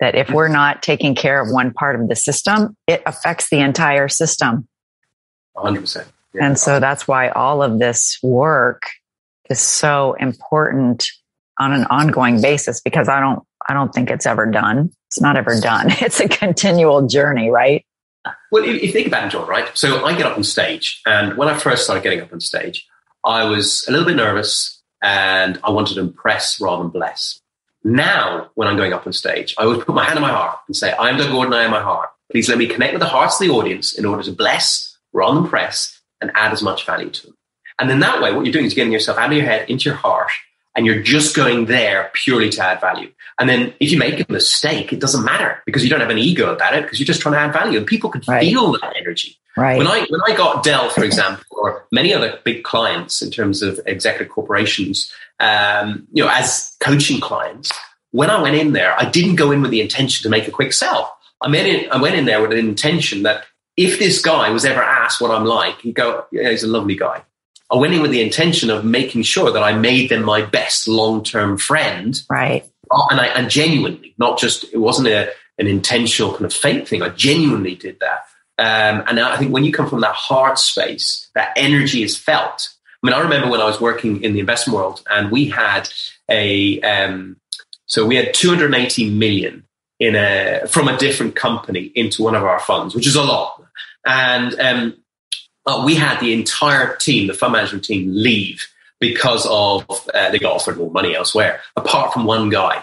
that 0.00 0.14
if 0.14 0.30
we're 0.30 0.48
not 0.48 0.82
taking 0.82 1.14
care 1.14 1.40
of 1.40 1.48
one 1.50 1.72
part 1.72 2.00
of 2.00 2.08
the 2.08 2.16
system, 2.16 2.76
it 2.86 3.02
affects 3.06 3.50
the 3.50 3.60
entire 3.60 4.08
system. 4.08 4.66
100%. 5.56 6.06
Yeah. 6.34 6.46
And 6.46 6.58
so 6.58 6.80
that's 6.80 7.06
why 7.06 7.28
all 7.28 7.62
of 7.62 7.78
this 7.78 8.18
work 8.22 8.84
is 9.48 9.60
so 9.60 10.14
important 10.14 11.08
on 11.60 11.72
an 11.72 11.84
ongoing 11.90 12.40
basis 12.40 12.80
because 12.80 13.08
I 13.08 13.20
don't, 13.20 13.44
I 13.68 13.74
don't 13.74 13.94
think 13.94 14.10
it's 14.10 14.26
ever 14.26 14.46
done. 14.46 14.90
It's 15.08 15.20
not 15.20 15.36
ever 15.36 15.60
done. 15.60 15.90
It's 16.00 16.18
a 16.18 16.28
continual 16.28 17.06
journey, 17.06 17.50
right? 17.50 17.84
Well, 18.50 18.64
if 18.64 18.82
you 18.82 18.90
think 18.90 19.06
about 19.06 19.26
it, 19.26 19.32
Dawn, 19.32 19.46
right? 19.46 19.70
So 19.74 20.04
I 20.04 20.16
get 20.16 20.26
up 20.26 20.36
on 20.36 20.44
stage, 20.44 21.00
and 21.06 21.36
when 21.36 21.48
I 21.48 21.56
first 21.56 21.84
started 21.84 22.02
getting 22.02 22.20
up 22.20 22.32
on 22.32 22.40
stage, 22.40 22.86
I 23.24 23.44
was 23.44 23.84
a 23.86 23.92
little 23.92 24.06
bit 24.06 24.16
nervous 24.16 24.82
and 25.02 25.58
I 25.62 25.70
wanted 25.70 25.94
to 25.94 26.00
impress 26.00 26.60
rather 26.60 26.82
than 26.82 26.90
bless. 26.90 27.40
Now, 27.84 28.50
when 28.54 28.68
I'm 28.68 28.76
going 28.76 28.92
up 28.92 29.06
on 29.06 29.12
stage, 29.12 29.54
I 29.58 29.64
always 29.64 29.84
put 29.84 29.94
my 29.94 30.04
hand 30.04 30.16
on 30.16 30.22
my 30.22 30.30
heart 30.30 30.58
and 30.66 30.76
say, 30.76 30.94
I'm 30.98 31.16
Doug 31.16 31.30
Gordon, 31.30 31.54
I 31.54 31.62
am 31.62 31.70
my 31.70 31.80
heart. 31.80 32.10
Please 32.30 32.48
let 32.48 32.58
me 32.58 32.66
connect 32.66 32.92
with 32.92 33.00
the 33.00 33.08
hearts 33.08 33.40
of 33.40 33.46
the 33.46 33.52
audience 33.52 33.94
in 33.94 34.04
order 34.04 34.22
to 34.22 34.32
bless 34.32 34.98
rather 35.12 35.40
than 35.40 35.48
press 35.48 36.00
and 36.20 36.30
add 36.34 36.52
as 36.52 36.62
much 36.62 36.84
value 36.84 37.10
to 37.10 37.26
them. 37.26 37.36
And 37.78 37.88
then 37.88 38.00
that 38.00 38.20
way, 38.20 38.32
what 38.32 38.44
you're 38.44 38.52
doing 38.52 38.66
is 38.66 38.74
getting 38.74 38.92
yourself 38.92 39.16
out 39.16 39.30
of 39.30 39.36
your 39.36 39.46
head 39.46 39.68
into 39.70 39.88
your 39.88 39.96
heart 39.96 40.30
and 40.76 40.86
you're 40.86 41.02
just 41.02 41.34
going 41.34 41.66
there 41.66 42.10
purely 42.14 42.48
to 42.50 42.62
add 42.62 42.80
value. 42.80 43.10
And 43.38 43.48
then 43.48 43.74
if 43.80 43.90
you 43.90 43.98
make 43.98 44.20
a 44.20 44.32
mistake, 44.32 44.92
it 44.92 45.00
doesn't 45.00 45.24
matter 45.24 45.62
because 45.66 45.82
you 45.82 45.90
don't 45.90 46.00
have 46.00 46.10
an 46.10 46.18
ego 46.18 46.52
about 46.52 46.74
it 46.74 46.82
because 46.82 47.00
you're 47.00 47.06
just 47.06 47.20
trying 47.20 47.34
to 47.34 47.40
add 47.40 47.52
value 47.52 47.78
and 47.78 47.86
people 47.86 48.10
can 48.10 48.22
right. 48.28 48.40
feel 48.40 48.72
that 48.72 48.94
energy. 48.96 49.36
Right. 49.56 49.78
When 49.78 49.86
I 49.86 50.06
when 50.08 50.20
I 50.26 50.36
got 50.36 50.62
Dell, 50.62 50.90
for 50.90 51.02
example, 51.02 51.44
or 51.50 51.86
many 51.90 52.14
other 52.14 52.38
big 52.44 52.62
clients 52.62 53.20
in 53.20 53.30
terms 53.30 53.62
of 53.62 53.80
executive 53.84 54.32
corporations, 54.32 55.12
um, 55.40 56.06
you 56.12 56.22
know, 56.22 56.30
as 56.32 56.76
coaching 56.80 57.20
clients, 57.20 57.72
when 58.12 58.30
I 58.30 58.40
went 58.40 58.56
in 58.56 58.72
there, 58.72 58.98
I 58.98 59.10
didn't 59.10 59.36
go 59.36 59.50
in 59.50 59.62
with 59.62 59.70
the 59.70 59.80
intention 59.80 60.22
to 60.22 60.28
make 60.28 60.46
a 60.46 60.50
quick 60.50 60.72
sell. 60.72 61.16
I 61.40 61.48
made 61.48 61.66
it, 61.66 61.90
I 61.90 62.00
went 62.00 62.16
in 62.16 62.26
there 62.26 62.40
with 62.40 62.52
an 62.52 62.58
intention 62.58 63.22
that 63.22 63.44
if 63.76 63.98
this 63.98 64.20
guy 64.20 64.50
was 64.50 64.64
ever 64.64 64.82
asked 64.82 65.20
what 65.20 65.30
I'm 65.30 65.44
like, 65.44 65.80
he'd 65.80 65.94
go, 65.94 66.26
yeah, 66.30 66.50
he's 66.50 66.62
a 66.62 66.68
lovely 66.68 66.96
guy. 66.96 67.22
I 67.70 67.76
went 67.76 67.94
in 67.94 68.02
with 68.02 68.10
the 68.10 68.22
intention 68.22 68.70
of 68.70 68.84
making 68.84 69.22
sure 69.22 69.52
that 69.52 69.62
I 69.62 69.72
made 69.72 70.10
them 70.10 70.24
my 70.24 70.42
best 70.42 70.88
long 70.88 71.22
term 71.22 71.56
friend. 71.56 72.20
Right. 72.28 72.64
And 73.10 73.20
I 73.20 73.26
and 73.26 73.48
genuinely, 73.48 74.14
not 74.18 74.38
just 74.38 74.64
it 74.72 74.78
wasn't 74.78 75.08
a, 75.08 75.30
an 75.58 75.66
intentional 75.66 76.32
kind 76.32 76.44
of 76.44 76.52
fake 76.52 76.88
thing. 76.88 77.02
I 77.02 77.10
genuinely 77.10 77.76
did 77.76 78.00
that. 78.00 78.24
Um, 78.58 79.04
and 79.06 79.20
I 79.20 79.36
think 79.36 79.52
when 79.52 79.64
you 79.64 79.72
come 79.72 79.88
from 79.88 80.00
that 80.00 80.14
heart 80.14 80.58
space, 80.58 81.30
that 81.34 81.52
energy 81.56 82.02
is 82.02 82.16
felt. 82.16 82.68
I 83.02 83.06
mean, 83.06 83.14
I 83.14 83.20
remember 83.20 83.48
when 83.48 83.60
I 83.60 83.64
was 83.64 83.80
working 83.80 84.22
in 84.22 84.34
the 84.34 84.40
investment 84.40 84.76
world, 84.76 85.02
and 85.08 85.30
we 85.30 85.48
had 85.48 85.88
a 86.28 86.80
um, 86.82 87.36
so 87.86 88.04
we 88.04 88.16
had 88.16 88.34
280 88.34 89.10
million 89.10 89.64
in 89.98 90.16
a 90.16 90.66
from 90.68 90.88
a 90.88 90.96
different 90.98 91.36
company 91.36 91.92
into 91.94 92.22
one 92.22 92.34
of 92.34 92.42
our 92.42 92.60
funds, 92.60 92.94
which 92.94 93.06
is 93.06 93.16
a 93.16 93.22
lot. 93.22 93.62
And 94.04 94.58
um, 94.60 94.96
uh, 95.66 95.82
we 95.84 95.94
had 95.94 96.20
the 96.20 96.32
entire 96.32 96.96
team, 96.96 97.26
the 97.26 97.34
fund 97.34 97.52
management 97.52 97.84
team, 97.84 98.06
leave 98.10 98.66
because 98.98 99.46
of 99.50 99.84
uh, 100.14 100.30
they 100.30 100.38
got 100.38 100.52
offered 100.52 100.76
more 100.76 100.90
money 100.90 101.14
elsewhere, 101.14 101.60
apart 101.76 102.12
from 102.12 102.24
one 102.24 102.50
guy. 102.50 102.82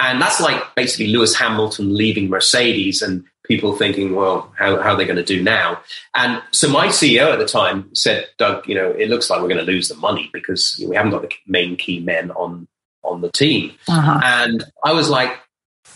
And 0.00 0.20
that's 0.20 0.40
like 0.40 0.74
basically 0.74 1.08
Lewis 1.08 1.34
Hamilton 1.34 1.94
leaving 1.94 2.30
Mercedes 2.30 3.02
and 3.02 3.24
people 3.44 3.76
thinking, 3.76 4.14
well, 4.14 4.52
how, 4.56 4.80
how 4.80 4.92
are 4.92 4.96
they 4.96 5.04
going 5.04 5.16
to 5.16 5.24
do 5.24 5.42
now? 5.42 5.80
And 6.14 6.42
so 6.52 6.68
my 6.68 6.86
CEO 6.86 7.32
at 7.32 7.38
the 7.38 7.46
time 7.46 7.94
said, 7.94 8.28
Doug, 8.38 8.66
you 8.66 8.74
know, 8.74 8.90
it 8.90 9.10
looks 9.10 9.28
like 9.28 9.42
we're 9.42 9.48
going 9.48 9.64
to 9.64 9.70
lose 9.70 9.88
the 9.88 9.96
money 9.96 10.30
because 10.32 10.82
we 10.88 10.96
haven't 10.96 11.10
got 11.10 11.22
the 11.22 11.30
main 11.46 11.76
key 11.76 12.00
men 12.00 12.30
on, 12.30 12.66
on 13.02 13.20
the 13.20 13.30
team. 13.30 13.72
Uh-huh. 13.88 14.20
And 14.24 14.64
I 14.84 14.92
was 14.92 15.10
like, 15.10 15.32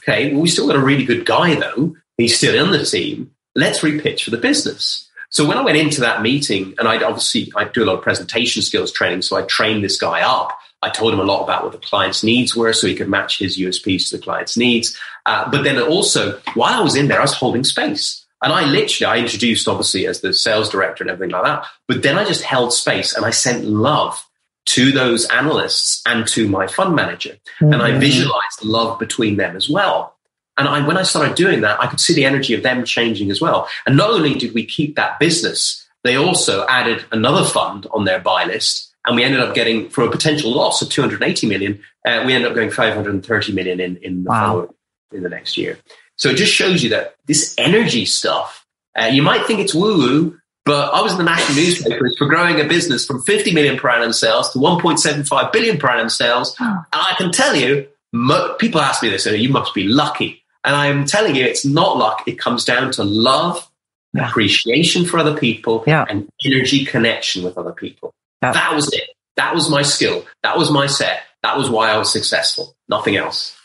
okay, 0.02 0.32
well, 0.32 0.42
we 0.42 0.50
still 0.50 0.66
got 0.66 0.76
a 0.76 0.80
really 0.80 1.04
good 1.04 1.24
guy 1.24 1.54
though. 1.54 1.94
He's 2.18 2.36
still 2.36 2.62
in 2.62 2.72
the 2.72 2.84
team. 2.84 3.30
Let's 3.54 3.80
repitch 3.80 4.24
for 4.24 4.30
the 4.30 4.36
business. 4.36 5.08
So 5.34 5.44
when 5.44 5.58
I 5.58 5.62
went 5.62 5.76
into 5.76 6.00
that 6.02 6.22
meeting, 6.22 6.74
and 6.78 6.86
I'd 6.86 7.02
obviously 7.02 7.52
I 7.56 7.64
do 7.64 7.82
a 7.82 7.86
lot 7.86 7.96
of 7.96 8.02
presentation 8.02 8.62
skills 8.62 8.92
training, 8.92 9.22
so 9.22 9.36
I 9.36 9.42
trained 9.42 9.82
this 9.82 10.00
guy 10.00 10.20
up. 10.20 10.56
I 10.80 10.90
told 10.90 11.12
him 11.12 11.18
a 11.18 11.24
lot 11.24 11.42
about 11.42 11.64
what 11.64 11.72
the 11.72 11.78
client's 11.78 12.22
needs 12.22 12.54
were, 12.54 12.72
so 12.72 12.86
he 12.86 12.94
could 12.94 13.08
match 13.08 13.40
his 13.40 13.58
USPs 13.58 14.10
to 14.10 14.16
the 14.16 14.22
client's 14.22 14.56
needs. 14.56 14.96
Uh, 15.26 15.50
but 15.50 15.64
then 15.64 15.80
also, 15.82 16.40
while 16.54 16.78
I 16.78 16.80
was 16.80 16.94
in 16.94 17.08
there, 17.08 17.18
I 17.18 17.22
was 17.22 17.34
holding 17.34 17.64
space. 17.64 18.24
And 18.44 18.52
I 18.52 18.64
literally, 18.64 19.06
I 19.06 19.20
introduced 19.20 19.66
obviously 19.66 20.06
as 20.06 20.20
the 20.20 20.32
sales 20.32 20.68
director 20.68 21.02
and 21.02 21.10
everything 21.10 21.32
like 21.32 21.44
that. 21.44 21.66
But 21.88 22.04
then 22.04 22.16
I 22.16 22.24
just 22.24 22.44
held 22.44 22.72
space 22.72 23.16
and 23.16 23.26
I 23.26 23.30
sent 23.30 23.64
love 23.64 24.24
to 24.66 24.92
those 24.92 25.26
analysts 25.30 26.00
and 26.06 26.28
to 26.28 26.48
my 26.48 26.68
fund 26.68 26.94
manager. 26.94 27.38
Mm-hmm. 27.60 27.72
And 27.72 27.82
I 27.82 27.98
visualized 27.98 28.62
love 28.62 29.00
between 29.00 29.36
them 29.36 29.56
as 29.56 29.68
well. 29.68 30.13
And 30.56 30.68
I, 30.68 30.86
when 30.86 30.96
I 30.96 31.02
started 31.02 31.34
doing 31.34 31.62
that, 31.62 31.80
I 31.80 31.86
could 31.86 32.00
see 32.00 32.14
the 32.14 32.24
energy 32.24 32.54
of 32.54 32.62
them 32.62 32.84
changing 32.84 33.30
as 33.30 33.40
well. 33.40 33.68
And 33.86 33.96
not 33.96 34.10
only 34.10 34.34
did 34.34 34.54
we 34.54 34.64
keep 34.64 34.96
that 34.96 35.18
business, 35.18 35.86
they 36.04 36.16
also 36.16 36.66
added 36.66 37.04
another 37.10 37.44
fund 37.44 37.86
on 37.92 38.04
their 38.04 38.20
buy 38.20 38.44
list. 38.44 38.94
And 39.06 39.16
we 39.16 39.24
ended 39.24 39.40
up 39.40 39.54
getting, 39.54 39.90
for 39.90 40.04
a 40.04 40.10
potential 40.10 40.52
loss 40.52 40.80
of 40.80 40.88
280 40.88 41.46
million, 41.48 41.80
uh, 42.06 42.22
we 42.26 42.32
ended 42.32 42.48
up 42.48 42.54
going 42.54 42.70
530 42.70 43.52
million 43.52 43.80
in, 43.80 43.96
in, 43.96 44.24
the 44.24 44.30
wow. 44.30 44.68
in 45.12 45.22
the 45.22 45.28
next 45.28 45.56
year. 45.56 45.78
So 46.16 46.30
it 46.30 46.36
just 46.36 46.52
shows 46.52 46.82
you 46.82 46.90
that 46.90 47.16
this 47.26 47.54
energy 47.58 48.06
stuff, 48.06 48.64
uh, 48.98 49.06
you 49.06 49.22
might 49.22 49.46
think 49.46 49.60
it's 49.60 49.74
woo 49.74 49.98
woo, 49.98 50.38
But 50.64 50.94
I 50.94 51.02
was 51.02 51.12
in 51.12 51.18
the 51.18 51.24
national 51.24 51.56
newspapers 51.56 52.16
for 52.16 52.26
growing 52.26 52.60
a 52.60 52.64
business 52.64 53.04
from 53.04 53.22
50 53.22 53.52
million 53.52 53.76
per 53.76 53.90
annum 53.90 54.12
sales 54.12 54.50
to 54.52 54.58
1.75 54.58 55.52
billion 55.52 55.78
per 55.78 55.88
annum 55.88 56.08
sales. 56.08 56.56
Oh. 56.60 56.64
And 56.64 56.84
I 56.92 57.14
can 57.18 57.32
tell 57.32 57.54
you, 57.54 57.86
mo- 58.12 58.54
people 58.58 58.80
ask 58.80 59.02
me 59.02 59.10
this, 59.10 59.26
and 59.26 59.36
you 59.36 59.50
must 59.50 59.74
be 59.74 59.84
lucky. 59.84 60.43
And 60.64 60.74
I'm 60.74 61.04
telling 61.04 61.36
you, 61.36 61.44
it's 61.44 61.64
not 61.64 61.96
luck. 61.98 62.22
It 62.26 62.38
comes 62.38 62.64
down 62.64 62.90
to 62.92 63.04
love, 63.04 63.70
yeah. 64.14 64.28
appreciation 64.28 65.04
for 65.04 65.18
other 65.18 65.36
people, 65.36 65.84
yeah. 65.86 66.04
and 66.08 66.28
energy 66.44 66.84
connection 66.84 67.44
with 67.44 67.58
other 67.58 67.72
people. 67.72 68.14
Yeah. 68.42 68.52
That 68.52 68.74
was 68.74 68.92
it. 68.92 69.10
That 69.36 69.54
was 69.54 69.68
my 69.68 69.82
skill. 69.82 70.24
That 70.42 70.56
was 70.56 70.70
my 70.70 70.86
set. 70.86 71.20
That 71.42 71.58
was 71.58 71.68
why 71.68 71.90
I 71.90 71.98
was 71.98 72.10
successful. 72.10 72.74
Nothing 72.88 73.16
else. 73.16 73.56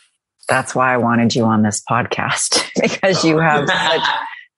That's 0.48 0.74
why 0.74 0.92
I 0.92 0.96
wanted 0.96 1.34
you 1.34 1.44
on 1.44 1.62
this 1.62 1.82
podcast 1.88 2.68
because 2.80 3.24
you 3.24 3.38
have 3.38 3.68
such, 3.68 4.08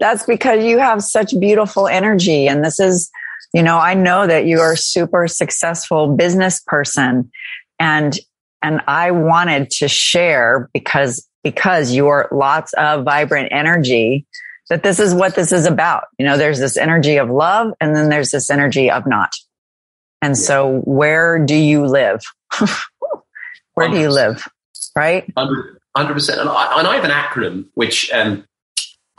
that's 0.01 0.27
because 0.27 0.65
you 0.65 0.79
have 0.79 1.03
such 1.03 1.39
beautiful 1.39 1.87
energy. 1.87 2.49
And 2.49 2.65
this 2.65 2.81
is, 2.81 3.11
you 3.53 3.63
know, 3.63 3.79
I 3.79 3.95
know 3.95 4.27
that 4.27 4.47
you 4.47 4.59
are 4.61 4.73
a 4.73 4.77
super 4.77 5.29
successful 5.29 6.17
business 6.17 6.61
person 6.67 7.31
and, 7.79 8.19
and 8.63 8.81
I 8.87 9.11
wanted 9.11 9.71
to 9.71 9.89
share 9.89 10.71
because, 10.73 11.29
because 11.43 11.93
you're 11.93 12.29
lots 12.31 12.73
of 12.75 13.05
vibrant 13.05 13.49
energy 13.53 14.27
that 14.69 14.83
this 14.83 15.01
is 15.01 15.15
what 15.15 15.35
this 15.35 15.53
is 15.53 15.67
about. 15.67 16.05
You 16.19 16.27
know, 16.27 16.39
there's 16.39 16.59
this 16.59 16.77
energy 16.77 17.17
of 17.17 17.29
love 17.29 17.73
and 17.81 17.95
then 17.95 18.09
there's 18.09 18.31
this 18.31 18.49
energy 18.51 18.91
of 18.91 19.07
not. 19.07 19.33
And 20.21 20.31
yeah. 20.31 20.43
so 20.43 20.79
where 20.85 21.39
do 21.39 21.55
you 21.55 21.87
live? 21.87 22.23
where 23.75 23.89
100%. 23.89 23.93
do 23.93 24.01
you 24.01 24.11
live? 24.11 24.49
Right? 24.97 25.35
100%. 25.35 26.39
And 26.41 26.49
I, 26.49 26.79
and 26.79 26.87
I 26.87 26.95
have 26.95 27.05
an 27.05 27.11
acronym 27.11 27.67
which 27.75 28.11
um, 28.13 28.47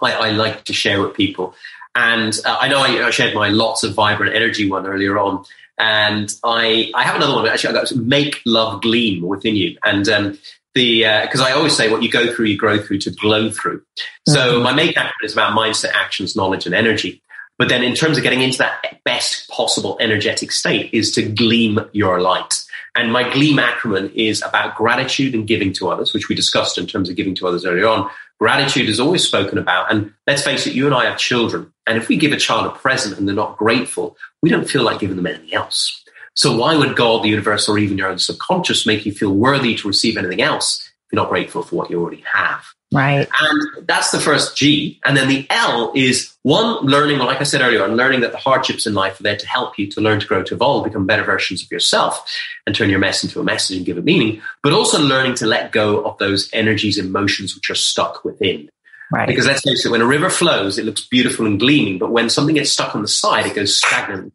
I, 0.01 0.13
I, 0.13 0.29
like 0.31 0.63
to 0.65 0.73
share 0.73 1.01
with 1.01 1.13
people. 1.13 1.53
And 1.93 2.37
uh, 2.45 2.57
I 2.59 2.67
know 2.67 2.79
I, 2.79 3.07
I, 3.07 3.09
shared 3.11 3.35
my 3.35 3.49
lots 3.49 3.83
of 3.83 3.93
vibrant 3.93 4.35
energy 4.35 4.69
one 4.69 4.87
earlier 4.87 5.19
on. 5.19 5.45
And 5.77 6.33
I, 6.43 6.91
I 6.95 7.03
have 7.03 7.15
another 7.15 7.33
one. 7.33 7.47
Actually, 7.47 7.75
I 7.75 7.81
got 7.81 7.95
make 7.95 8.41
love 8.45 8.81
gleam 8.81 9.23
within 9.23 9.55
you. 9.55 9.77
And 9.83 10.07
um, 10.09 10.39
the 10.75 10.99
because 11.23 11.41
uh, 11.41 11.45
I 11.45 11.51
always 11.51 11.75
say 11.75 11.91
what 11.91 12.03
you 12.03 12.09
go 12.09 12.33
through, 12.33 12.45
you 12.47 12.57
grow 12.57 12.79
through 12.79 12.99
to 12.99 13.11
glow 13.11 13.51
through. 13.51 13.83
So 14.27 14.55
mm-hmm. 14.55 14.63
my 14.63 14.73
make 14.73 14.95
acronym 14.95 15.23
is 15.23 15.33
about 15.33 15.57
mindset, 15.57 15.91
actions, 15.93 16.35
knowledge, 16.35 16.65
and 16.65 16.75
energy. 16.75 17.21
But 17.59 17.69
then 17.69 17.83
in 17.83 17.93
terms 17.93 18.17
of 18.17 18.23
getting 18.23 18.41
into 18.41 18.57
that 18.57 18.99
best 19.05 19.47
possible 19.49 19.97
energetic 19.99 20.51
state 20.51 20.89
is 20.91 21.11
to 21.13 21.21
gleam 21.21 21.79
your 21.93 22.19
light. 22.19 22.55
And 22.95 23.11
my 23.11 23.31
gleam 23.31 23.57
acronym 23.57 24.13
is 24.13 24.41
about 24.41 24.75
gratitude 24.75 25.33
and 25.33 25.47
giving 25.47 25.73
to 25.73 25.89
others, 25.89 26.13
which 26.13 26.29
we 26.29 26.35
discussed 26.35 26.77
in 26.77 26.85
terms 26.85 27.09
of 27.09 27.15
giving 27.15 27.35
to 27.35 27.47
others 27.47 27.65
earlier 27.65 27.87
on. 27.87 28.09
Gratitude 28.39 28.89
is 28.89 28.99
always 28.99 29.23
spoken 29.23 29.57
about. 29.57 29.91
And 29.91 30.13
let's 30.27 30.43
face 30.43 30.67
it, 30.67 30.73
you 30.73 30.85
and 30.85 30.93
I 30.93 31.05
have 31.05 31.17
children. 31.17 31.71
And 31.87 31.97
if 31.97 32.07
we 32.07 32.17
give 32.17 32.31
a 32.31 32.37
child 32.37 32.65
a 32.67 32.69
present 32.71 33.17
and 33.17 33.27
they're 33.27 33.35
not 33.35 33.57
grateful, 33.57 34.17
we 34.41 34.49
don't 34.49 34.69
feel 34.69 34.83
like 34.83 34.99
giving 34.99 35.15
them 35.15 35.27
anything 35.27 35.53
else. 35.53 36.02
So 36.35 36.57
why 36.57 36.75
would 36.75 36.95
God, 36.95 37.23
the 37.23 37.29
universe, 37.29 37.69
or 37.69 37.77
even 37.77 37.97
your 37.97 38.07
own 38.07 38.19
subconscious 38.19 38.85
make 38.85 39.05
you 39.05 39.11
feel 39.11 39.33
worthy 39.33 39.75
to 39.75 39.87
receive 39.87 40.17
anything 40.17 40.41
else 40.41 40.81
if 40.85 41.13
you're 41.13 41.21
not 41.21 41.29
grateful 41.29 41.63
for 41.63 41.75
what 41.75 41.89
you 41.89 42.01
already 42.01 42.23
have? 42.31 42.65
Right. 42.93 43.27
And 43.39 43.87
that's 43.87 44.11
the 44.11 44.19
first 44.19 44.55
G. 44.55 44.99
And 45.03 45.17
then 45.17 45.27
the 45.27 45.47
L 45.49 45.91
is 45.95 46.35
one, 46.43 46.85
learning, 46.85 47.17
like 47.17 47.41
I 47.41 47.43
said 47.43 47.61
earlier, 47.61 47.83
and 47.83 47.97
learning 47.97 48.21
that 48.21 48.31
the 48.31 48.37
hardships 48.37 48.85
in 48.85 48.93
life 48.93 49.19
are 49.19 49.23
there 49.23 49.35
to 49.35 49.47
help 49.47 49.79
you 49.79 49.87
to 49.91 50.01
learn 50.01 50.19
to 50.19 50.27
grow, 50.27 50.43
to 50.43 50.53
evolve, 50.53 50.83
become 50.83 51.07
better 51.07 51.23
versions 51.23 51.63
of 51.63 51.71
yourself 51.71 52.31
and 52.67 52.75
turn 52.75 52.91
your 52.91 52.99
mess 52.99 53.23
into 53.23 53.39
a 53.39 53.43
message 53.43 53.77
and 53.77 53.85
give 53.85 53.97
it 53.97 54.03
meaning, 54.03 54.41
but 54.61 54.73
also 54.73 55.01
learning 55.01 55.33
to 55.35 55.47
let 55.47 55.71
go 55.71 56.03
of 56.03 56.17
those 56.19 56.49
energies, 56.53 56.99
emotions 56.99 57.55
which 57.55 57.69
are 57.69 57.75
stuck 57.75 58.23
within. 58.23 58.69
Right. 59.11 59.27
Because 59.27 59.47
let's 59.47 59.61
face 59.61 59.85
it, 59.85 59.89
when 59.89 60.01
a 60.01 60.05
river 60.05 60.29
flows, 60.29 60.77
it 60.77 60.85
looks 60.85 61.05
beautiful 61.05 61.45
and 61.45 61.59
gleaming, 61.59 61.97
but 61.97 62.11
when 62.11 62.29
something 62.29 62.55
gets 62.55 62.71
stuck 62.71 62.95
on 62.95 63.01
the 63.01 63.07
side, 63.07 63.45
it 63.45 63.55
goes 63.55 63.77
stagnant 63.77 64.23
and 64.23 64.31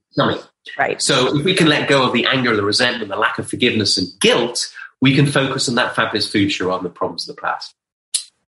Right. 0.79 1.01
So 1.01 1.37
if 1.37 1.45
we 1.45 1.55
can 1.55 1.69
let 1.69 1.89
go 1.89 2.07
of 2.07 2.13
the 2.13 2.27
anger, 2.27 2.57
the 2.57 2.65
resentment, 2.65 3.11
the 3.11 3.17
lack 3.17 3.39
of 3.39 3.49
forgiveness 3.49 3.97
and 3.97 4.09
guilt, 4.21 4.73
we 5.01 5.15
can 5.15 5.27
focus 5.27 5.69
on 5.69 5.77
that 5.77 5.95
fabulous 5.95 6.31
future 6.31 6.67
rather 6.67 6.83
than 6.83 6.93
the 6.93 6.99
problems 6.99 7.29
of 7.29 7.35
the 7.35 7.41
past. 7.41 7.75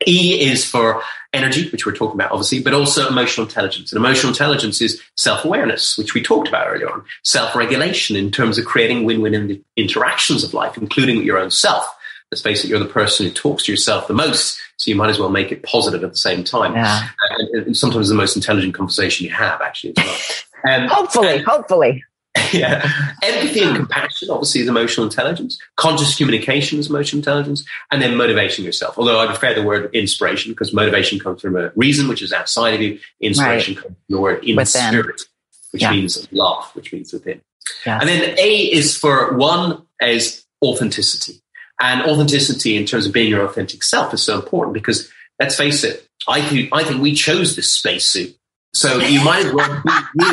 E 0.06 0.46
is 0.46 0.64
for 0.64 1.02
energy, 1.32 1.70
which 1.70 1.86
we're 1.86 1.94
talking 1.94 2.20
about, 2.20 2.30
obviously, 2.30 2.60
but 2.60 2.74
also 2.74 3.08
emotional 3.08 3.46
intelligence. 3.46 3.92
And 3.92 3.98
emotional 3.98 4.30
intelligence 4.30 4.82
is 4.82 5.02
self 5.16 5.44
awareness, 5.44 5.96
which 5.96 6.12
we 6.12 6.22
talked 6.22 6.48
about 6.48 6.66
earlier 6.68 6.90
on, 6.90 7.02
self 7.22 7.54
regulation 7.54 8.14
in 8.14 8.30
terms 8.30 8.58
of 8.58 8.66
creating 8.66 9.04
win 9.04 9.22
win 9.22 9.62
interactions 9.76 10.44
of 10.44 10.52
life, 10.52 10.76
including 10.76 11.16
with 11.16 11.24
your 11.24 11.38
own 11.38 11.50
self. 11.50 11.86
Let's 12.30 12.42
face 12.42 12.64
it, 12.64 12.68
you're 12.68 12.78
the 12.78 12.86
person 12.86 13.24
who 13.24 13.32
talks 13.32 13.64
to 13.64 13.72
yourself 13.72 14.06
the 14.06 14.14
most, 14.14 14.60
so 14.76 14.90
you 14.90 14.96
might 14.96 15.10
as 15.10 15.18
well 15.18 15.30
make 15.30 15.50
it 15.50 15.62
positive 15.62 16.04
at 16.04 16.10
the 16.10 16.16
same 16.16 16.44
time. 16.44 16.74
Yeah. 16.74 17.08
And, 17.30 17.66
and 17.66 17.76
sometimes 17.76 18.08
the 18.08 18.14
most 18.14 18.36
intelligent 18.36 18.74
conversation 18.74 19.24
you 19.24 19.32
have, 19.32 19.60
actually, 19.60 19.94
as 19.96 20.04
well. 20.04 20.18
Um, 20.68 20.88
hopefully, 20.88 21.36
and, 21.36 21.44
hopefully. 21.44 22.02
yeah. 22.52 22.88
Empathy 23.22 23.62
and 23.62 23.76
compassion, 23.76 24.30
obviously, 24.30 24.60
is 24.60 24.68
emotional 24.68 25.06
intelligence. 25.06 25.58
Conscious 25.76 26.16
communication 26.16 26.78
is 26.78 26.88
emotional 26.88 27.20
intelligence. 27.20 27.64
And 27.90 28.02
then 28.02 28.16
motivation 28.16 28.64
yourself. 28.64 28.98
Although 28.98 29.18
I 29.18 29.26
prefer 29.26 29.54
the 29.54 29.62
word 29.62 29.94
inspiration 29.94 30.52
because 30.52 30.72
motivation 30.72 31.18
comes 31.18 31.40
from 31.40 31.56
a 31.56 31.72
reason, 31.76 32.08
which 32.08 32.22
is 32.22 32.32
outside 32.32 32.74
of 32.74 32.80
you. 32.80 32.98
Inspiration 33.20 33.74
right. 33.74 33.82
comes 33.82 33.94
from 33.94 34.14
the 34.16 34.20
word 34.20 34.44
in 34.44 34.56
within. 34.56 34.66
spirit, 34.66 35.22
which 35.70 35.82
yeah. 35.82 35.90
means 35.92 36.28
love, 36.32 36.70
which 36.74 36.92
means 36.92 37.12
within. 37.12 37.40
Yes. 37.84 38.00
And 38.00 38.08
then 38.08 38.38
A 38.38 38.72
is 38.72 38.96
for 38.96 39.36
one 39.36 39.82
is 40.00 40.44
authenticity. 40.62 41.42
And 41.80 42.02
authenticity 42.02 42.76
in 42.76 42.86
terms 42.86 43.06
of 43.06 43.12
being 43.12 43.28
your 43.28 43.44
authentic 43.44 43.82
self 43.82 44.14
is 44.14 44.22
so 44.22 44.36
important 44.36 44.72
because 44.72 45.10
let's 45.38 45.56
face 45.56 45.84
it, 45.84 46.08
I 46.26 46.40
think, 46.40 46.70
I 46.72 46.84
think 46.84 47.02
we 47.02 47.14
chose 47.14 47.54
this 47.54 47.72
spacesuit. 47.72 48.36
So 48.72 48.98
you 48.98 49.22
might 49.24 49.44
as 49.44 49.52
well 49.52 49.82
be 50.18 50.24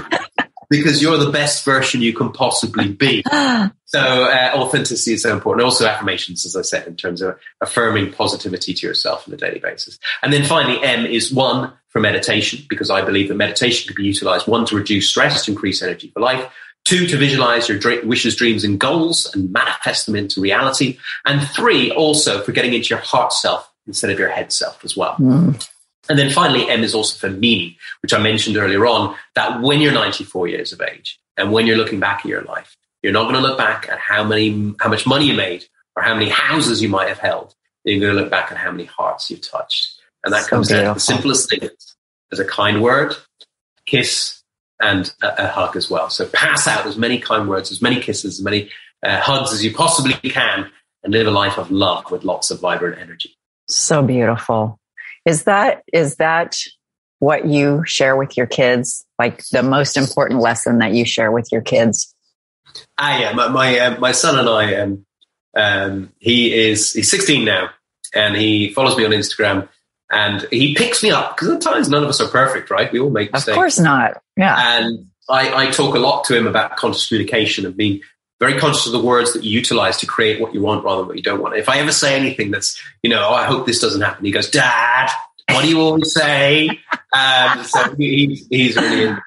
because 0.69 1.01
you're 1.01 1.17
the 1.17 1.31
best 1.31 1.65
version 1.65 2.01
you 2.01 2.13
can 2.13 2.31
possibly 2.31 2.89
be. 2.89 3.23
so 3.85 3.99
uh, 3.99 4.51
authenticity 4.55 5.13
is 5.13 5.23
so 5.23 5.33
important. 5.33 5.65
Also 5.65 5.85
affirmations, 5.85 6.45
as 6.45 6.55
I 6.55 6.61
said, 6.61 6.87
in 6.87 6.95
terms 6.95 7.21
of 7.21 7.37
affirming 7.61 8.11
positivity 8.11 8.73
to 8.73 8.87
yourself 8.87 9.27
on 9.27 9.33
a 9.33 9.37
daily 9.37 9.59
basis. 9.59 9.99
And 10.21 10.31
then 10.31 10.43
finally, 10.43 10.83
M 10.83 11.05
is 11.05 11.31
one 11.31 11.73
for 11.89 11.99
meditation, 11.99 12.65
because 12.69 12.89
I 12.89 13.03
believe 13.03 13.27
that 13.29 13.35
meditation 13.35 13.87
can 13.87 14.01
be 14.01 14.07
utilized 14.07 14.47
one 14.47 14.65
to 14.65 14.75
reduce 14.75 15.09
stress, 15.09 15.45
to 15.45 15.51
increase 15.51 15.81
energy 15.81 16.09
for 16.13 16.21
life. 16.21 16.51
Two, 16.85 17.07
to 17.07 17.15
visualize 17.15 17.69
your 17.69 17.79
wishes, 18.05 18.35
dreams, 18.35 18.65
and 18.65 18.77
goals 18.77 19.33
and 19.33 19.53
manifest 19.53 20.05
them 20.05 20.17
into 20.17 20.41
reality. 20.41 20.97
And 21.25 21.47
three, 21.47 21.91
also 21.91 22.41
for 22.41 22.51
getting 22.51 22.73
into 22.73 22.89
your 22.89 22.99
heart 22.99 23.31
self 23.31 23.71
instead 23.87 24.09
of 24.09 24.19
your 24.19 24.29
head 24.29 24.51
self 24.51 24.83
as 24.83 24.97
well. 24.97 25.15
Mm. 25.15 25.65
And 26.09 26.19
then 26.19 26.29
finally, 26.29 26.69
M 26.69 26.83
is 26.83 26.93
also 26.93 27.17
for 27.17 27.33
meaning, 27.33 27.75
which 28.01 28.13
I 28.13 28.19
mentioned 28.19 28.57
earlier 28.57 28.85
on, 28.85 29.15
that 29.35 29.61
when 29.61 29.79
you're 29.79 29.93
94 29.93 30.47
years 30.47 30.73
of 30.73 30.81
age 30.81 31.19
and 31.37 31.51
when 31.51 31.65
you're 31.65 31.77
looking 31.77 31.99
back 31.99 32.19
at 32.19 32.25
your 32.25 32.41
life, 32.41 32.75
you're 33.01 33.13
not 33.13 33.23
going 33.23 33.35
to 33.35 33.41
look 33.41 33.57
back 33.57 33.87
at 33.89 33.99
how 33.99 34.23
many, 34.23 34.75
how 34.79 34.89
much 34.89 35.05
money 35.05 35.27
you 35.27 35.33
made 35.33 35.65
or 35.95 36.03
how 36.03 36.13
many 36.13 36.29
houses 36.29 36.81
you 36.81 36.89
might 36.89 37.07
have 37.07 37.19
held. 37.19 37.55
You're 37.83 37.99
going 37.99 38.15
to 38.15 38.21
look 38.21 38.31
back 38.31 38.51
at 38.51 38.57
how 38.57 38.71
many 38.71 38.85
hearts 38.85 39.29
you've 39.29 39.41
touched. 39.41 39.95
And 40.23 40.33
that 40.33 40.43
so 40.43 40.49
comes 40.49 40.69
down 40.69 40.85
to 40.85 40.93
the 40.93 40.99
simplest 40.99 41.49
things 41.49 41.95
as 42.31 42.39
a 42.39 42.45
kind 42.45 42.81
word, 42.81 43.13
kiss, 43.85 44.41
and 44.81 45.13
a, 45.21 45.45
a, 45.45 45.47
hug 45.47 45.75
as 45.75 45.89
well. 45.89 46.09
So 46.09 46.25
pass 46.27 46.67
out 46.67 46.85
as 46.85 46.97
many 46.97 47.19
kind 47.19 47.47
words, 47.47 47.71
as 47.71 47.81
many 47.81 47.99
kisses, 47.99 48.39
as 48.39 48.43
many 48.43 48.69
uh, 49.03 49.19
hugs 49.19 49.53
as 49.53 49.63
you 49.63 49.73
possibly 49.73 50.13
can 50.29 50.69
and 51.03 51.13
live 51.13 51.27
a 51.27 51.31
life 51.31 51.57
of 51.57 51.71
love 51.71 52.09
with 52.09 52.23
lots 52.23 52.51
of 52.51 52.59
vibrant 52.59 52.99
energy. 52.99 53.35
So 53.67 54.01
beautiful. 54.01 54.79
Is 55.25 55.43
that 55.43 55.83
is 55.93 56.15
that 56.17 56.57
what 57.19 57.45
you 57.45 57.83
share 57.85 58.17
with 58.17 58.35
your 58.35 58.45
kids? 58.45 59.05
Like 59.17 59.43
the 59.51 59.63
most 59.63 59.95
important 59.95 60.41
lesson 60.41 60.79
that 60.79 60.93
you 60.93 61.05
share 61.05 61.31
with 61.31 61.49
your 61.51 61.61
kids? 61.61 62.13
Ah, 62.97 63.17
yeah. 63.17 63.33
My 63.33 63.47
my, 63.47 63.79
uh, 63.79 63.99
my 63.99 64.11
son 64.11 64.37
and 64.37 64.49
I, 64.49 64.75
um, 64.75 65.05
um, 65.55 66.11
he 66.19 66.53
is 66.53 66.93
he's 66.93 67.09
16 67.09 67.45
now, 67.45 67.69
and 68.13 68.35
he 68.35 68.73
follows 68.73 68.97
me 68.97 69.05
on 69.05 69.11
Instagram, 69.11 69.69
and 70.11 70.45
he 70.51 70.75
picks 70.75 71.01
me 71.03 71.11
up 71.11 71.37
because 71.37 71.49
at 71.49 71.61
times 71.61 71.89
none 71.89 72.03
of 72.03 72.09
us 72.09 72.19
are 72.19 72.27
perfect, 72.27 72.69
right? 72.69 72.91
We 72.91 72.99
all 72.99 73.09
make 73.09 73.31
mistakes. 73.31 73.49
Of 73.49 73.55
course 73.55 73.79
not. 73.79 74.21
Yeah. 74.35 74.77
And 74.77 75.07
I, 75.29 75.67
I 75.67 75.71
talk 75.71 75.95
a 75.95 75.99
lot 75.99 76.25
to 76.25 76.37
him 76.37 76.47
about 76.47 76.75
conscious 76.75 77.07
communication 77.07 77.65
and 77.65 77.77
being 77.77 78.01
very 78.39 78.59
conscious 78.59 78.85
of 78.85 78.91
the 78.91 78.99
words 78.99 79.33
that 79.33 79.43
you 79.43 79.51
utilize 79.51 79.97
to 79.97 80.05
create 80.05 80.41
what 80.41 80.53
you 80.53 80.61
want 80.61 80.83
rather 80.83 81.01
than 81.01 81.07
what 81.07 81.17
you 81.17 81.23
don't 81.23 81.41
want. 81.41 81.55
If 81.55 81.69
I 81.69 81.79
ever 81.79 81.91
say 81.91 82.15
anything 82.15 82.51
that's, 82.51 82.81
you 83.01 83.09
know, 83.09 83.27
oh, 83.29 83.33
I 83.33 83.45
hope 83.45 83.65
this 83.65 83.79
doesn't 83.79 84.01
happen, 84.01 84.25
he 84.25 84.31
goes, 84.31 84.49
Dad, 84.49 85.09
what 85.49 85.63
do 85.63 85.69
you 85.69 85.79
always 85.79 86.13
say? 86.13 86.69
Um, 87.13 87.63
so 87.63 87.95
he, 87.95 88.45
he's 88.49 88.75
really 88.75 89.03
in. 89.03 89.17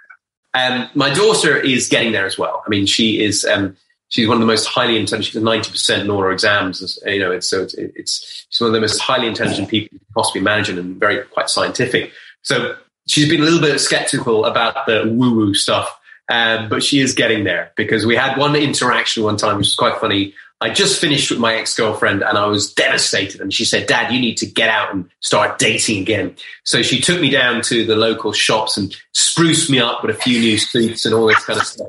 Um, 0.55 0.89
my 0.95 1.13
daughter 1.13 1.57
is 1.57 1.89
getting 1.89 2.13
there 2.13 2.27
as 2.27 2.39
well. 2.39 2.63
I 2.67 2.69
mean, 2.69 2.87
she 2.87 3.23
is, 3.23 3.45
um, 3.45 3.77
she's 4.09 4.27
one 4.27 4.37
of 4.37 4.41
the 4.41 4.47
most 4.47 4.67
highly 4.67 4.99
intelligent, 4.99 5.35
she's 5.35 5.43
90% 5.43 6.01
in 6.01 6.11
all 6.11 6.21
her 6.23 6.33
exams. 6.33 6.99
You 7.05 7.19
know, 7.19 7.31
it's, 7.31 7.49
so 7.49 7.63
it's, 7.63 7.75
it's, 7.75 8.47
she's 8.49 8.61
one 8.61 8.69
of 8.69 8.75
the 8.75 8.81
most 8.81 8.99
highly 8.99 9.29
intelligent 9.29 9.69
people 9.69 9.99
possibly 10.15 10.41
imagine 10.41 10.79
and 10.79 10.97
very 10.97 11.23
quite 11.25 11.51
scientific. 11.51 12.11
So 12.43 12.75
she's 13.07 13.29
been 13.29 13.41
a 13.41 13.45
little 13.45 13.61
bit 13.61 13.79
skeptical 13.81 14.47
about 14.47 14.87
the 14.87 15.05
woo 15.07 15.35
woo 15.35 15.55
stuff 15.55 16.01
um, 16.29 16.69
but 16.69 16.83
she 16.83 17.01
is 17.01 17.15
getting 17.15 17.45
there 17.45 17.73
because 17.77 18.05
we 18.05 18.17
had 18.17 18.37
one 18.37 18.57
interaction 18.57 19.23
one 19.23 19.37
time, 19.37 19.57
which 19.57 19.67
was 19.67 19.77
quite 19.77 20.01
funny. 20.01 20.35
I 20.61 20.71
just 20.71 21.01
finished 21.01 21.31
with 21.31 21.39
my 21.39 21.55
ex 21.55 21.77
girlfriend 21.77 22.23
and 22.23 22.39
I 22.39 22.47
was 22.47 22.73
devastated. 22.73 23.41
And 23.41 23.53
she 23.53 23.65
said, 23.65 23.87
Dad, 23.87 24.13
you 24.13 24.19
need 24.19 24.39
to 24.39 24.47
get 24.47 24.71
out 24.71 24.93
and 24.93 25.09
start 25.21 25.59
dating 25.59 26.01
again. 26.01 26.35
So 26.65 26.83
she 26.83 27.01
took 27.01 27.21
me 27.21 27.31
down 27.31 27.61
to 27.63 27.85
the 27.85 27.95
local 27.95 28.33
shops 28.33 28.77
and 28.77 28.95
spruced 29.13 29.71
me 29.71 29.79
up 29.79 30.03
with 30.03 30.17
a 30.17 30.19
few 30.19 30.41
new 30.41 30.57
suits 30.57 31.05
and 31.05 31.15
all 31.15 31.27
this 31.27 31.45
kind 31.45 31.61
of 31.61 31.67
stuff. 31.67 31.89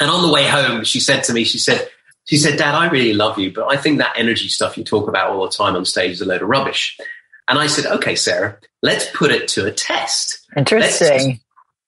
And 0.00 0.10
on 0.10 0.26
the 0.26 0.32
way 0.32 0.46
home, 0.46 0.84
she 0.84 1.00
said 1.00 1.24
to 1.24 1.32
me, 1.32 1.44
she 1.44 1.58
said, 1.58 1.88
she 2.24 2.36
said, 2.36 2.58
Dad, 2.58 2.74
I 2.74 2.88
really 2.88 3.14
love 3.14 3.38
you, 3.38 3.52
but 3.52 3.72
I 3.72 3.76
think 3.76 3.98
that 3.98 4.12
energy 4.16 4.48
stuff 4.48 4.76
you 4.76 4.84
talk 4.84 5.08
about 5.08 5.30
all 5.30 5.44
the 5.44 5.50
time 5.50 5.74
on 5.74 5.84
stage 5.84 6.12
is 6.12 6.20
a 6.20 6.26
load 6.26 6.42
of 6.42 6.48
rubbish. 6.48 6.98
And 7.48 7.58
I 7.58 7.68
said, 7.68 7.86
okay, 7.86 8.14
Sarah, 8.14 8.58
let's 8.82 9.08
put 9.14 9.30
it 9.30 9.48
to 9.48 9.66
a 9.66 9.72
test. 9.72 10.46
Interesting. 10.56 11.40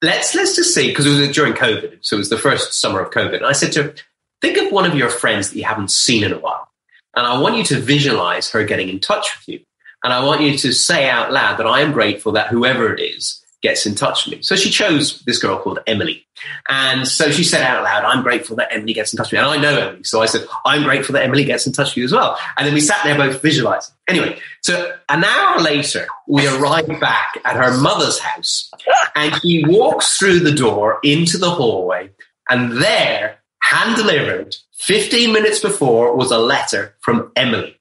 Let's, 0.03 0.34
let's, 0.34 0.57
just 0.57 0.74
see, 0.74 0.88
because 0.88 1.07
it 1.07 1.18
was 1.18 1.34
during 1.34 1.53
COVID. 1.53 1.98
So 2.01 2.16
it 2.16 2.18
was 2.18 2.30
the 2.30 2.38
first 2.38 2.72
summer 2.74 3.01
of 3.01 3.11
COVID. 3.11 3.36
And 3.36 3.46
I 3.46 3.53
said 3.53 3.72
to 3.72 3.82
her, 3.82 3.94
think 4.40 4.57
of 4.57 4.72
one 4.72 4.86
of 4.86 4.94
your 4.96 5.11
friends 5.11 5.51
that 5.51 5.59
you 5.59 5.64
haven't 5.64 5.90
seen 5.90 6.24
in 6.24 6.32
a 6.32 6.38
while. 6.38 6.68
And 7.14 7.26
I 7.26 7.38
want 7.38 7.57
you 7.57 7.64
to 7.64 7.80
visualize 7.80 8.51
her 8.51 8.64
getting 8.64 8.88
in 8.88 9.01
touch 9.01 9.28
with 9.36 9.48
you. 9.48 9.61
And 10.03 10.12
I 10.12 10.24
want 10.24 10.40
you 10.40 10.57
to 10.57 10.72
say 10.72 11.09
out 11.09 11.32
loud 11.32 11.59
that 11.59 11.66
I 11.66 11.80
am 11.80 11.92
grateful 11.92 12.32
that 12.32 12.48
whoever 12.48 12.94
it 12.94 13.01
is 13.01 13.39
gets 13.62 13.84
in 13.84 13.94
touch 13.94 14.26
with 14.26 14.36
me. 14.36 14.42
So 14.42 14.56
she 14.56 14.70
chose 14.70 15.20
this 15.22 15.38
girl 15.38 15.58
called 15.58 15.80
Emily. 15.86 16.24
And 16.68 17.06
so 17.06 17.30
she 17.30 17.44
said 17.44 17.62
out 17.62 17.82
loud, 17.84 18.04
I'm 18.04 18.22
grateful 18.22 18.56
that 18.56 18.72
Emily 18.72 18.94
gets 18.94 19.12
in 19.12 19.18
touch 19.18 19.30
with 19.30 19.32
me. 19.34 19.38
And 19.38 19.48
I 19.48 19.56
know 19.58 19.78
Emily. 19.78 20.04
So 20.04 20.22
I 20.22 20.26
said, 20.26 20.46
I'm 20.64 20.82
grateful 20.82 21.12
that 21.12 21.24
Emily 21.24 21.44
gets 21.44 21.66
in 21.66 21.72
touch 21.72 21.90
with 21.90 21.98
you 21.98 22.04
as 22.04 22.12
well. 22.12 22.38
And 22.56 22.66
then 22.66 22.72
we 22.72 22.80
sat 22.80 23.04
there 23.04 23.16
both 23.16 23.42
visualizing. 23.42 23.94
Anyway, 24.08 24.38
so 24.62 24.96
an 25.08 25.24
hour 25.24 25.61
later, 25.61 26.06
we 26.26 26.46
arrived 26.46 26.98
back 27.00 27.38
at 27.44 27.56
her 27.56 27.76
mother's 27.80 28.18
house 28.18 28.70
and 29.14 29.34
she 29.42 29.64
walks 29.66 30.16
through 30.16 30.40
the 30.40 30.52
door 30.52 30.98
into 31.02 31.36
the 31.36 31.50
hallway 31.50 32.11
and 32.48 32.72
there 32.72 33.40
hand 33.62 33.96
delivered 33.96 34.56
15 34.78 35.32
minutes 35.32 35.61
before 35.61 36.16
was 36.16 36.30
a 36.30 36.38
letter 36.38 36.96
from 37.00 37.30
Emily. 37.36 37.78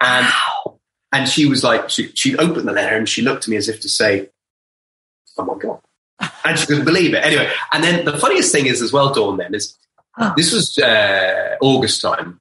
And, 0.00 0.26
and 1.12 1.28
she 1.28 1.46
was 1.46 1.64
like, 1.64 1.88
she, 1.88 2.08
she 2.14 2.36
opened 2.36 2.68
the 2.68 2.72
letter 2.72 2.96
and 2.96 3.08
she 3.08 3.22
looked 3.22 3.44
at 3.44 3.48
me 3.48 3.56
as 3.56 3.68
if 3.68 3.80
to 3.80 3.88
say, 3.88 4.28
Oh 5.38 5.44
my 5.44 5.54
God. 5.58 5.80
And 6.44 6.58
she 6.58 6.66
couldn't 6.66 6.84
believe 6.84 7.14
it. 7.14 7.24
Anyway, 7.24 7.50
and 7.72 7.82
then 7.82 8.04
the 8.04 8.16
funniest 8.18 8.52
thing 8.52 8.66
is 8.66 8.80
as 8.82 8.92
well, 8.92 9.12
Dawn, 9.12 9.36
then, 9.36 9.54
is 9.54 9.76
this 10.36 10.52
was 10.52 10.78
uh, 10.78 11.56
August 11.60 12.00
time. 12.00 12.40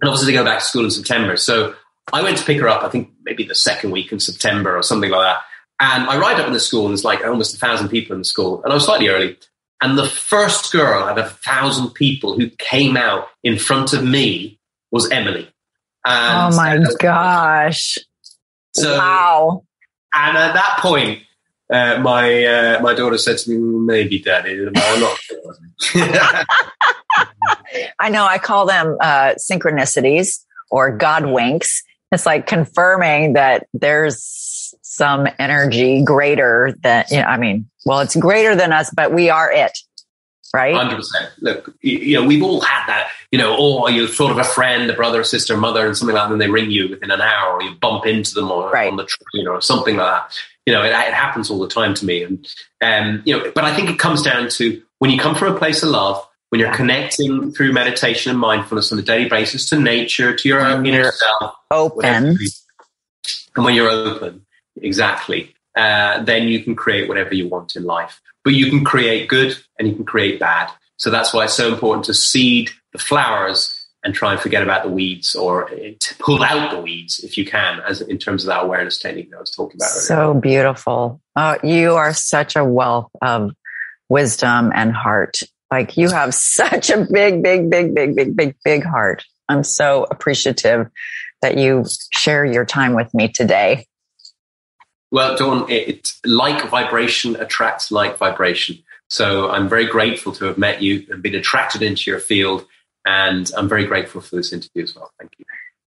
And 0.00 0.08
obviously 0.08 0.32
they 0.32 0.38
go 0.38 0.44
back 0.44 0.60
to 0.60 0.64
school 0.64 0.84
in 0.84 0.90
September. 0.90 1.36
So 1.36 1.74
I 2.12 2.22
went 2.22 2.38
to 2.38 2.44
pick 2.44 2.60
her 2.60 2.68
up, 2.68 2.82
I 2.82 2.88
think 2.88 3.10
maybe 3.24 3.44
the 3.44 3.54
second 3.54 3.90
week 3.90 4.12
in 4.12 4.20
September 4.20 4.76
or 4.76 4.82
something 4.82 5.10
like 5.10 5.20
that. 5.20 5.42
And 5.80 6.08
I 6.08 6.18
ride 6.18 6.38
up 6.38 6.46
in 6.46 6.52
the 6.52 6.60
school 6.60 6.82
and 6.82 6.90
there's 6.90 7.04
like 7.04 7.24
almost 7.24 7.54
a 7.54 7.58
thousand 7.58 7.88
people 7.88 8.14
in 8.14 8.20
the 8.20 8.24
school. 8.24 8.62
And 8.62 8.72
I 8.72 8.74
was 8.74 8.84
slightly 8.84 9.08
early. 9.08 9.38
And 9.82 9.96
the 9.96 10.06
first 10.06 10.72
girl 10.72 11.02
out 11.02 11.18
of 11.18 11.26
a 11.26 11.28
thousand 11.28 11.90
people 11.90 12.38
who 12.38 12.50
came 12.50 12.96
out 12.96 13.28
in 13.42 13.58
front 13.58 13.94
of 13.94 14.04
me 14.04 14.58
was 14.90 15.10
Emily. 15.10 15.50
And 16.04 16.54
oh 16.54 16.56
my 16.56 16.84
gosh. 16.98 17.98
So, 18.74 18.98
wow. 18.98 19.64
And 20.12 20.36
at 20.36 20.52
that 20.54 20.78
point, 20.80 21.22
uh, 21.70 21.98
my 22.00 22.44
uh, 22.44 22.80
my 22.80 22.94
daughter 22.94 23.18
said 23.18 23.38
to 23.38 23.50
me, 23.50 23.56
"Maybe, 23.58 24.18
Daddy, 24.18 24.66
I'm 24.66 24.72
not 24.72 25.18
sure." 25.80 26.08
I 27.98 28.08
know. 28.08 28.24
I 28.24 28.38
call 28.38 28.66
them 28.66 28.96
uh, 29.00 29.34
synchronicities 29.34 30.44
or 30.70 30.96
God 30.96 31.26
winks. 31.26 31.82
It's 32.12 32.26
like 32.26 32.46
confirming 32.46 33.34
that 33.34 33.66
there's 33.72 34.74
some 34.82 35.28
energy 35.38 36.02
greater 36.02 36.74
than 36.82 37.04
you 37.10 37.18
know. 37.18 37.24
I 37.24 37.36
mean, 37.36 37.68
well, 37.86 38.00
it's 38.00 38.16
greater 38.16 38.56
than 38.56 38.72
us, 38.72 38.90
but 38.90 39.12
we 39.12 39.30
are 39.30 39.50
it 39.52 39.78
right? 40.52 40.74
Hundred 40.74 40.96
percent. 40.96 41.30
Look, 41.40 41.74
you 41.80 42.20
know, 42.20 42.26
we've 42.26 42.42
all 42.42 42.60
had 42.60 42.86
that. 42.86 43.10
You 43.30 43.38
know, 43.38 43.56
or 43.56 43.90
you're 43.90 44.08
sort 44.08 44.32
of 44.32 44.38
a 44.38 44.44
friend, 44.44 44.90
a 44.90 44.94
brother, 44.94 45.20
a 45.20 45.24
sister, 45.24 45.56
mother, 45.56 45.86
and 45.86 45.96
something 45.96 46.14
like 46.14 46.26
that. 46.26 46.32
And 46.32 46.40
they 46.40 46.50
ring 46.50 46.70
you 46.70 46.88
within 46.88 47.10
an 47.10 47.20
hour, 47.20 47.54
or 47.54 47.62
you 47.62 47.74
bump 47.76 48.06
into 48.06 48.34
them 48.34 48.50
or, 48.50 48.70
right. 48.70 48.90
on 48.90 48.96
the 48.96 49.06
train 49.06 49.46
or 49.46 49.60
something 49.60 49.96
like 49.96 50.06
that. 50.06 50.36
You 50.66 50.74
know, 50.74 50.82
it, 50.82 50.90
it, 50.90 51.14
happens 51.14 51.50
all 51.50 51.58
the 51.58 51.68
time 51.68 51.94
to 51.94 52.04
me, 52.04 52.22
and 52.22 52.46
um, 52.82 53.22
you 53.24 53.36
know, 53.36 53.50
but 53.54 53.64
I 53.64 53.74
think 53.74 53.90
it 53.90 53.98
comes 53.98 54.22
down 54.22 54.48
to 54.50 54.82
when 54.98 55.10
you 55.10 55.18
come 55.18 55.34
from 55.34 55.54
a 55.54 55.58
place 55.58 55.82
of 55.82 55.90
love. 55.90 56.26
When 56.50 56.58
you're 56.58 56.74
connecting 56.74 57.52
through 57.52 57.72
meditation 57.72 58.30
and 58.30 58.40
mindfulness 58.40 58.90
on 58.90 58.98
a 58.98 59.02
daily 59.02 59.28
basis 59.28 59.68
to 59.68 59.78
nature, 59.78 60.34
to 60.34 60.48
your 60.48 60.60
own 60.60 60.84
inner 60.84 61.12
self, 61.12 61.54
open, 61.70 62.36
and 63.54 63.64
when 63.64 63.74
you're 63.74 63.88
open, 63.88 64.44
exactly, 64.82 65.54
uh, 65.76 66.22
then 66.24 66.48
you 66.48 66.62
can 66.64 66.74
create 66.74 67.08
whatever 67.08 67.34
you 67.34 67.48
want 67.48 67.76
in 67.76 67.84
life. 67.84 68.20
But 68.42 68.54
you 68.54 68.68
can 68.68 68.84
create 68.84 69.28
good 69.28 69.56
and 69.78 69.86
you 69.86 69.94
can 69.94 70.04
create 70.04 70.40
bad. 70.40 70.72
So 70.96 71.10
that's 71.10 71.32
why 71.32 71.44
it's 71.44 71.54
so 71.54 71.72
important 71.72 72.06
to 72.06 72.14
seed 72.14 72.70
the 72.92 72.98
flowers 72.98 73.79
and 74.02 74.14
try 74.14 74.32
and 74.32 74.40
forget 74.40 74.62
about 74.62 74.82
the 74.82 74.88
weeds 74.88 75.34
or 75.34 75.68
to 75.68 76.14
pull 76.18 76.42
out 76.42 76.70
the 76.70 76.80
weeds 76.80 77.20
if 77.20 77.36
you 77.36 77.44
can, 77.44 77.80
as 77.80 78.00
in 78.00 78.18
terms 78.18 78.44
of 78.44 78.48
that 78.48 78.64
awareness 78.64 78.98
technique 78.98 79.30
that 79.30 79.36
I 79.36 79.40
was 79.40 79.50
talking 79.50 79.76
about. 79.78 79.90
Earlier. 79.90 80.00
So 80.00 80.34
beautiful. 80.34 81.20
Oh, 81.36 81.56
you 81.62 81.94
are 81.94 82.14
such 82.14 82.56
a 82.56 82.64
wealth 82.64 83.10
of 83.20 83.52
wisdom 84.08 84.72
and 84.74 84.92
heart. 84.92 85.40
Like 85.70 85.96
you 85.96 86.10
have 86.10 86.34
such 86.34 86.90
a 86.90 87.06
big, 87.10 87.42
big, 87.42 87.70
big, 87.70 87.94
big, 87.94 88.16
big, 88.16 88.36
big, 88.36 88.56
big 88.64 88.84
heart. 88.84 89.24
I'm 89.48 89.64
so 89.64 90.06
appreciative 90.10 90.88
that 91.42 91.58
you 91.58 91.84
share 92.12 92.44
your 92.44 92.64
time 92.64 92.94
with 92.94 93.12
me 93.14 93.28
today. 93.28 93.86
Well, 95.10 95.36
Dawn, 95.36 95.68
it, 95.68 96.12
like 96.24 96.68
vibration 96.68 97.34
attracts 97.36 97.90
like 97.90 98.16
vibration. 98.16 98.78
So 99.08 99.50
I'm 99.50 99.68
very 99.68 99.86
grateful 99.86 100.32
to 100.34 100.44
have 100.44 100.56
met 100.56 100.82
you 100.82 101.04
and 101.10 101.20
been 101.20 101.34
attracted 101.34 101.82
into 101.82 102.10
your 102.10 102.20
field. 102.20 102.64
And 103.06 103.50
I'm 103.56 103.68
very 103.68 103.86
grateful 103.86 104.20
for 104.20 104.36
this 104.36 104.52
interview 104.52 104.82
as 104.82 104.94
well. 104.94 105.10
Thank 105.18 105.32
you. 105.38 105.44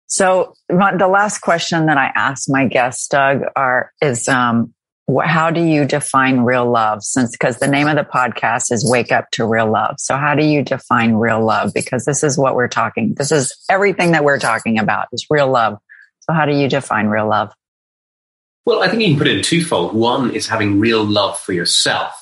So 0.08 0.54
my, 0.72 0.96
the 0.96 1.08
last 1.08 1.40
question 1.40 1.86
that 1.86 1.98
I 1.98 2.12
ask 2.16 2.50
my 2.50 2.66
guests, 2.66 3.08
Doug, 3.08 3.44
are 3.56 3.92
is 4.02 4.28
um, 4.28 4.74
wh- 5.08 5.26
how 5.26 5.52
do 5.52 5.62
you 5.62 5.86
define 5.86 6.40
real 6.40 6.70
love? 6.70 7.04
Since 7.04 7.32
because 7.32 7.58
the 7.58 7.68
name 7.68 7.88
of 7.88 7.96
the 7.96 8.04
podcast 8.04 8.72
is 8.72 8.90
"Wake 8.90 9.12
Up 9.12 9.30
to 9.34 9.46
Real 9.46 9.72
Love," 9.72 9.96
so 10.00 10.18
how 10.18 10.34
do 10.34 10.44
you 10.44 10.64
define 10.64 11.14
real 11.14 11.46
love? 11.46 11.74
Because 11.76 12.06
this 12.06 12.24
is 12.24 12.40
what 12.40 12.56
we're 12.56 12.68
talking. 12.68 13.14
This 13.16 13.32
is 13.32 13.56
everything 13.70 14.12
that 14.12 14.24
we're 14.24 14.40
talking 14.40 14.80
about 14.80 15.08
is 15.14 15.28
real 15.30 15.50
love. 15.50 15.78
So 16.22 16.34
how 16.34 16.46
do 16.46 16.54
you 16.54 16.68
define 16.68 17.08
real 17.08 17.28
love? 17.28 17.54
Well, 18.66 18.82
I 18.82 18.88
think 18.88 19.04
you 19.04 19.10
can 19.10 19.18
put 19.18 19.28
it 19.28 19.38
in 19.38 19.44
twofold. 19.44 19.94
One 19.94 20.32
is 20.32 20.48
having 20.48 20.80
real 20.80 21.04
love 21.04 21.40
for 21.40 21.54
yourself 21.54 22.19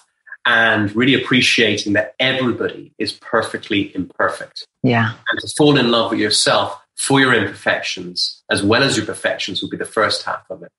and 0.47 0.95
really 0.95 1.13
appreciating 1.13 1.91
that 1.93 2.15
everybody 2.21 2.93
is 2.97 3.11
perfectly 3.11 3.93
imperfect. 3.93 4.65
Yeah. 4.81 5.11
And 5.29 5.41
to 5.41 5.47
fall 5.57 5.77
in 5.77 5.91
love 5.91 6.11
with 6.11 6.21
yourself 6.21 6.81
for 6.95 7.19
your 7.19 7.33
imperfections 7.33 8.41
as 8.49 8.63
well 8.63 8.81
as 8.81 8.95
your 8.95 9.05
perfections 9.05 9.61
would 9.61 9.71
be 9.71 9.77
the 9.77 9.85
first 9.85 10.23
half 10.23 10.49
of 10.49 10.63
it. 10.63 10.71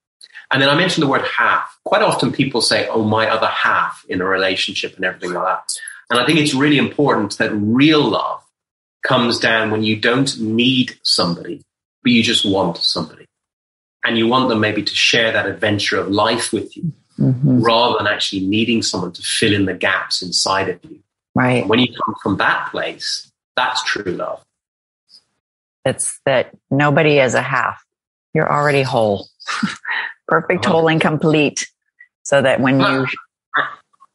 And 0.50 0.62
then 0.62 0.70
I 0.70 0.74
mentioned 0.74 1.02
the 1.02 1.10
word 1.10 1.26
half. 1.26 1.78
Quite 1.84 2.00
often 2.00 2.32
people 2.32 2.62
say, 2.62 2.88
oh, 2.88 3.04
my 3.04 3.28
other 3.28 3.48
half 3.48 4.06
in 4.08 4.22
a 4.22 4.24
relationship 4.24 4.96
and 4.96 5.04
everything 5.04 5.34
like 5.34 5.44
that. 5.44 5.68
And 6.08 6.18
I 6.18 6.24
think 6.24 6.38
it's 6.38 6.54
really 6.54 6.78
important 6.78 7.36
that 7.36 7.52
real 7.52 8.02
love 8.02 8.42
comes 9.06 9.38
down 9.38 9.70
when 9.70 9.82
you 9.82 9.96
don't 9.96 10.40
need 10.40 10.98
somebody, 11.02 11.60
but 12.02 12.12
you 12.12 12.22
just 12.22 12.46
want 12.46 12.78
somebody 12.78 13.26
and 14.02 14.16
you 14.16 14.26
want 14.26 14.48
them 14.48 14.60
maybe 14.60 14.82
to 14.82 14.94
share 14.94 15.30
that 15.30 15.46
adventure 15.46 16.00
of 16.00 16.08
life 16.08 16.54
with 16.54 16.74
you 16.74 16.94
mm-hmm. 17.18 17.60
rather 17.60 17.98
than 17.98 18.06
actually 18.06 18.46
needing 18.46 18.82
someone 18.82 19.12
to 19.12 19.22
fill 19.22 19.52
in 19.52 19.66
the 19.66 19.74
gaps 19.74 20.22
inside 20.22 20.68
of 20.68 20.84
you. 20.84 21.00
Right. 21.34 21.66
When 21.66 21.78
you 21.78 21.88
come 21.88 22.14
from 22.22 22.36
that 22.38 22.70
place, 22.70 23.30
that's 23.56 23.82
true 23.84 24.12
love. 24.12 24.44
It's 25.84 26.20
that 26.24 26.56
nobody 26.70 27.18
is 27.18 27.34
a 27.34 27.42
half. 27.42 27.84
You're 28.34 28.50
already 28.50 28.82
whole, 28.82 29.28
perfect, 30.28 30.64
whole, 30.64 30.88
and 30.88 31.00
complete. 31.00 31.68
So 32.22 32.42
that 32.42 32.60
when 32.60 32.80
you. 32.80 33.06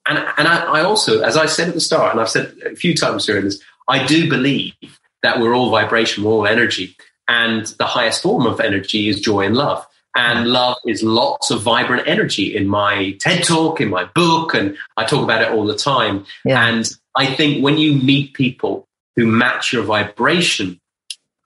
And, 0.05 0.17
and 0.37 0.47
I, 0.47 0.65
I 0.65 0.81
also, 0.81 1.21
as 1.21 1.37
I 1.37 1.45
said 1.45 1.69
at 1.69 1.73
the 1.73 1.81
start, 1.81 2.11
and 2.11 2.19
I've 2.19 2.29
said 2.29 2.53
a 2.65 2.75
few 2.75 2.93
times 2.93 3.25
during 3.25 3.45
this, 3.45 3.61
I 3.87 4.05
do 4.05 4.29
believe 4.29 4.73
that 5.21 5.39
we're 5.39 5.55
all 5.55 5.71
vibration, 5.71 6.23
we're 6.23 6.31
all 6.31 6.45
energy. 6.45 6.95
And 7.27 7.65
the 7.65 7.85
highest 7.85 8.21
form 8.21 8.45
of 8.45 8.59
energy 8.59 9.07
is 9.07 9.21
joy 9.21 9.45
and 9.45 9.55
love. 9.55 9.87
And 10.15 10.47
love 10.47 10.77
is 10.85 11.01
lots 11.01 11.49
of 11.49 11.63
vibrant 11.63 12.07
energy 12.07 12.55
in 12.55 12.67
my 12.67 13.17
TED 13.19 13.43
talk, 13.43 13.81
in 13.81 13.89
my 13.89 14.05
book, 14.05 14.53
and 14.53 14.77
I 14.95 15.05
talk 15.05 15.23
about 15.23 15.41
it 15.41 15.49
all 15.49 15.65
the 15.65 15.75
time. 15.75 16.25
Yeah. 16.45 16.63
And 16.67 16.87
I 17.15 17.33
think 17.33 17.63
when 17.63 17.77
you 17.79 17.93
meet 17.93 18.33
people 18.33 18.87
who 19.15 19.25
match 19.25 19.73
your 19.73 19.83
vibration, 19.83 20.79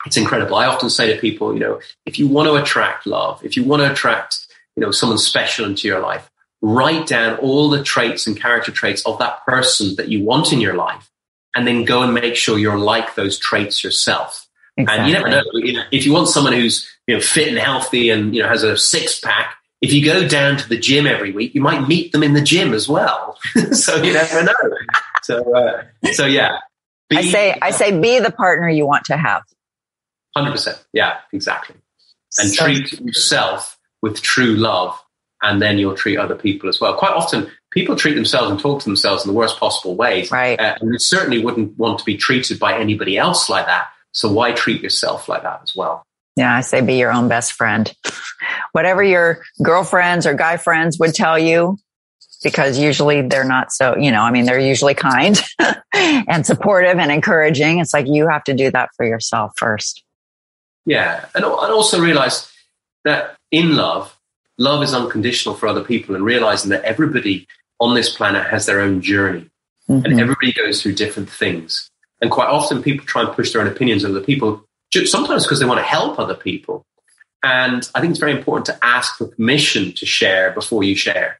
it's 0.06 0.18
incredible. 0.18 0.56
I 0.56 0.66
often 0.66 0.90
say 0.90 1.14
to 1.14 1.20
people, 1.20 1.54
you 1.54 1.60
know, 1.60 1.80
if 2.06 2.20
you 2.20 2.28
want 2.28 2.48
to 2.48 2.56
attract 2.56 3.08
love, 3.08 3.44
if 3.44 3.56
you 3.56 3.64
want 3.64 3.82
to 3.84 3.92
attract, 3.92 4.48
you 4.76 4.82
know, 4.82 4.92
someone 4.92 5.18
special 5.18 5.66
into 5.66 5.88
your 5.88 6.00
life, 6.00 6.30
write 6.62 7.08
down 7.08 7.38
all 7.38 7.70
the 7.70 7.84
traits 7.84 8.28
and 8.28 8.40
character 8.40 8.72
traits 8.72 9.06
of 9.06 9.20
that 9.20 9.46
person 9.46 9.96
that 9.96 10.10
you 10.10 10.24
want 10.24 10.52
in 10.52 10.60
your 10.60 10.76
life, 10.76 11.10
and 11.56 11.68
then 11.68 11.86
go 11.86 12.04
and 12.04 12.14
make 12.14 12.36
sure 12.36 12.58
you're 12.58 12.78
like 12.78 13.16
those 13.16 13.38
traits 13.38 13.84
yourself. 13.84 14.47
Exactly. 14.78 15.00
And 15.00 15.08
you 15.08 15.14
never 15.14 15.30
know. 15.30 15.84
If 15.92 16.06
you 16.06 16.14
want 16.14 16.28
someone 16.28 16.54
who's 16.54 16.88
you 17.08 17.16
know 17.16 17.22
fit 17.22 17.48
and 17.48 17.58
healthy 17.58 18.10
and 18.10 18.36
you 18.36 18.44
know 18.44 18.48
has 18.48 18.64
a 18.64 18.78
six 18.78 19.20
pack, 19.20 19.56
if 19.82 19.92
you 19.92 20.06
go 20.06 20.28
down 20.28 20.58
to 20.58 20.70
the 20.70 20.78
gym 20.78 21.08
every 21.08 21.32
week, 21.32 21.56
you 21.56 21.62
might 21.62 21.88
meet 21.88 22.12
them 22.12 22.24
in 22.24 22.34
the 22.34 22.42
gym 22.42 22.74
as 22.74 22.88
well. 22.88 23.38
so 23.72 23.96
you 23.98 24.14
never 24.14 24.44
know. 24.44 24.54
So 25.24 25.56
uh, 25.56 25.84
so 26.14 26.26
yeah. 26.26 26.60
Be, 27.10 27.18
I 27.18 27.22
say 27.22 27.58
I 27.62 27.72
say 27.72 27.98
be 28.00 28.20
the 28.20 28.32
partner 28.32 28.70
you 28.70 28.86
want 28.86 29.06
to 29.06 29.18
have. 29.18 29.44
100%. 30.38 30.78
Yeah, 30.94 31.18
exactly. 31.34 31.76
And 32.38 32.50
so, 32.50 32.66
treat 32.66 33.00
yourself 33.02 33.80
with 34.02 34.22
true 34.22 34.56
love, 34.56 35.00
and 35.42 35.62
then 35.62 35.78
you'll 35.78 35.96
treat 35.96 36.18
other 36.18 36.36
people 36.36 36.70
as 36.70 36.80
well. 36.80 36.96
Quite 36.96 37.14
often, 37.14 37.50
people 37.72 37.96
treat 37.96 38.14
themselves 38.14 38.52
and 38.52 38.60
talk 38.60 38.82
to 38.82 38.86
themselves 38.86 39.26
in 39.26 39.32
the 39.32 39.38
worst 39.38 39.60
possible 39.60 39.96
ways. 39.96 40.32
Right. 40.32 40.60
Uh, 40.60 40.76
and 40.80 40.92
you 40.92 41.00
certainly 41.00 41.44
wouldn't 41.44 41.78
want 41.78 42.00
to 42.00 42.06
be 42.06 42.18
treated 42.18 42.60
by 42.60 42.78
anybody 42.78 43.18
else 43.18 43.50
like 43.50 43.66
that. 43.66 43.88
So 44.12 44.32
why 44.32 44.52
treat 44.52 44.82
yourself 44.82 45.30
like 45.30 45.44
that 45.44 45.62
as 45.64 45.76
well? 45.76 46.04
Yeah, 46.36 46.56
I 46.56 46.62
say 46.62 46.82
be 46.82 46.96
your 46.96 47.12
own 47.12 47.28
best 47.28 47.54
friend. 47.54 47.92
Whatever 48.72 49.04
your 49.04 49.44
girlfriends 49.64 50.28
or 50.28 50.34
guy 50.34 50.58
friends 50.58 51.00
would 51.00 51.16
tell 51.16 51.38
you, 51.38 51.78
because 52.44 52.78
usually 52.78 53.24
they're 53.24 53.44
not 53.44 53.72
so, 53.72 53.98
you 53.98 54.12
know, 54.12 54.22
I 54.22 54.32
mean, 54.32 54.46
they're 54.46 54.60
usually 54.60 54.94
kind 54.94 55.42
and 55.94 56.46
supportive 56.46 57.00
and 57.00 57.12
encouraging. 57.12 57.80
It's 57.80 57.94
like 57.94 58.08
you 58.08 58.28
have 58.28 58.44
to 58.46 58.54
do 58.54 58.70
that 58.72 58.90
for 58.96 59.06
yourself 59.06 59.54
first. 59.58 60.04
Yeah. 60.86 61.26
And, 61.34 61.44
and 61.44 61.46
also 61.46 62.00
realize 62.00 62.52
that 63.04 63.36
in 63.52 63.76
love, 63.76 64.16
love 64.58 64.84
is 64.84 64.94
unconditional 64.94 65.56
for 65.56 65.68
other 65.68 65.84
people 65.84 66.16
and 66.16 66.24
realizing 66.24 66.70
that 66.70 66.84
everybody 66.84 67.48
on 67.80 67.96
this 67.96 68.16
planet 68.16 68.46
has 68.48 68.66
their 68.66 68.80
own 68.80 69.02
journey 69.02 69.50
mm-hmm. 69.90 70.06
and 70.06 70.20
everybody 70.20 70.54
goes 70.54 70.82
through 70.82 70.94
different 70.94 71.30
things. 71.30 71.90
And 72.22 72.32
quite 72.32 72.48
often 72.48 72.82
people 72.82 73.06
try 73.06 73.24
and 73.24 73.32
push 73.34 73.52
their 73.52 73.62
own 73.62 73.68
opinions 73.68 74.04
on 74.04 74.12
other 74.12 74.22
people, 74.22 74.66
sometimes 75.06 75.44
because 75.44 75.60
they 75.60 75.66
want 75.66 75.80
to 75.80 75.86
help 75.86 76.20
other 76.20 76.36
people. 76.36 76.86
And 77.44 77.88
I 77.94 78.02
think 78.02 78.12
it's 78.12 78.20
very 78.20 78.32
important 78.32 78.66
to 78.66 78.86
ask 78.86 79.18
for 79.18 79.28
permission 79.28 79.94
to 79.94 80.06
share 80.06 80.52
before 80.52 80.84
you 80.84 80.96
share. 80.96 81.40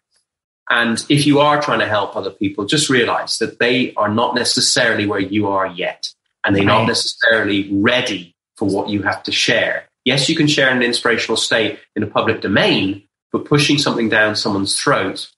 And 0.70 1.04
if 1.10 1.26
you 1.26 1.40
are 1.40 1.62
trying 1.62 1.80
to 1.80 1.88
help 1.88 2.16
other 2.16 2.30
people, 2.30 2.66
just 2.66 2.90
realize 2.90 3.38
that 3.40 3.60
they 3.60 3.94
are 3.96 4.10
not 4.10 4.36
necessarily 4.36 5.06
where 5.06 5.20
you 5.20 5.48
are 5.48 5.66
yet. 5.66 6.10
And 6.44 6.56
they're 6.56 6.66
right. 6.66 6.80
not 6.80 6.88
necessarily 6.88 7.70
ready 7.74 8.36
for 8.58 8.68
what 8.68 8.90
you 8.90 9.04
have 9.04 9.24
to 9.24 9.32
share. 9.32 9.88
Yes, 10.06 10.30
you 10.30 10.36
can 10.36 10.48
share 10.48 10.70
in 10.70 10.78
an 10.78 10.84
inspirational 10.84 11.38
state 11.38 11.80
in 11.96 12.04
a 12.04 12.08
public 12.08 12.42
domain, 12.42 13.04
but 13.32 13.46
pushing 13.46 13.78
something 13.78 14.10
down 14.10 14.36
someone's 14.36 14.80
throat 14.80 15.30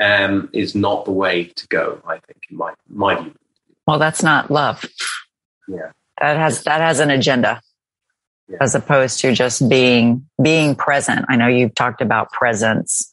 um, 0.00 0.48
is 0.52 0.74
not 0.74 1.04
the 1.04 1.12
way 1.12 1.44
to 1.44 1.66
go. 1.68 2.00
I 2.06 2.18
think, 2.18 2.44
in 2.50 2.56
my 2.56 2.72
my 2.88 3.20
view. 3.20 3.34
Well, 3.86 3.98
that's 3.98 4.22
not 4.22 4.50
love. 4.50 4.84
Yeah, 5.68 5.90
that 6.20 6.36
has 6.36 6.64
that 6.64 6.80
has 6.80 7.00
an 7.00 7.10
agenda, 7.10 7.60
yeah. 8.48 8.58
as 8.60 8.74
opposed 8.74 9.20
to 9.20 9.32
just 9.32 9.68
being 9.68 10.26
being 10.42 10.74
present. 10.74 11.26
I 11.28 11.36
know 11.36 11.48
you've 11.48 11.74
talked 11.74 12.00
about 12.00 12.32
presence. 12.32 13.10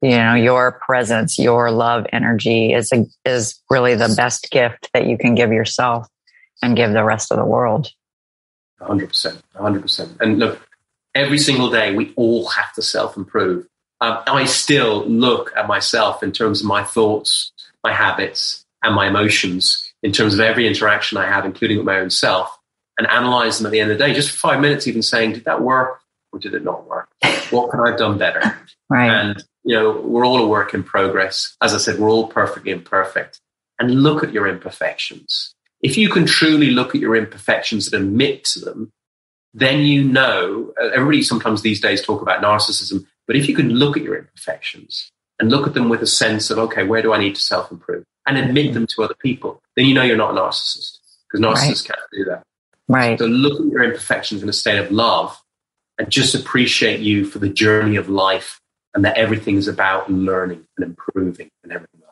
You 0.00 0.16
know, 0.16 0.34
your 0.34 0.72
presence, 0.72 1.38
your 1.38 1.70
love 1.70 2.06
energy 2.12 2.72
is 2.72 2.90
a, 2.92 3.06
is 3.24 3.60
really 3.70 3.94
the 3.94 4.12
best 4.16 4.50
gift 4.50 4.90
that 4.94 5.06
you 5.06 5.16
can 5.16 5.36
give 5.36 5.52
yourself 5.52 6.08
and 6.60 6.76
give 6.76 6.92
the 6.92 7.04
rest 7.04 7.30
of 7.30 7.38
the 7.38 7.44
world. 7.44 7.88
100%. 8.80 9.42
100%. 9.54 10.20
And 10.20 10.40
look, 10.40 10.66
every 11.14 11.38
single 11.38 11.70
day 11.70 11.94
we 11.94 12.12
all 12.16 12.48
have 12.48 12.72
to 12.74 12.82
self 12.82 13.16
improve. 13.16 13.66
Um, 14.00 14.18
I 14.26 14.44
still 14.46 15.06
look 15.06 15.52
at 15.56 15.68
myself 15.68 16.24
in 16.24 16.32
terms 16.32 16.60
of 16.60 16.66
my 16.66 16.82
thoughts, 16.82 17.52
my 17.84 17.92
habits, 17.92 18.64
and 18.82 18.96
my 18.96 19.06
emotions 19.06 19.81
in 20.02 20.12
terms 20.12 20.34
of 20.34 20.40
every 20.40 20.66
interaction 20.66 21.18
I 21.18 21.26
have, 21.26 21.44
including 21.44 21.78
with 21.78 21.86
my 21.86 21.98
own 21.98 22.10
self, 22.10 22.58
and 22.98 23.06
analyze 23.06 23.58
them 23.58 23.66
at 23.66 23.72
the 23.72 23.80
end 23.80 23.90
of 23.90 23.98
the 23.98 24.04
day, 24.04 24.12
just 24.12 24.30
for 24.30 24.36
five 24.36 24.60
minutes, 24.60 24.86
even 24.86 25.02
saying, 25.02 25.32
did 25.32 25.44
that 25.44 25.62
work 25.62 26.00
or 26.32 26.38
did 26.38 26.54
it 26.54 26.64
not 26.64 26.86
work? 26.86 27.08
What 27.50 27.70
could 27.70 27.80
I 27.80 27.90
have 27.90 27.98
done 27.98 28.18
better? 28.18 28.40
Right. 28.90 29.08
And, 29.08 29.42
you 29.64 29.74
know, 29.74 30.02
we're 30.02 30.26
all 30.26 30.42
a 30.42 30.46
work 30.46 30.74
in 30.74 30.82
progress. 30.82 31.56
As 31.62 31.72
I 31.72 31.78
said, 31.78 31.98
we're 31.98 32.10
all 32.10 32.26
perfectly 32.26 32.72
imperfect. 32.72 33.40
And 33.78 34.02
look 34.02 34.22
at 34.22 34.34
your 34.34 34.46
imperfections. 34.46 35.54
If 35.80 35.96
you 35.96 36.10
can 36.10 36.26
truly 36.26 36.72
look 36.72 36.94
at 36.94 37.00
your 37.00 37.16
imperfections 37.16 37.90
and 37.90 38.04
admit 38.04 38.44
to 38.44 38.60
them, 38.60 38.92
then 39.54 39.78
you 39.78 40.04
know, 40.04 40.74
everybody 40.78 41.22
sometimes 41.22 41.62
these 41.62 41.80
days 41.80 42.04
talk 42.04 42.20
about 42.20 42.42
narcissism, 42.42 43.06
but 43.26 43.34
if 43.34 43.48
you 43.48 43.54
can 43.54 43.70
look 43.70 43.96
at 43.96 44.02
your 44.02 44.18
imperfections 44.18 45.10
and 45.42 45.50
look 45.50 45.66
at 45.66 45.74
them 45.74 45.88
with 45.88 46.00
a 46.00 46.06
sense 46.06 46.50
of, 46.50 46.58
okay, 46.58 46.84
where 46.84 47.02
do 47.02 47.12
I 47.12 47.18
need 47.18 47.34
to 47.34 47.40
self 47.40 47.72
improve 47.72 48.04
and 48.28 48.38
admit 48.38 48.74
them 48.74 48.86
to 48.86 49.02
other 49.02 49.16
people, 49.20 49.60
then 49.74 49.86
you 49.86 49.92
know 49.92 50.04
you're 50.04 50.16
not 50.16 50.30
a 50.30 50.40
narcissist 50.40 50.98
because 51.26 51.44
narcissists 51.44 51.88
right. 51.88 51.96
can't 51.96 52.10
do 52.12 52.24
that. 52.26 52.42
Right. 52.86 53.18
So 53.18 53.26
look 53.26 53.60
at 53.60 53.66
your 53.66 53.82
imperfections 53.82 54.44
in 54.44 54.48
a 54.48 54.52
state 54.52 54.78
of 54.78 54.92
love 54.92 55.36
and 55.98 56.08
just 56.08 56.36
appreciate 56.36 57.00
you 57.00 57.24
for 57.24 57.40
the 57.40 57.48
journey 57.48 57.96
of 57.96 58.08
life 58.08 58.60
and 58.94 59.04
that 59.04 59.18
everything 59.18 59.56
is 59.56 59.66
about 59.66 60.08
learning 60.08 60.64
and 60.78 60.86
improving 60.86 61.48
and 61.64 61.72
everything 61.72 62.02
like 62.02 62.10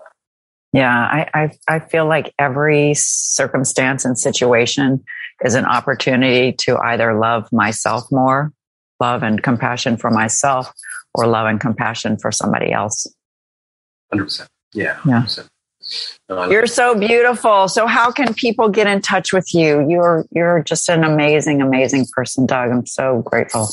that. 0.72 0.78
Yeah, 0.78 0.92
I, 0.92 1.30
I, 1.32 1.50
I 1.68 1.78
feel 1.78 2.06
like 2.06 2.34
every 2.36 2.94
circumstance 2.94 4.04
and 4.04 4.18
situation 4.18 5.04
is 5.44 5.54
an 5.54 5.66
opportunity 5.66 6.52
to 6.64 6.78
either 6.78 7.16
love 7.16 7.48
myself 7.52 8.10
more, 8.10 8.52
love 8.98 9.22
and 9.22 9.40
compassion 9.40 9.96
for 9.96 10.10
myself, 10.10 10.72
or 11.14 11.28
love 11.28 11.46
and 11.46 11.60
compassion 11.60 12.16
for 12.18 12.32
somebody 12.32 12.72
else. 12.72 13.06
100%. 14.12 14.46
Yeah. 14.74 14.96
100%. 15.04 15.48
Yeah. 16.28 16.46
you're 16.48 16.66
so 16.66 16.98
beautiful. 16.98 17.68
So 17.68 17.86
how 17.86 18.10
can 18.10 18.34
people 18.34 18.68
get 18.68 18.86
in 18.86 19.00
touch 19.00 19.32
with 19.32 19.52
you? 19.54 19.88
You're 19.88 20.24
you're 20.30 20.62
just 20.62 20.88
an 20.88 21.02
amazing, 21.04 21.60
amazing 21.62 22.06
person, 22.12 22.46
Doug. 22.46 22.70
I'm 22.70 22.86
so 22.86 23.22
grateful. 23.22 23.68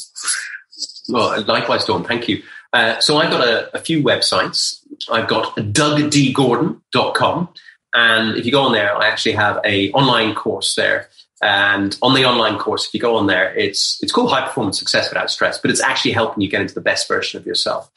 Well, 1.09 1.43
likewise, 1.43 1.85
Dawn. 1.85 2.03
Thank 2.03 2.27
you. 2.27 2.41
Uh, 2.73 2.99
so 2.99 3.17
I've 3.17 3.29
got 3.29 3.47
a, 3.47 3.75
a, 3.75 3.79
few 3.79 4.03
websites. 4.03 4.79
I've 5.09 5.27
got 5.27 5.55
dougdgordon.com. 5.55 7.49
And 7.93 8.35
if 8.38 8.45
you 8.45 8.51
go 8.51 8.61
on 8.61 8.73
there, 8.73 8.95
I 8.95 9.07
actually 9.07 9.31
have 9.33 9.61
a 9.63 9.91
online 9.91 10.35
course 10.35 10.75
there 10.75 11.07
and 11.41 11.95
on 12.01 12.15
the 12.15 12.25
online 12.25 12.57
course, 12.57 12.88
if 12.88 12.93
you 12.93 12.99
go 12.99 13.15
on 13.15 13.27
there, 13.27 13.55
it's 13.55 13.99
it's 14.01 14.11
called 14.11 14.31
High 14.31 14.45
Performance 14.47 14.79
Success 14.79 15.09
Without 15.09 15.29
Stress, 15.29 15.59
but 15.59 15.69
it's 15.69 15.81
actually 15.81 16.11
helping 16.11 16.41
you 16.41 16.49
get 16.49 16.61
into 16.61 16.73
the 16.73 16.81
best 16.81 17.07
version 17.07 17.39
of 17.39 17.45
yourself. 17.45 17.91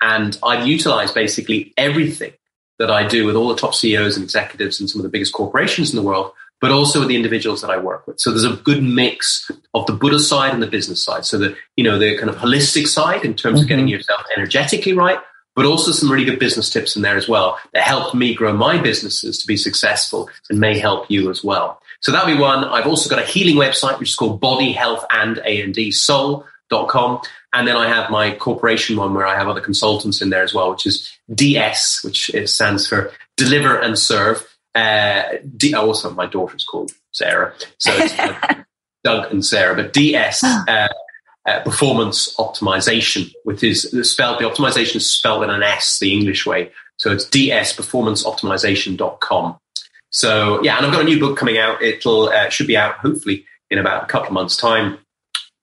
And 0.00 0.38
I've 0.42 0.66
utilized 0.66 1.14
basically 1.14 1.72
everything 1.76 2.32
that 2.78 2.90
I 2.90 3.06
do 3.06 3.26
with 3.26 3.36
all 3.36 3.48
the 3.48 3.56
top 3.56 3.74
CEOs 3.74 4.16
and 4.16 4.24
executives 4.24 4.80
and 4.80 4.88
some 4.88 5.00
of 5.00 5.02
the 5.02 5.10
biggest 5.10 5.34
corporations 5.34 5.90
in 5.90 5.96
the 5.96 6.02
world, 6.02 6.32
but 6.60 6.70
also 6.70 7.00
with 7.00 7.08
the 7.08 7.16
individuals 7.16 7.60
that 7.60 7.70
I 7.70 7.76
work 7.76 8.06
with. 8.06 8.18
So 8.18 8.30
there's 8.30 8.44
a 8.44 8.56
good 8.56 8.82
mix 8.82 9.50
of 9.74 9.86
the 9.86 9.92
Buddha 9.92 10.18
side 10.18 10.54
and 10.54 10.62
the 10.62 10.66
business 10.66 11.04
side. 11.04 11.26
So 11.26 11.38
the 11.38 11.56
you 11.76 11.84
know 11.84 11.98
the 11.98 12.16
kind 12.16 12.30
of 12.30 12.36
holistic 12.36 12.86
side 12.86 13.24
in 13.24 13.34
terms 13.34 13.56
mm-hmm. 13.56 13.62
of 13.62 13.68
getting 13.68 13.84
mm-hmm. 13.86 13.92
yourself 13.92 14.22
energetically 14.34 14.94
right, 14.94 15.18
but 15.54 15.66
also 15.66 15.92
some 15.92 16.10
really 16.10 16.24
good 16.24 16.38
business 16.38 16.70
tips 16.70 16.96
in 16.96 17.02
there 17.02 17.16
as 17.16 17.28
well 17.28 17.58
that 17.74 17.82
helped 17.82 18.14
me 18.14 18.34
grow 18.34 18.52
my 18.52 18.78
businesses 18.78 19.38
to 19.38 19.46
be 19.46 19.56
successful 19.56 20.30
and 20.48 20.58
may 20.58 20.78
help 20.78 21.10
you 21.10 21.30
as 21.30 21.44
well. 21.44 21.82
So 22.00 22.12
that'll 22.12 22.34
be 22.34 22.40
one. 22.40 22.64
I've 22.64 22.86
also 22.86 23.10
got 23.10 23.22
a 23.22 23.26
healing 23.26 23.56
website, 23.56 23.98
which 23.98 24.10
is 24.10 24.14
called 24.14 24.40
Body 24.40 24.72
Health 24.72 25.04
and 25.10 25.38
A&D 25.44 25.90
Soul.com. 26.70 27.20
And 27.52 27.66
then 27.66 27.76
I 27.76 27.88
have 27.88 28.10
my 28.10 28.32
corporation 28.32 28.96
one 28.96 29.14
where 29.14 29.26
I 29.26 29.36
have 29.36 29.48
other 29.48 29.60
consultants 29.60 30.22
in 30.22 30.30
there 30.30 30.42
as 30.42 30.54
well, 30.54 30.70
which 30.70 30.86
is 30.86 31.10
DS, 31.34 32.02
which 32.04 32.30
stands 32.46 32.86
for 32.86 33.12
Deliver 33.36 33.76
and 33.76 33.98
Serve. 33.98 34.46
Uh, 34.74 35.22
D- 35.56 35.74
also, 35.74 36.10
my 36.10 36.26
daughter's 36.26 36.64
called 36.64 36.92
Sarah. 37.12 37.52
So 37.78 37.92
it's 37.96 38.16
uh, 38.18 38.62
Doug 39.04 39.32
and 39.32 39.44
Sarah, 39.44 39.74
but 39.74 39.92
DS, 39.92 40.44
uh, 40.44 40.88
uh, 41.46 41.60
performance 41.60 42.34
optimization, 42.36 43.32
which 43.44 43.64
is 43.64 43.90
spelled, 44.08 44.38
the 44.38 44.44
optimization 44.44 44.96
is 44.96 45.12
spelled 45.12 45.42
in 45.42 45.50
an 45.50 45.62
S, 45.62 45.98
the 45.98 46.12
English 46.12 46.46
way. 46.46 46.70
So 46.98 47.10
it's 47.10 47.24
DS 47.24 47.72
Performance 47.72 48.22
dsperformanceoptimization.com. 48.24 49.58
So 50.10 50.62
yeah, 50.62 50.76
and 50.76 50.86
I've 50.86 50.92
got 50.92 51.00
a 51.00 51.04
new 51.04 51.18
book 51.18 51.38
coming 51.38 51.56
out. 51.56 51.80
It'll 51.82 52.28
uh, 52.28 52.50
should 52.50 52.66
be 52.66 52.76
out 52.76 52.96
hopefully 52.96 53.46
in 53.70 53.78
about 53.78 54.04
a 54.04 54.06
couple 54.06 54.28
of 54.28 54.34
months' 54.34 54.56
time. 54.56 54.98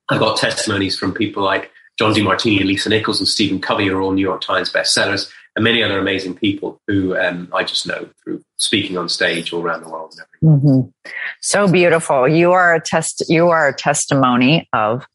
I've 0.10 0.20
got 0.20 0.38
testimonies 0.38 0.98
from 0.98 1.14
people 1.14 1.44
like 1.44 1.72
John 1.98 2.14
Demartini 2.14 2.60
and 2.60 2.68
Lisa 2.68 2.90
Nichols 2.90 3.20
and 3.20 3.28
Stephen 3.28 3.60
Covey 3.60 3.90
are 3.90 4.00
all 4.00 4.12
New 4.12 4.22
York 4.22 4.42
Times 4.42 4.72
bestsellers, 4.72 5.30
and 5.56 5.64
many 5.64 5.82
other 5.82 5.98
amazing 5.98 6.36
people 6.36 6.80
who 6.88 7.18
um, 7.18 7.50
I 7.54 7.64
just 7.64 7.88
know 7.88 8.08
through 8.24 8.44
speaking 8.58 8.98
on 8.98 9.10
stage 9.10 9.52
all 9.52 9.64
around 9.64 9.84
the 9.84 9.90
world 9.90 10.14
and 10.16 10.52
everything. 10.54 10.72
Mm-hmm. 10.72 11.12
So 11.42 11.68
beautiful. 11.68 12.28
You 12.28 12.52
are 12.52 12.76
a 12.76 12.82
test. 12.82 13.26
You 13.28 13.50
are 13.50 13.68
a 13.68 13.74
testimony 13.74 14.70
of 14.74 15.06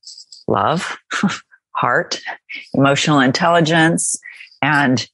love, 0.49 0.99
heart, 1.76 2.20
emotional 2.74 3.20
intelligence, 3.20 4.18
and 4.61 5.09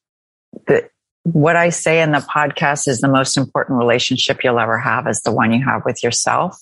the 0.67 0.89
what 1.25 1.57
I 1.57 1.69
say 1.69 2.01
in 2.01 2.13
the 2.13 2.19
podcast 2.19 2.89
is 2.89 3.01
the 3.01 3.09
most 3.09 3.37
important 3.37 3.79
relationship 3.79 4.43
you'll 4.43 4.59
ever 4.59 4.79
have 4.79 5.07
is 5.07 5.21
the 5.21 5.33
one 5.33 5.53
you 5.53 5.63
have 5.63 5.85
with 5.85 6.03
yourself. 6.03 6.59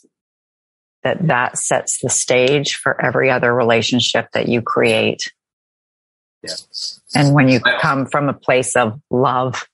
That 1.07 1.29
that 1.29 1.57
sets 1.57 2.01
the 2.01 2.11
stage 2.11 2.75
for 2.75 3.01
every 3.01 3.31
other 3.31 3.55
relationship 3.55 4.27
that 4.33 4.49
you 4.49 4.61
create. 4.61 5.33
Yeah. 6.43 6.55
And 7.15 7.33
when 7.33 7.49
you 7.49 7.61
come 7.61 8.07
from 8.07 8.29
a 8.29 8.35
place 8.35 8.75
of 8.75 9.01
love 9.09 9.69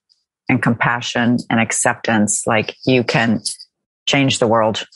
and 0.50 0.62
compassion 0.62 1.38
and 1.48 1.58
acceptance, 1.58 2.46
like 2.46 2.76
you 2.84 3.02
can 3.02 3.40
change 4.06 4.40
the 4.40 4.46
world. 4.46 4.86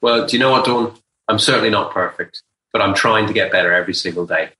Well, 0.00 0.26
do 0.26 0.34
you 0.34 0.40
know 0.40 0.52
what, 0.52 0.64
Dawn? 0.64 0.94
I'm 1.28 1.38
certainly 1.38 1.68
not 1.68 1.92
perfect, 1.92 2.42
but 2.72 2.80
I'm 2.80 2.94
trying 2.94 3.26
to 3.26 3.34
get 3.34 3.52
better 3.52 3.74
every 3.74 3.92
single 3.92 4.24
day. 4.24 4.52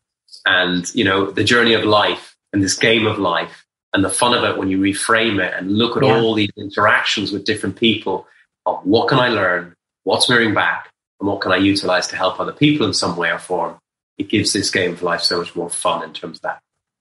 And, 0.44 0.94
you 0.94 1.04
know, 1.04 1.30
the 1.30 1.44
journey 1.44 1.72
of 1.72 1.84
life 1.84 2.36
and 2.52 2.62
this 2.62 2.76
game 2.76 3.06
of 3.06 3.18
life 3.18 3.64
and 3.94 4.04
the 4.04 4.10
fun 4.10 4.34
of 4.34 4.44
it 4.44 4.58
when 4.58 4.68
you 4.68 4.78
reframe 4.78 5.42
it 5.42 5.54
and 5.54 5.78
look 5.78 5.96
at 5.96 6.02
yeah. 6.02 6.14
all 6.14 6.34
these 6.34 6.52
interactions 6.58 7.32
with 7.32 7.46
different 7.46 7.76
people 7.76 8.26
of 8.66 8.84
what 8.84 9.08
can 9.08 9.18
I 9.18 9.28
learn, 9.28 9.74
what's 10.04 10.28
mirroring 10.28 10.54
back, 10.54 10.90
and 11.20 11.28
what 11.28 11.40
can 11.40 11.52
I 11.52 11.56
utilize 11.56 12.06
to 12.08 12.16
help 12.16 12.38
other 12.38 12.52
people 12.52 12.86
in 12.86 12.94
some 12.94 13.16
way 13.16 13.30
or 13.30 13.38
form, 13.38 13.78
it 14.18 14.28
gives 14.28 14.52
this 14.52 14.70
game 14.70 14.92
of 14.92 15.02
life 15.02 15.22
so 15.22 15.38
much 15.38 15.56
more 15.56 15.70
fun 15.70 16.04
in 16.04 16.12
terms 16.12 16.38
of 16.38 16.42
that. 16.42 16.60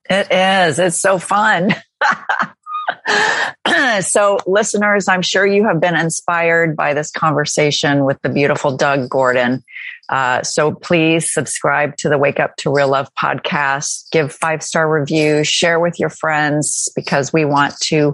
It 0.09 0.31
is. 0.31 0.79
It's 0.79 0.99
so 0.99 1.19
fun. 1.19 1.75
so, 4.01 4.37
listeners, 4.45 5.07
I'm 5.07 5.21
sure 5.21 5.45
you 5.45 5.67
have 5.67 5.79
been 5.79 5.95
inspired 5.95 6.75
by 6.75 6.93
this 6.93 7.11
conversation 7.11 8.05
with 8.05 8.21
the 8.21 8.29
beautiful 8.29 8.75
Doug 8.75 9.09
Gordon. 9.09 9.63
Uh, 10.09 10.43
so, 10.43 10.73
please 10.73 11.33
subscribe 11.33 11.95
to 11.97 12.09
the 12.09 12.17
Wake 12.17 12.39
Up 12.39 12.55
to 12.57 12.73
Real 12.73 12.89
Love 12.89 13.09
podcast, 13.15 14.09
give 14.11 14.33
five 14.33 14.63
star 14.63 14.89
reviews, 14.89 15.47
share 15.47 15.79
with 15.79 15.99
your 15.99 16.09
friends 16.09 16.89
because 16.95 17.31
we 17.31 17.45
want 17.45 17.75
to 17.83 18.13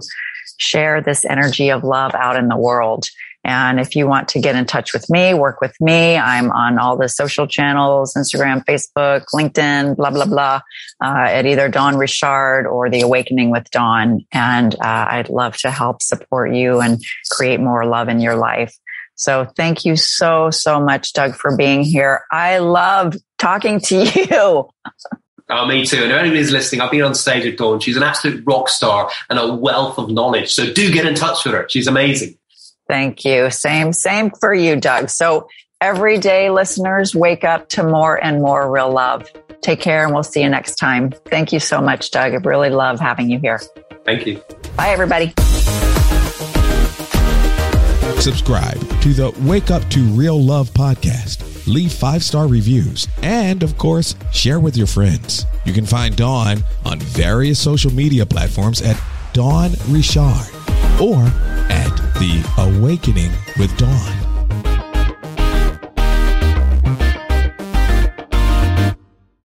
share 0.58 1.00
this 1.00 1.24
energy 1.24 1.70
of 1.70 1.82
love 1.82 2.14
out 2.14 2.36
in 2.36 2.48
the 2.48 2.56
world. 2.56 3.06
And 3.42 3.80
if 3.80 3.96
you 3.96 4.06
want 4.06 4.28
to 4.28 4.40
get 4.40 4.54
in 4.54 4.66
touch 4.66 4.92
with 4.92 5.08
me, 5.08 5.32
work 5.32 5.60
with 5.60 5.74
me, 5.80 6.16
I'm 6.16 6.50
on 6.50 6.78
all 6.78 6.96
the 6.96 7.08
social 7.08 7.46
channels, 7.46 8.14
Instagram, 8.14 8.64
Facebook, 8.64 9.24
LinkedIn, 9.34 9.96
blah, 9.96 10.10
blah, 10.10 10.26
blah, 10.26 10.60
uh, 11.02 11.26
at 11.28 11.46
either 11.46 11.68
Dawn 11.68 11.96
Richard 11.96 12.66
or 12.66 12.90
The 12.90 13.00
Awakening 13.00 13.50
with 13.50 13.70
Dawn. 13.70 14.26
And 14.32 14.74
uh, 14.74 15.06
I'd 15.10 15.30
love 15.30 15.56
to 15.58 15.70
help 15.70 16.02
support 16.02 16.54
you 16.54 16.80
and 16.80 17.02
create 17.30 17.60
more 17.60 17.86
love 17.86 18.08
in 18.08 18.20
your 18.20 18.36
life. 18.36 18.76
So 19.14 19.46
thank 19.56 19.84
you 19.84 19.96
so, 19.96 20.50
so 20.50 20.80
much, 20.80 21.12
Doug, 21.12 21.34
for 21.34 21.56
being 21.56 21.82
here. 21.82 22.24
I 22.30 22.58
love 22.58 23.16
talking 23.38 23.80
to 23.80 24.04
you. 24.14 24.68
Oh, 25.52 25.66
me 25.66 25.84
too. 25.84 26.04
And 26.04 26.12
anyone 26.12 26.36
who's 26.36 26.52
listening, 26.52 26.80
I've 26.80 26.90
been 26.90 27.02
on 27.02 27.14
stage 27.14 27.44
with 27.44 27.56
Dawn. 27.56 27.80
She's 27.80 27.96
an 27.96 28.02
absolute 28.02 28.44
rock 28.46 28.68
star 28.68 29.10
and 29.28 29.38
a 29.38 29.52
wealth 29.52 29.98
of 29.98 30.10
knowledge. 30.10 30.52
So 30.52 30.72
do 30.72 30.92
get 30.92 31.06
in 31.06 31.14
touch 31.14 31.44
with 31.44 31.54
her. 31.54 31.66
She's 31.68 31.86
amazing. 31.86 32.36
Thank 32.90 33.24
you. 33.24 33.50
Same, 33.50 33.92
same 33.92 34.32
for 34.32 34.52
you, 34.52 34.74
Doug. 34.74 35.10
So 35.10 35.46
every 35.80 36.18
day, 36.18 36.50
listeners, 36.50 37.14
wake 37.14 37.44
up 37.44 37.68
to 37.68 37.84
more 37.84 38.16
and 38.16 38.42
more 38.42 38.68
real 38.68 38.90
love. 38.90 39.30
Take 39.60 39.78
care 39.78 40.04
and 40.04 40.12
we'll 40.12 40.24
see 40.24 40.42
you 40.42 40.48
next 40.48 40.74
time. 40.74 41.12
Thank 41.26 41.52
you 41.52 41.60
so 41.60 41.80
much, 41.80 42.10
Doug. 42.10 42.32
I 42.32 42.36
really 42.38 42.68
love 42.68 42.98
having 42.98 43.30
you 43.30 43.38
here. 43.38 43.60
Thank 44.04 44.26
you. 44.26 44.42
Bye, 44.76 44.88
everybody. 44.88 45.32
Subscribe 48.20 48.80
to 49.02 49.12
the 49.12 49.32
Wake 49.42 49.70
Up 49.70 49.88
to 49.90 50.00
Real 50.00 50.42
Love 50.42 50.70
podcast. 50.70 51.68
Leave 51.68 51.92
five 51.92 52.24
star 52.24 52.48
reviews 52.48 53.06
and, 53.22 53.62
of 53.62 53.78
course, 53.78 54.16
share 54.32 54.58
with 54.58 54.76
your 54.76 54.88
friends. 54.88 55.46
You 55.64 55.72
can 55.72 55.86
find 55.86 56.16
Dawn 56.16 56.64
on 56.84 56.98
various 56.98 57.60
social 57.60 57.92
media 57.92 58.26
platforms 58.26 58.82
at 58.82 59.00
Dawn 59.32 59.70
Richard 59.86 60.59
or 61.00 61.24
at 61.70 61.96
The 62.18 62.44
Awakening 62.58 63.32
with 63.58 63.74
Dawn. 63.78 64.19